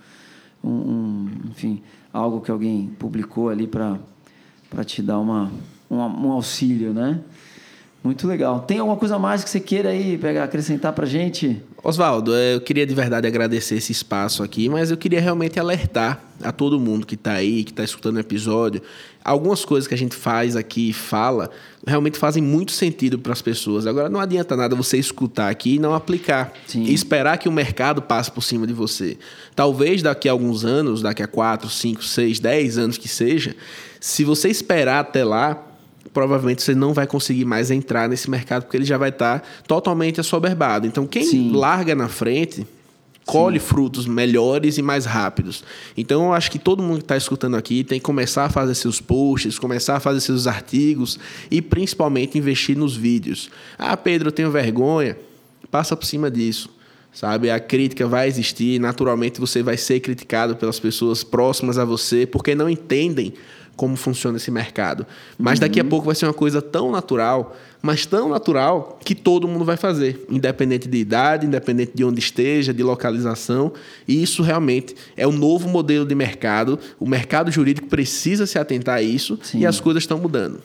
um, 0.64 0.70
um 0.70 1.28
enfim, 1.50 1.82
algo 2.10 2.40
que 2.40 2.50
alguém 2.50 2.86
publicou 2.98 3.50
ali 3.50 3.66
para 3.66 3.98
te 4.82 5.02
dar 5.02 5.18
uma, 5.18 5.52
um, 5.90 5.98
um 5.98 6.32
auxílio, 6.32 6.94
né? 6.94 7.20
Muito 8.02 8.28
legal. 8.28 8.60
Tem 8.60 8.78
alguma 8.78 8.96
coisa 8.96 9.18
mais 9.18 9.42
que 9.42 9.50
você 9.50 9.58
queira 9.58 9.90
aí 9.90 10.16
pegar, 10.16 10.44
acrescentar 10.44 10.92
para 10.92 11.04
gente? 11.04 11.60
Oswaldo, 11.82 12.34
é, 12.34 12.54
eu 12.54 12.60
queria 12.60 12.86
de 12.86 12.94
verdade 12.94 13.26
agradecer 13.26 13.74
esse 13.74 13.90
espaço 13.90 14.42
aqui, 14.42 14.68
mas 14.68 14.90
eu 14.90 14.96
queria 14.96 15.20
realmente 15.20 15.58
alertar 15.58 16.22
a 16.42 16.52
todo 16.52 16.78
mundo 16.78 17.04
que 17.04 17.16
está 17.16 17.32
aí, 17.32 17.64
que 17.64 17.72
está 17.72 17.82
escutando 17.82 18.16
o 18.16 18.20
episódio. 18.20 18.80
Algumas 19.24 19.64
coisas 19.64 19.88
que 19.88 19.94
a 19.94 19.98
gente 19.98 20.14
faz 20.14 20.54
aqui 20.54 20.90
e 20.90 20.92
fala 20.92 21.50
realmente 21.86 22.18
fazem 22.18 22.42
muito 22.42 22.70
sentido 22.70 23.18
para 23.18 23.32
as 23.32 23.42
pessoas. 23.42 23.86
Agora, 23.86 24.08
não 24.08 24.20
adianta 24.20 24.56
nada 24.56 24.76
você 24.76 24.96
escutar 24.96 25.50
aqui 25.50 25.74
e 25.74 25.78
não 25.78 25.92
aplicar. 25.92 26.52
Sim. 26.66 26.84
E 26.84 26.94
esperar 26.94 27.36
que 27.36 27.48
o 27.48 27.52
mercado 27.52 28.00
passe 28.00 28.30
por 28.30 28.42
cima 28.42 28.66
de 28.66 28.72
você. 28.72 29.18
Talvez 29.56 30.02
daqui 30.02 30.28
a 30.28 30.32
alguns 30.32 30.64
anos, 30.64 31.02
daqui 31.02 31.22
a 31.22 31.26
4, 31.26 31.68
5, 31.68 32.04
6, 32.04 32.38
10 32.38 32.78
anos 32.78 32.96
que 32.96 33.08
seja, 33.08 33.56
se 34.00 34.24
você 34.24 34.48
esperar 34.48 35.00
até 35.00 35.24
lá, 35.24 35.67
provavelmente 36.12 36.62
você 36.62 36.74
não 36.74 36.92
vai 36.92 37.06
conseguir 37.06 37.44
mais 37.44 37.70
entrar 37.70 38.08
nesse 38.08 38.30
mercado 38.30 38.64
porque 38.64 38.76
ele 38.76 38.84
já 38.84 38.98
vai 38.98 39.10
estar 39.10 39.42
totalmente 39.66 40.20
assoberbado. 40.20 40.86
Então, 40.86 41.06
quem 41.06 41.24
Sim. 41.24 41.52
larga 41.52 41.94
na 41.94 42.08
frente 42.08 42.66
colhe 43.28 43.58
frutos 43.58 44.06
melhores 44.06 44.78
e 44.78 44.82
mais 44.82 45.04
rápidos. 45.04 45.62
Então, 45.94 46.24
eu 46.24 46.32
acho 46.32 46.50
que 46.50 46.58
todo 46.58 46.82
mundo 46.82 46.98
que 46.98 47.04
está 47.04 47.16
escutando 47.16 47.58
aqui 47.58 47.84
tem 47.84 47.98
que 47.98 48.04
começar 48.04 48.46
a 48.46 48.48
fazer 48.48 48.74
seus 48.74 49.02
posts, 49.02 49.58
começar 49.58 49.96
a 49.96 50.00
fazer 50.00 50.20
seus 50.20 50.46
artigos 50.46 51.18
e 51.50 51.60
principalmente 51.60 52.38
investir 52.38 52.74
nos 52.74 52.96
vídeos. 52.96 53.50
Ah, 53.78 53.94
Pedro, 53.98 54.28
eu 54.28 54.32
tenho 54.32 54.50
vergonha. 54.50 55.14
Passa 55.70 55.94
por 55.94 56.06
cima 56.06 56.30
disso. 56.30 56.70
Sabe, 57.12 57.50
a 57.50 57.58
crítica 57.58 58.06
vai 58.06 58.28
existir, 58.28 58.78
naturalmente 58.78 59.40
você 59.40 59.62
vai 59.62 59.76
ser 59.76 59.98
criticado 60.00 60.54
pelas 60.56 60.78
pessoas 60.78 61.24
próximas 61.24 61.76
a 61.76 61.84
você 61.84 62.26
porque 62.26 62.54
não 62.54 62.68
entendem 62.68 63.34
como 63.78 63.94
funciona 63.94 64.38
esse 64.38 64.50
mercado. 64.50 65.06
Mas 65.38 65.60
daqui 65.60 65.78
a 65.78 65.84
pouco 65.84 66.06
vai 66.06 66.14
ser 66.16 66.26
uma 66.26 66.34
coisa 66.34 66.60
tão 66.60 66.90
natural, 66.90 67.56
mas 67.80 68.04
tão 68.04 68.28
natural 68.28 68.98
que 69.04 69.14
todo 69.14 69.46
mundo 69.46 69.64
vai 69.64 69.76
fazer, 69.76 70.26
independente 70.28 70.88
de 70.88 70.98
idade, 70.98 71.46
independente 71.46 71.92
de 71.94 72.04
onde 72.04 72.18
esteja, 72.18 72.74
de 72.74 72.82
localização. 72.82 73.72
E 74.06 74.20
isso 74.20 74.42
realmente 74.42 74.96
é 75.16 75.28
um 75.28 75.32
novo 75.32 75.68
modelo 75.68 76.04
de 76.04 76.12
mercado. 76.12 76.76
O 76.98 77.08
mercado 77.08 77.52
jurídico 77.52 77.86
precisa 77.86 78.46
se 78.46 78.58
atentar 78.58 78.96
a 78.96 79.02
isso 79.02 79.38
Sim. 79.44 79.60
e 79.60 79.66
as 79.66 79.78
coisas 79.78 80.02
estão 80.02 80.18
mudando. 80.18 80.60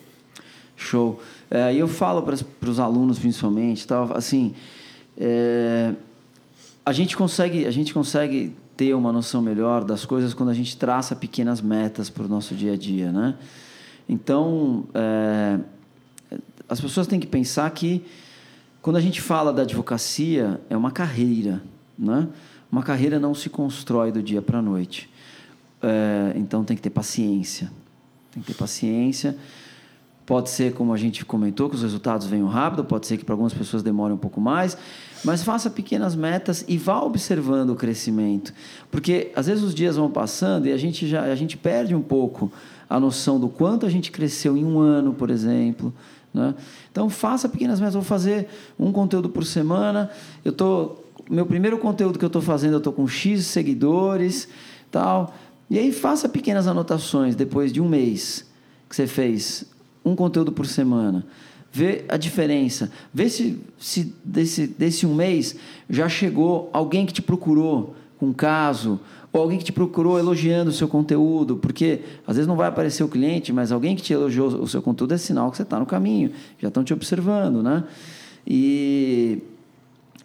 Show. 0.75 1.21
É, 1.51 1.71
E 1.71 1.77
eu 1.77 1.87
falo 1.87 2.23
para 2.23 2.69
os 2.69 2.79
alunos, 2.79 3.19
principalmente, 3.19 3.85
tal, 3.85 4.11
assim, 4.17 4.55
é, 5.15 5.93
a 6.83 6.91
gente 6.91 7.15
consegue, 7.15 7.67
a 7.67 7.71
gente 7.71 7.93
consegue 7.93 8.53
ter 8.75 8.93
uma 8.93 9.11
noção 9.11 9.41
melhor 9.41 9.83
das 9.83 10.05
coisas 10.05 10.33
quando 10.33 10.49
a 10.49 10.53
gente 10.53 10.75
traça 10.77 11.15
pequenas 11.15 11.61
metas 11.61 12.09
para 12.09 12.23
o 12.23 12.27
nosso 12.27 12.55
dia 12.55 12.73
a 12.73 12.77
dia, 12.77 13.11
né? 13.11 13.35
Então, 14.07 14.85
é, 14.93 15.59
as 16.67 16.81
pessoas 16.81 17.07
têm 17.07 17.19
que 17.19 17.27
pensar 17.27 17.69
que 17.71 18.03
quando 18.81 18.97
a 18.97 19.01
gente 19.01 19.21
fala 19.21 19.53
da 19.53 19.61
advocacia 19.61 20.59
é 20.69 20.75
uma 20.75 20.91
carreira, 20.91 21.63
né? 21.97 22.27
Uma 22.71 22.83
carreira 22.83 23.19
não 23.19 23.35
se 23.35 23.49
constrói 23.49 24.11
do 24.11 24.21
dia 24.21 24.41
para 24.41 24.59
a 24.59 24.61
noite. 24.61 25.09
É, 25.81 26.33
então 26.35 26.63
tem 26.63 26.75
que 26.75 26.81
ter 26.81 26.89
paciência. 26.89 27.71
Tem 28.31 28.41
que 28.41 28.51
ter 28.51 28.57
paciência. 28.57 29.37
Pode 30.25 30.49
ser, 30.49 30.73
como 30.73 30.93
a 30.93 30.97
gente 30.97 31.23
comentou, 31.23 31.69
que 31.69 31.75
os 31.75 31.83
resultados 31.83 32.25
venham 32.25 32.47
rápido, 32.47 32.83
pode 32.83 33.05
ser 33.05 33.17
que 33.17 33.25
para 33.25 33.33
algumas 33.33 33.53
pessoas 33.53 33.83
demore 33.83 34.13
um 34.13 34.17
pouco 34.17 34.41
mais, 34.41 34.77
mas 35.23 35.43
faça 35.43 35.69
pequenas 35.69 36.15
metas 36.15 36.65
e 36.67 36.77
vá 36.77 37.01
observando 37.01 37.71
o 37.71 37.75
crescimento. 37.75 38.53
Porque 38.91 39.31
às 39.35 39.47
vezes 39.47 39.63
os 39.63 39.73
dias 39.73 39.95
vão 39.95 40.09
passando 40.09 40.67
e 40.67 40.71
a 40.71 40.77
gente 40.77 41.07
já 41.07 41.23
a 41.23 41.35
gente 41.35 41.57
perde 41.57 41.95
um 41.95 42.01
pouco 42.01 42.51
a 42.89 42.99
noção 42.99 43.39
do 43.39 43.47
quanto 43.47 43.85
a 43.85 43.89
gente 43.89 44.11
cresceu 44.11 44.57
em 44.57 44.65
um 44.65 44.79
ano, 44.79 45.13
por 45.13 45.29
exemplo. 45.29 45.93
Né? 46.33 46.53
Então 46.91 47.09
faça 47.09 47.47
pequenas 47.47 47.79
metas. 47.79 47.93
Vou 47.93 48.03
fazer 48.03 48.47
um 48.77 48.91
conteúdo 48.91 49.29
por 49.29 49.45
semana. 49.45 50.09
Eu 50.43 50.51
tô 50.51 50.97
meu 51.29 51.45
primeiro 51.45 51.77
conteúdo 51.77 52.19
que 52.19 52.25
eu 52.25 52.27
estou 52.27 52.41
fazendo, 52.41 52.73
eu 52.73 52.77
estou 52.79 52.91
com 52.91 53.07
X 53.07 53.45
seguidores, 53.45 54.49
tal. 54.91 55.33
E 55.69 55.79
aí 55.79 55.91
faça 55.91 56.27
pequenas 56.27 56.67
anotações 56.67 57.35
depois 57.35 57.71
de 57.71 57.79
um 57.79 57.87
mês 57.87 58.45
que 58.89 58.95
você 58.95 59.07
fez 59.07 59.65
um 60.03 60.15
conteúdo 60.15 60.51
por 60.51 60.65
semana. 60.65 61.25
Vê 61.75 62.05
a 62.07 62.17
diferença. 62.17 62.91
Vê 63.11 63.27
se, 63.27 63.59
se 63.79 64.13
desse, 64.23 64.67
desse 64.67 65.07
um 65.07 65.15
mês 65.15 65.55
já 65.89 66.07
chegou 66.07 66.69
alguém 66.71 67.03
que 67.03 67.11
te 67.11 67.21
procurou 67.21 67.95
com 68.19 68.27
um 68.27 68.33
caso, 68.33 68.99
ou 69.31 69.41
alguém 69.41 69.57
que 69.57 69.65
te 69.65 69.71
procurou 69.71 70.19
elogiando 70.19 70.69
o 70.69 70.73
seu 70.73 70.87
conteúdo, 70.87 71.57
porque 71.57 72.01
às 72.27 72.35
vezes 72.35 72.47
não 72.47 72.55
vai 72.55 72.67
aparecer 72.67 73.03
o 73.03 73.07
cliente, 73.07 73.51
mas 73.51 73.71
alguém 73.71 73.95
que 73.95 74.03
te 74.03 74.13
elogiou 74.13 74.49
o 74.49 74.67
seu 74.67 74.83
conteúdo 74.83 75.15
é 75.15 75.17
sinal 75.17 75.49
que 75.49 75.57
você 75.57 75.63
está 75.63 75.79
no 75.79 75.85
caminho, 75.87 76.29
já 76.59 76.67
estão 76.67 76.83
te 76.83 76.93
observando, 76.93 77.63
né? 77.63 77.83
E, 78.45 79.41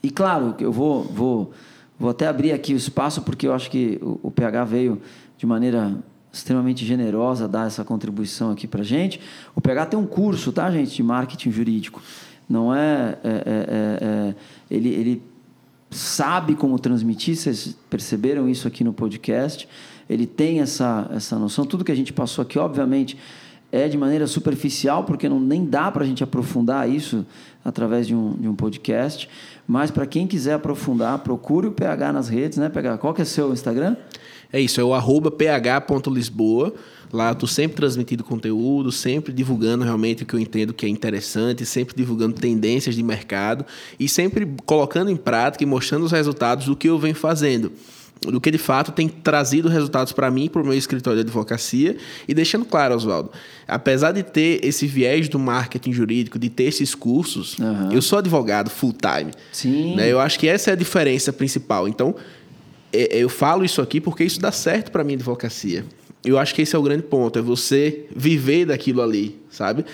e 0.02 0.10
claro, 0.10 0.54
eu 0.60 0.70
vou, 0.70 1.02
vou, 1.04 1.52
vou 1.98 2.10
até 2.10 2.26
abrir 2.26 2.52
aqui 2.52 2.74
o 2.74 2.76
espaço, 2.76 3.22
porque 3.22 3.46
eu 3.46 3.54
acho 3.54 3.70
que 3.70 3.98
o, 4.02 4.20
o 4.24 4.30
PH 4.30 4.64
veio 4.64 5.00
de 5.38 5.46
maneira 5.46 5.96
extremamente 6.32 6.84
generosa 6.84 7.48
dar 7.48 7.66
essa 7.66 7.84
contribuição 7.84 8.50
aqui 8.50 8.66
para 8.66 8.82
gente. 8.82 9.20
O 9.54 9.60
PH 9.60 9.86
tem 9.86 9.98
um 9.98 10.06
curso, 10.06 10.52
tá, 10.52 10.70
gente, 10.70 10.94
de 10.94 11.02
marketing 11.02 11.50
jurídico. 11.50 12.02
Não 12.48 12.74
é, 12.74 13.18
é, 13.22 13.28
é, 13.28 13.32
é, 13.32 13.98
é 14.00 14.34
ele, 14.70 14.88
ele 14.88 15.22
sabe 15.90 16.54
como 16.54 16.78
transmitir. 16.78 17.36
Vocês 17.36 17.76
perceberam 17.88 18.48
isso 18.48 18.68
aqui 18.68 18.84
no 18.84 18.92
podcast? 18.92 19.68
Ele 20.08 20.26
tem 20.26 20.60
essa 20.60 21.10
essa 21.12 21.38
noção. 21.38 21.64
Tudo 21.64 21.84
que 21.84 21.92
a 21.92 21.96
gente 21.96 22.12
passou 22.12 22.42
aqui, 22.42 22.58
obviamente, 22.58 23.18
é 23.70 23.86
de 23.88 23.98
maneira 23.98 24.26
superficial, 24.26 25.04
porque 25.04 25.28
não 25.28 25.38
nem 25.38 25.64
dá 25.64 25.90
para 25.90 26.02
a 26.02 26.06
gente 26.06 26.24
aprofundar 26.24 26.88
isso 26.88 27.26
através 27.64 28.06
de 28.06 28.14
um, 28.14 28.32
de 28.32 28.48
um 28.48 28.54
podcast. 28.54 29.28
Mas 29.66 29.90
para 29.90 30.06
quem 30.06 30.26
quiser 30.26 30.54
aprofundar, 30.54 31.18
procure 31.18 31.66
o 31.66 31.72
PH 31.72 32.12
nas 32.12 32.28
redes, 32.28 32.56
né, 32.56 32.68
PH? 32.70 32.98
Qual 32.98 33.12
que 33.12 33.20
é 33.20 33.24
o 33.24 33.26
seu 33.26 33.52
Instagram? 33.52 33.96
É 34.52 34.60
isso, 34.60 34.80
é 34.80 34.84
o 34.84 34.94
arroba 34.94 35.30
ph.lisboa. 35.30 36.74
Lá 37.12 37.34
tô 37.34 37.46
sempre 37.46 37.76
transmitindo 37.76 38.22
conteúdo, 38.22 38.92
sempre 38.92 39.32
divulgando 39.32 39.82
realmente 39.82 40.22
o 40.22 40.26
que 40.26 40.34
eu 40.34 40.40
entendo 40.40 40.74
que 40.74 40.84
é 40.84 40.88
interessante, 40.88 41.64
sempre 41.64 41.94
divulgando 41.96 42.34
tendências 42.34 42.94
de 42.94 43.02
mercado 43.02 43.64
e 43.98 44.08
sempre 44.08 44.46
colocando 44.66 45.10
em 45.10 45.16
prática 45.16 45.64
e 45.64 45.66
mostrando 45.66 46.04
os 46.04 46.12
resultados 46.12 46.66
do 46.66 46.76
que 46.76 46.88
eu 46.88 46.98
venho 46.98 47.14
fazendo. 47.14 47.72
Do 48.20 48.40
que 48.40 48.50
de 48.50 48.58
fato 48.58 48.90
tem 48.90 49.08
trazido 49.08 49.68
resultados 49.68 50.12
para 50.12 50.30
mim, 50.30 50.48
para 50.48 50.60
o 50.60 50.64
meu 50.64 50.74
escritório 50.74 51.18
de 51.18 51.28
advocacia. 51.28 51.96
E 52.26 52.34
deixando 52.34 52.64
claro, 52.64 52.94
Oswaldo, 52.96 53.30
apesar 53.66 54.10
de 54.12 54.24
ter 54.24 54.58
esse 54.64 54.86
viés 54.86 55.28
do 55.28 55.38
marketing 55.38 55.92
jurídico, 55.92 56.38
de 56.38 56.50
ter 56.50 56.64
esses 56.64 56.96
cursos, 56.96 57.56
Aham. 57.60 57.90
eu 57.92 58.02
sou 58.02 58.18
advogado 58.18 58.70
full 58.70 58.92
time. 58.92 59.30
Sim. 59.52 59.94
Né? 59.94 60.10
Eu 60.10 60.18
acho 60.18 60.38
que 60.38 60.48
essa 60.48 60.70
é 60.70 60.72
a 60.72 60.76
diferença 60.76 61.32
principal. 61.32 61.86
Então, 61.86 62.16
eu 62.92 63.28
falo 63.28 63.64
isso 63.64 63.80
aqui 63.80 64.00
porque 64.00 64.24
isso 64.24 64.40
dá 64.40 64.52
certo 64.52 64.90
para 64.90 65.04
minha 65.04 65.16
advocacia. 65.16 65.84
Eu 66.24 66.38
acho 66.38 66.54
que 66.54 66.62
esse 66.62 66.74
é 66.74 66.78
o 66.78 66.82
grande 66.82 67.04
ponto, 67.04 67.38
é 67.38 67.42
você 67.42 68.06
viver 68.14 68.66
daquilo 68.66 69.00
ali, 69.00 69.40
sabe? 69.50 69.84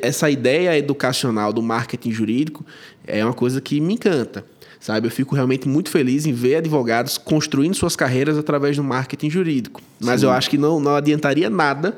Essa 0.00 0.30
ideia 0.30 0.76
educacional 0.78 1.52
do 1.52 1.62
marketing 1.62 2.10
jurídico 2.10 2.64
é 3.06 3.22
uma 3.24 3.34
coisa 3.34 3.60
que 3.60 3.78
me 3.80 3.94
encanta, 3.94 4.44
sabe? 4.80 5.06
Eu 5.06 5.10
fico 5.10 5.34
realmente 5.34 5.68
muito 5.68 5.90
feliz 5.90 6.24
em 6.24 6.32
ver 6.32 6.56
advogados 6.56 7.18
construindo 7.18 7.74
suas 7.74 7.94
carreiras 7.94 8.38
através 8.38 8.76
do 8.76 8.82
marketing 8.82 9.28
jurídico. 9.28 9.82
Mas 10.00 10.22
eu 10.22 10.30
acho 10.30 10.48
que 10.48 10.56
não, 10.56 10.80
não 10.80 10.96
adiantaria 10.96 11.50
nada 11.50 11.96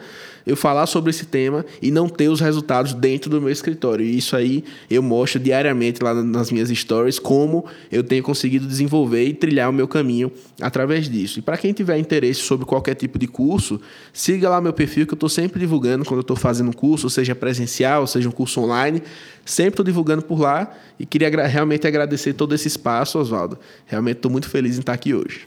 eu 0.50 0.56
falar 0.56 0.86
sobre 0.86 1.10
esse 1.10 1.26
tema 1.26 1.64
e 1.80 1.90
não 1.90 2.08
ter 2.08 2.28
os 2.28 2.40
resultados 2.40 2.92
dentro 2.92 3.30
do 3.30 3.40
meu 3.40 3.50
escritório. 3.50 4.04
E 4.04 4.18
isso 4.18 4.34
aí 4.34 4.64
eu 4.90 5.02
mostro 5.02 5.38
diariamente 5.38 6.02
lá 6.02 6.12
nas 6.12 6.50
minhas 6.50 6.68
stories 6.68 7.18
como 7.18 7.64
eu 7.90 8.02
tenho 8.02 8.22
conseguido 8.22 8.66
desenvolver 8.66 9.24
e 9.24 9.32
trilhar 9.32 9.70
o 9.70 9.72
meu 9.72 9.86
caminho 9.86 10.30
através 10.60 11.08
disso. 11.08 11.38
E 11.38 11.42
para 11.42 11.56
quem 11.56 11.72
tiver 11.72 11.98
interesse 11.98 12.40
sobre 12.40 12.66
qualquer 12.66 12.94
tipo 12.94 13.18
de 13.18 13.28
curso, 13.28 13.80
siga 14.12 14.48
lá 14.48 14.60
meu 14.60 14.72
perfil 14.72 15.06
que 15.06 15.12
eu 15.12 15.16
estou 15.16 15.28
sempre 15.28 15.60
divulgando 15.60 16.04
quando 16.04 16.18
eu 16.18 16.22
estou 16.22 16.36
fazendo 16.36 16.70
um 16.70 16.72
curso, 16.72 17.08
seja 17.08 17.34
presencial, 17.34 18.06
seja 18.06 18.28
um 18.28 18.32
curso 18.32 18.60
online, 18.60 19.02
sempre 19.44 19.74
estou 19.74 19.84
divulgando 19.84 20.22
por 20.22 20.40
lá 20.40 20.76
e 20.98 21.06
queria 21.06 21.30
realmente 21.46 21.86
agradecer 21.86 22.32
todo 22.32 22.54
esse 22.54 22.66
espaço, 22.66 23.18
Oswaldo. 23.18 23.56
Realmente 23.86 24.16
estou 24.16 24.30
muito 24.30 24.48
feliz 24.48 24.76
em 24.76 24.80
estar 24.80 24.92
aqui 24.92 25.14
hoje. 25.14 25.46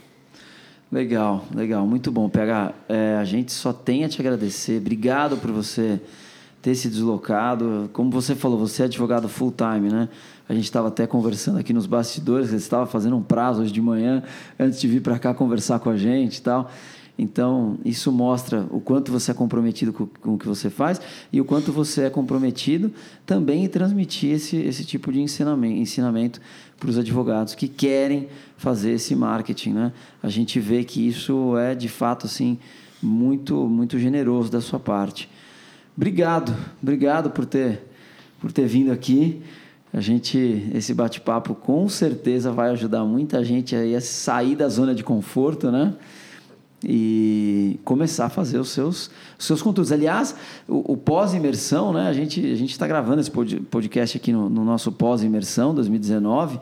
Legal, 0.93 1.43
legal, 1.55 1.87
muito 1.87 2.11
bom. 2.11 2.29
PH, 2.29 2.71
é, 2.87 3.17
a 3.19 3.25
gente 3.25 3.51
só 3.51 3.73
tem 3.73 4.05
a 4.05 4.09
te 4.09 4.21
agradecer. 4.21 4.77
Obrigado 4.77 5.37
por 5.37 5.49
você 5.49 5.99
ter 6.61 6.75
se 6.75 6.87
deslocado. 6.87 7.89
Como 7.91 8.11
você 8.11 8.35
falou, 8.35 8.59
você 8.59 8.83
é 8.83 8.85
advogado 8.85 9.27
full 9.27 9.51
time, 9.51 9.89
né? 9.89 10.07
A 10.47 10.53
gente 10.53 10.65
estava 10.65 10.89
até 10.89 11.07
conversando 11.07 11.57
aqui 11.57 11.73
nos 11.73 11.87
bastidores, 11.87 12.51
você 12.51 12.57
estava 12.57 12.85
fazendo 12.85 13.17
um 13.17 13.23
prazo 13.23 13.63
hoje 13.63 13.71
de 13.71 13.81
manhã 13.81 14.21
antes 14.59 14.79
de 14.79 14.87
vir 14.87 15.01
para 15.01 15.17
cá 15.17 15.33
conversar 15.33 15.79
com 15.79 15.89
a 15.89 15.97
gente 15.97 16.37
e 16.37 16.41
tal. 16.43 16.69
Então, 17.17 17.77
isso 17.85 18.11
mostra 18.11 18.65
o 18.71 18.79
quanto 18.79 19.11
você 19.11 19.31
é 19.31 19.33
comprometido 19.33 19.93
com, 19.93 20.33
o 20.33 20.37
que 20.37 20.47
você 20.47 20.69
faz 20.69 20.99
e 21.31 21.39
o 21.39 21.45
quanto 21.45 21.71
você 21.71 22.05
é 22.05 22.09
comprometido 22.09 22.91
também 23.25 23.63
em 23.63 23.67
transmitir 23.67 24.31
esse, 24.31 24.57
esse 24.57 24.83
tipo 24.83 25.11
de 25.11 25.21
ensinamento, 25.21 25.75
ensinamento 25.75 26.41
para 26.79 26.89
os 26.89 26.97
advogados 26.97 27.53
que 27.53 27.67
querem 27.67 28.27
fazer 28.57 28.93
esse 28.93 29.15
marketing. 29.15 29.73
Né? 29.73 29.93
A 30.23 30.29
gente 30.29 30.59
vê 30.59 30.83
que 30.83 31.07
isso 31.07 31.55
é, 31.57 31.75
de 31.75 31.87
fato, 31.87 32.25
assim, 32.25 32.57
muito, 33.01 33.67
muito 33.67 33.99
generoso 33.99 34.51
da 34.51 34.59
sua 34.59 34.79
parte. 34.79 35.29
Obrigado, 35.95 36.55
obrigado 36.81 37.29
por 37.29 37.45
ter, 37.45 37.83
por 38.41 38.51
ter 38.51 38.65
vindo 38.65 38.91
aqui. 38.91 39.41
A 39.93 40.01
gente, 40.01 40.67
esse 40.73 40.91
bate-papo 40.91 41.53
com 41.53 41.87
certeza 41.87 42.51
vai 42.51 42.71
ajudar 42.71 43.05
muita 43.05 43.43
gente 43.43 43.75
a 43.75 44.01
sair 44.01 44.55
da 44.55 44.67
zona 44.67 44.95
de 44.95 45.03
conforto, 45.03 45.71
né? 45.71 45.93
E 46.83 47.79
começar 47.83 48.25
a 48.25 48.29
fazer 48.29 48.59
os 48.59 48.69
seus, 48.69 49.09
os 49.37 49.45
seus 49.45 49.61
conteúdos. 49.61 49.91
Aliás, 49.91 50.35
o, 50.67 50.93
o 50.93 50.97
pós-imersão, 50.97 51.93
né? 51.93 52.07
A 52.07 52.13
gente 52.13 52.39
a 52.39 52.55
gente 52.55 52.71
está 52.71 52.87
gravando 52.87 53.21
esse 53.21 53.31
podcast 53.31 54.17
aqui 54.17 54.31
no, 54.31 54.49
no 54.49 54.63
nosso 54.63 54.91
pós-imersão 54.91 55.73
2019. 55.73 56.59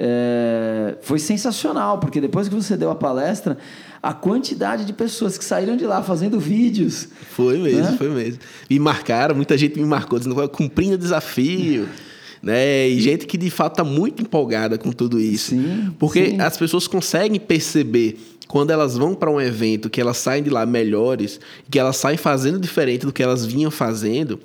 É, 0.00 0.96
foi 1.02 1.18
sensacional, 1.18 1.98
porque 1.98 2.20
depois 2.20 2.48
que 2.48 2.54
você 2.54 2.76
deu 2.76 2.88
a 2.88 2.94
palestra, 2.94 3.58
a 4.00 4.12
quantidade 4.12 4.84
de 4.84 4.92
pessoas 4.92 5.36
que 5.36 5.44
saíram 5.44 5.76
de 5.76 5.84
lá 5.84 6.02
fazendo 6.02 6.38
vídeos. 6.38 7.08
Foi 7.30 7.58
mesmo, 7.58 7.82
né? 7.82 7.96
foi 7.98 8.08
mesmo. 8.08 8.38
Me 8.70 8.78
marcaram, 8.78 9.34
muita 9.34 9.58
gente 9.58 9.78
me 9.78 9.84
marcou, 9.84 10.18
dizendo 10.18 10.48
cumprindo 10.50 10.94
o 10.94 10.98
desafio. 10.98 11.88
né? 12.42 12.88
E 12.88 13.00
gente 13.00 13.26
que 13.26 13.36
de 13.36 13.50
fato 13.50 13.72
está 13.72 13.84
muito 13.84 14.22
empolgada 14.22 14.78
com 14.78 14.92
tudo 14.92 15.20
isso. 15.20 15.50
Sim, 15.50 15.92
porque 15.98 16.30
sim. 16.30 16.40
as 16.40 16.56
pessoas 16.56 16.86
conseguem 16.86 17.40
perceber 17.40 18.18
quando 18.48 18.70
elas 18.70 18.96
vão 18.96 19.14
para 19.14 19.30
um 19.30 19.40
evento 19.40 19.90
que 19.90 20.00
elas 20.00 20.16
saem 20.16 20.42
de 20.42 20.50
lá 20.50 20.66
melhores, 20.66 21.38
que 21.70 21.78
elas 21.78 21.96
saem 21.96 22.16
fazendo 22.16 22.58
diferente 22.58 23.06
do 23.06 23.12
que 23.12 23.22
elas 23.22 23.44
vinham 23.44 23.70
fazendo, 23.70 24.40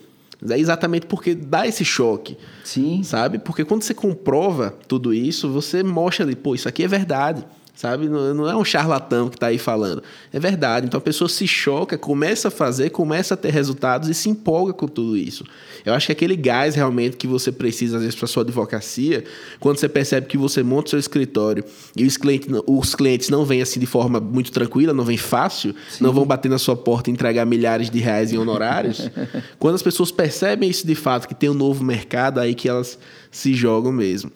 é 0.50 0.60
exatamente 0.60 1.06
porque 1.06 1.34
dá 1.34 1.66
esse 1.66 1.86
choque. 1.86 2.38
Sim. 2.64 3.02
Sabe? 3.02 3.40
Porque 3.40 3.64
quando 3.64 3.82
você 3.82 3.94
comprova 3.94 4.76
tudo 4.88 5.14
isso, 5.14 5.50
você 5.50 5.82
mostra 5.82 6.26
ali, 6.26 6.36
pô, 6.36 6.54
isso 6.54 6.68
aqui 6.68 6.84
é 6.84 6.88
verdade 6.88 7.46
sabe? 7.76 8.08
Não, 8.08 8.48
é 8.48 8.56
um 8.56 8.64
charlatão 8.64 9.30
que 9.30 9.36
está 9.36 9.48
aí 9.48 9.58
falando. 9.58 10.04
É 10.32 10.40
verdade. 10.40 10.86
Então 10.86 10.98
a 10.98 11.02
pessoa 11.02 11.28
se 11.28 11.48
choca, 11.48 11.98
começa 11.98 12.50
a 12.50 12.52
fazer, 12.52 12.92
começa 12.92 13.34
a 13.34 13.38
ter 13.38 13.52
resultados 13.52 14.10
e 14.10 14.14
se 14.14 14.30
empolga 14.30 14.74
com 14.74 14.88
tudo 14.88 15.18
isso. 15.18 15.44
Eu 15.86 15.94
acho 15.94 16.06
que 16.06 16.12
aquele 16.12 16.36
gás 16.36 16.76
realmente 16.76 17.18
que 17.18 17.28
você 17.28 17.52
precisa, 17.52 17.98
às 17.98 18.04
vezes, 18.04 18.18
para 18.18 18.28
sua 18.28 18.44
advocacia, 18.44 19.24
quando 19.60 19.78
você 19.78 19.90
percebe 19.90 20.28
que 20.28 20.38
você 20.38 20.62
monta 20.62 20.88
o 20.88 20.90
seu 20.92 21.00
escritório 21.00 21.64
e 21.96 22.06
os 22.06 22.16
clientes, 22.16 22.48
os 22.68 22.96
clientes 22.96 23.30
não 23.30 23.44
vêm 23.44 23.62
assim 23.62 23.80
de 23.80 23.86
forma 23.86 24.20
muito 24.20 24.52
tranquila, 24.52 24.94
não 24.94 25.04
vêm 25.04 25.18
fácil, 25.18 25.76
Sim. 25.90 26.04
não 26.04 26.14
vão 26.14 26.26
bater 26.26 26.50
na 26.50 26.60
sua 26.60 26.76
porta 26.76 27.10
e 27.10 27.14
entregar 27.14 27.46
milhares 27.46 27.90
de 27.90 28.00
reais 28.00 28.32
em 28.32 28.38
honorários. 28.38 29.10
quando 29.58 29.76
as 29.76 29.82
pessoas 29.82 30.12
percebem 30.12 30.70
isso 30.70 30.86
de 30.86 30.96
fato, 30.96 31.28
que 31.28 31.36
tem 31.36 31.50
um 31.50 31.54
novo 31.54 31.84
mercado, 31.84 32.40
aí 32.40 32.54
que 32.54 32.70
elas 32.70 32.98
se 33.32 33.54
jogam 33.54 33.92
mesmo. 33.92 34.32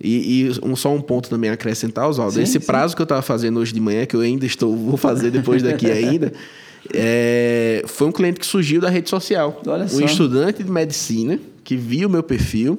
E, 0.00 0.42
e 0.42 0.50
um, 0.62 0.76
só 0.76 0.94
um 0.94 1.00
ponto 1.00 1.28
também 1.28 1.50
a 1.50 1.54
acrescentar, 1.54 2.08
Oswaldo. 2.08 2.34
Sim, 2.34 2.42
Esse 2.42 2.60
sim. 2.60 2.66
prazo 2.66 2.94
que 2.94 3.00
eu 3.00 3.04
estava 3.04 3.22
fazendo 3.22 3.58
hoje 3.58 3.72
de 3.72 3.80
manhã, 3.80 4.04
que 4.04 4.14
eu 4.14 4.20
ainda 4.20 4.44
estou, 4.44 4.76
vou 4.76 4.96
fazer 4.96 5.30
depois 5.30 5.62
daqui 5.62 5.90
ainda, 5.90 6.32
é, 6.92 7.82
foi 7.86 8.06
um 8.06 8.12
cliente 8.12 8.38
que 8.38 8.46
surgiu 8.46 8.80
da 8.80 8.90
rede 8.90 9.08
social. 9.08 9.60
Olha 9.66 9.84
um 9.84 9.88
só. 9.88 10.04
estudante 10.04 10.62
de 10.62 10.70
medicina 10.70 11.40
que 11.64 11.76
viu 11.76 12.08
o 12.08 12.12
meu 12.12 12.22
perfil 12.22 12.78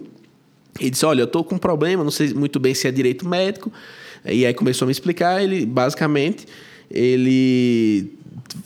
e 0.80 0.90
disse: 0.90 1.06
Olha, 1.06 1.22
eu 1.22 1.26
estou 1.26 1.44
com 1.44 1.56
um 1.56 1.60
problema, 1.60 2.04
não 2.04 2.12
sei 2.12 2.34
muito 2.34 2.60
bem 2.60 2.74
se 2.74 2.88
é 2.88 2.92
direito 2.92 3.28
médico. 3.28 3.72
E 4.26 4.46
aí 4.46 4.54
começou 4.54 4.86
a 4.86 4.88
me 4.88 4.92
explicar. 4.92 5.42
Ele, 5.42 5.66
basicamente, 5.66 6.46
ele 6.90 8.17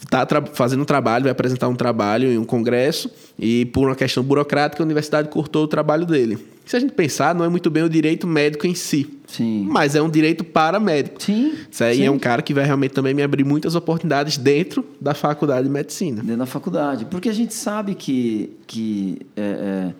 está 0.02 0.26
fazendo 0.52 0.82
um 0.82 0.84
trabalho, 0.84 1.24
vai 1.24 1.32
apresentar 1.32 1.68
um 1.68 1.74
trabalho 1.74 2.30
em 2.30 2.38
um 2.38 2.44
congresso 2.44 3.10
e, 3.38 3.66
por 3.66 3.88
uma 3.88 3.96
questão 3.96 4.22
burocrática, 4.22 4.82
a 4.82 4.84
universidade 4.84 5.28
cortou 5.28 5.64
o 5.64 5.68
trabalho 5.68 6.06
dele 6.06 6.52
se 6.64 6.76
a 6.76 6.80
gente 6.80 6.92
pensar, 6.92 7.34
não 7.34 7.44
é 7.44 7.48
muito 7.48 7.70
bem 7.70 7.82
o 7.82 7.88
direito 7.88 8.26
médico 8.26 8.66
em 8.66 8.74
si. 8.74 9.18
Sim. 9.26 9.66
Mas 9.68 9.94
é 9.94 10.02
um 10.02 10.08
direito 10.08 10.44
para 10.44 10.78
médico. 10.78 11.22
Sim. 11.22 11.54
Isso 11.70 11.82
aí 11.82 11.96
sim. 11.96 12.06
é 12.06 12.10
um 12.10 12.18
cara 12.18 12.40
que 12.42 12.54
vai 12.54 12.64
realmente 12.64 12.92
também 12.92 13.12
me 13.12 13.22
abrir 13.22 13.44
muitas 13.44 13.74
oportunidades 13.74 14.36
dentro 14.38 14.84
da 15.00 15.14
faculdade 15.14 15.66
de 15.66 15.72
medicina. 15.72 16.22
Dentro 16.22 16.38
da 16.38 16.46
faculdade. 16.46 17.04
Porque 17.06 17.28
a 17.28 17.32
gente 17.32 17.52
sabe 17.52 17.94
que, 17.94 18.56
que 18.66 19.18
é, 19.36 19.42
é, 19.42 19.94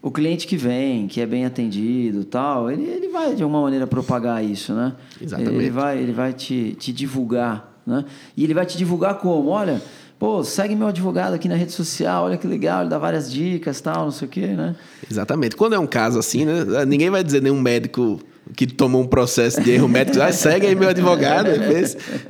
o 0.00 0.10
cliente 0.10 0.46
que 0.46 0.56
vem, 0.56 1.06
que 1.06 1.20
é 1.20 1.26
bem 1.26 1.44
atendido 1.44 2.24
tal, 2.24 2.70
ele, 2.70 2.84
ele 2.84 3.08
vai 3.08 3.34
de 3.34 3.42
alguma 3.42 3.62
maneira 3.62 3.86
propagar 3.86 4.42
isso, 4.44 4.72
né? 4.72 4.94
Exatamente. 5.20 5.54
Ele 5.54 5.70
vai, 5.70 5.98
ele 5.98 6.12
vai 6.12 6.32
te, 6.32 6.76
te 6.78 6.92
divulgar. 6.92 7.69
Né? 7.86 8.04
E 8.36 8.44
ele 8.44 8.54
vai 8.54 8.66
te 8.66 8.76
divulgar 8.76 9.18
como? 9.18 9.50
Olha 9.50 9.80
pô, 10.20 10.44
segue 10.44 10.76
meu 10.76 10.88
advogado 10.88 11.32
aqui 11.32 11.48
na 11.48 11.54
rede 11.54 11.72
social, 11.72 12.24
olha 12.24 12.36
que 12.36 12.46
legal, 12.46 12.82
ele 12.82 12.90
dá 12.90 12.98
várias 12.98 13.32
dicas, 13.32 13.80
tal, 13.80 14.04
não 14.04 14.10
sei 14.10 14.28
o 14.28 14.30
quê, 14.30 14.48
né? 14.48 14.76
Exatamente. 15.10 15.56
Quando 15.56 15.74
é 15.74 15.78
um 15.78 15.86
caso 15.86 16.18
assim, 16.18 16.44
né, 16.44 16.84
ninguém 16.86 17.08
vai 17.08 17.24
dizer 17.24 17.40
nenhum 17.40 17.58
médico 17.58 18.20
que 18.54 18.66
tomou 18.66 19.00
um 19.00 19.06
processo 19.06 19.62
de 19.62 19.70
erro 19.70 19.88
médico, 19.88 20.20
ah, 20.20 20.30
segue 20.30 20.66
aí 20.66 20.74
meu 20.74 20.90
advogado, 20.90 21.48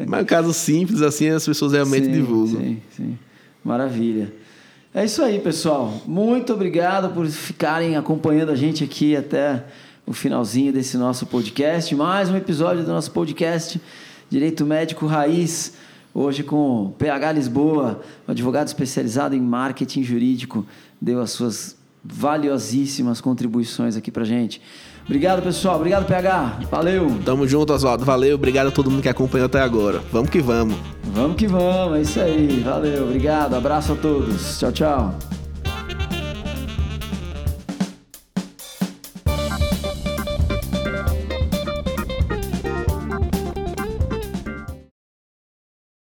mas 0.07 0.19
é 0.19 0.23
um 0.23 0.25
caso 0.25 0.55
simples 0.55 1.03
assim, 1.03 1.31
as 1.31 1.45
pessoas 1.45 1.73
realmente 1.73 2.07
sim, 2.07 2.13
divulgam. 2.13 2.61
Sim, 2.61 2.83
sim. 2.97 3.19
Maravilha. 3.65 4.33
É 4.95 5.05
isso 5.05 5.21
aí, 5.23 5.41
pessoal. 5.41 5.93
Muito 6.07 6.53
obrigado 6.53 7.13
por 7.13 7.27
ficarem 7.27 7.97
acompanhando 7.97 8.53
a 8.53 8.57
gente 8.57 8.85
aqui 8.85 9.17
até 9.17 9.65
o 10.07 10.13
finalzinho 10.13 10.73
desse 10.73 10.97
nosso 10.97 11.27
podcast. 11.27 11.93
Mais 11.97 12.31
um 12.31 12.37
episódio 12.37 12.85
do 12.85 12.93
nosso 12.93 13.11
podcast 13.11 13.81
Direito 14.31 14.65
Médico 14.65 15.07
Raiz. 15.07 15.75
Hoje 16.15 16.43
com 16.43 16.87
o 16.87 16.91
PH 16.91 17.33
Lisboa, 17.33 18.01
um 18.27 18.33
advogado 18.33 18.67
especializado 18.67 19.35
em 19.35 19.41
marketing 19.41 20.03
jurídico, 20.03 20.67
deu 21.01 21.21
as 21.21 21.31
suas 21.31 21.77
valiosíssimas 22.03 23.21
contribuições 23.21 23.97
aqui 23.97 24.11
pra 24.11 24.25
gente. 24.25 24.61
Obrigado, 25.05 25.43
pessoal. 25.43 25.77
Obrigado, 25.77 26.07
PH. 26.07 26.61
Valeu. 26.71 27.19
Tamo 27.25 27.47
junto, 27.47 27.73
Oswaldo. 27.73 28.05
Valeu. 28.05 28.35
Obrigado 28.37 28.69
a 28.69 28.71
todo 28.71 28.91
mundo 28.91 29.03
que 29.03 29.09
acompanhou 29.09 29.47
até 29.47 29.61
agora. 29.61 30.01
Vamos 30.13 30.31
que 30.31 30.41
vamos. 30.41 30.77
Vamos 31.05 31.37
que 31.37 31.47
vamos. 31.47 31.99
É 31.99 32.03
isso 32.03 32.21
aí. 32.21 32.61
Valeu. 32.61 33.05
Obrigado. 33.05 33.55
Abraço 33.55 33.93
a 33.93 33.97
todos. 33.97 34.59
Tchau, 34.59 34.73
tchau. 34.73 35.40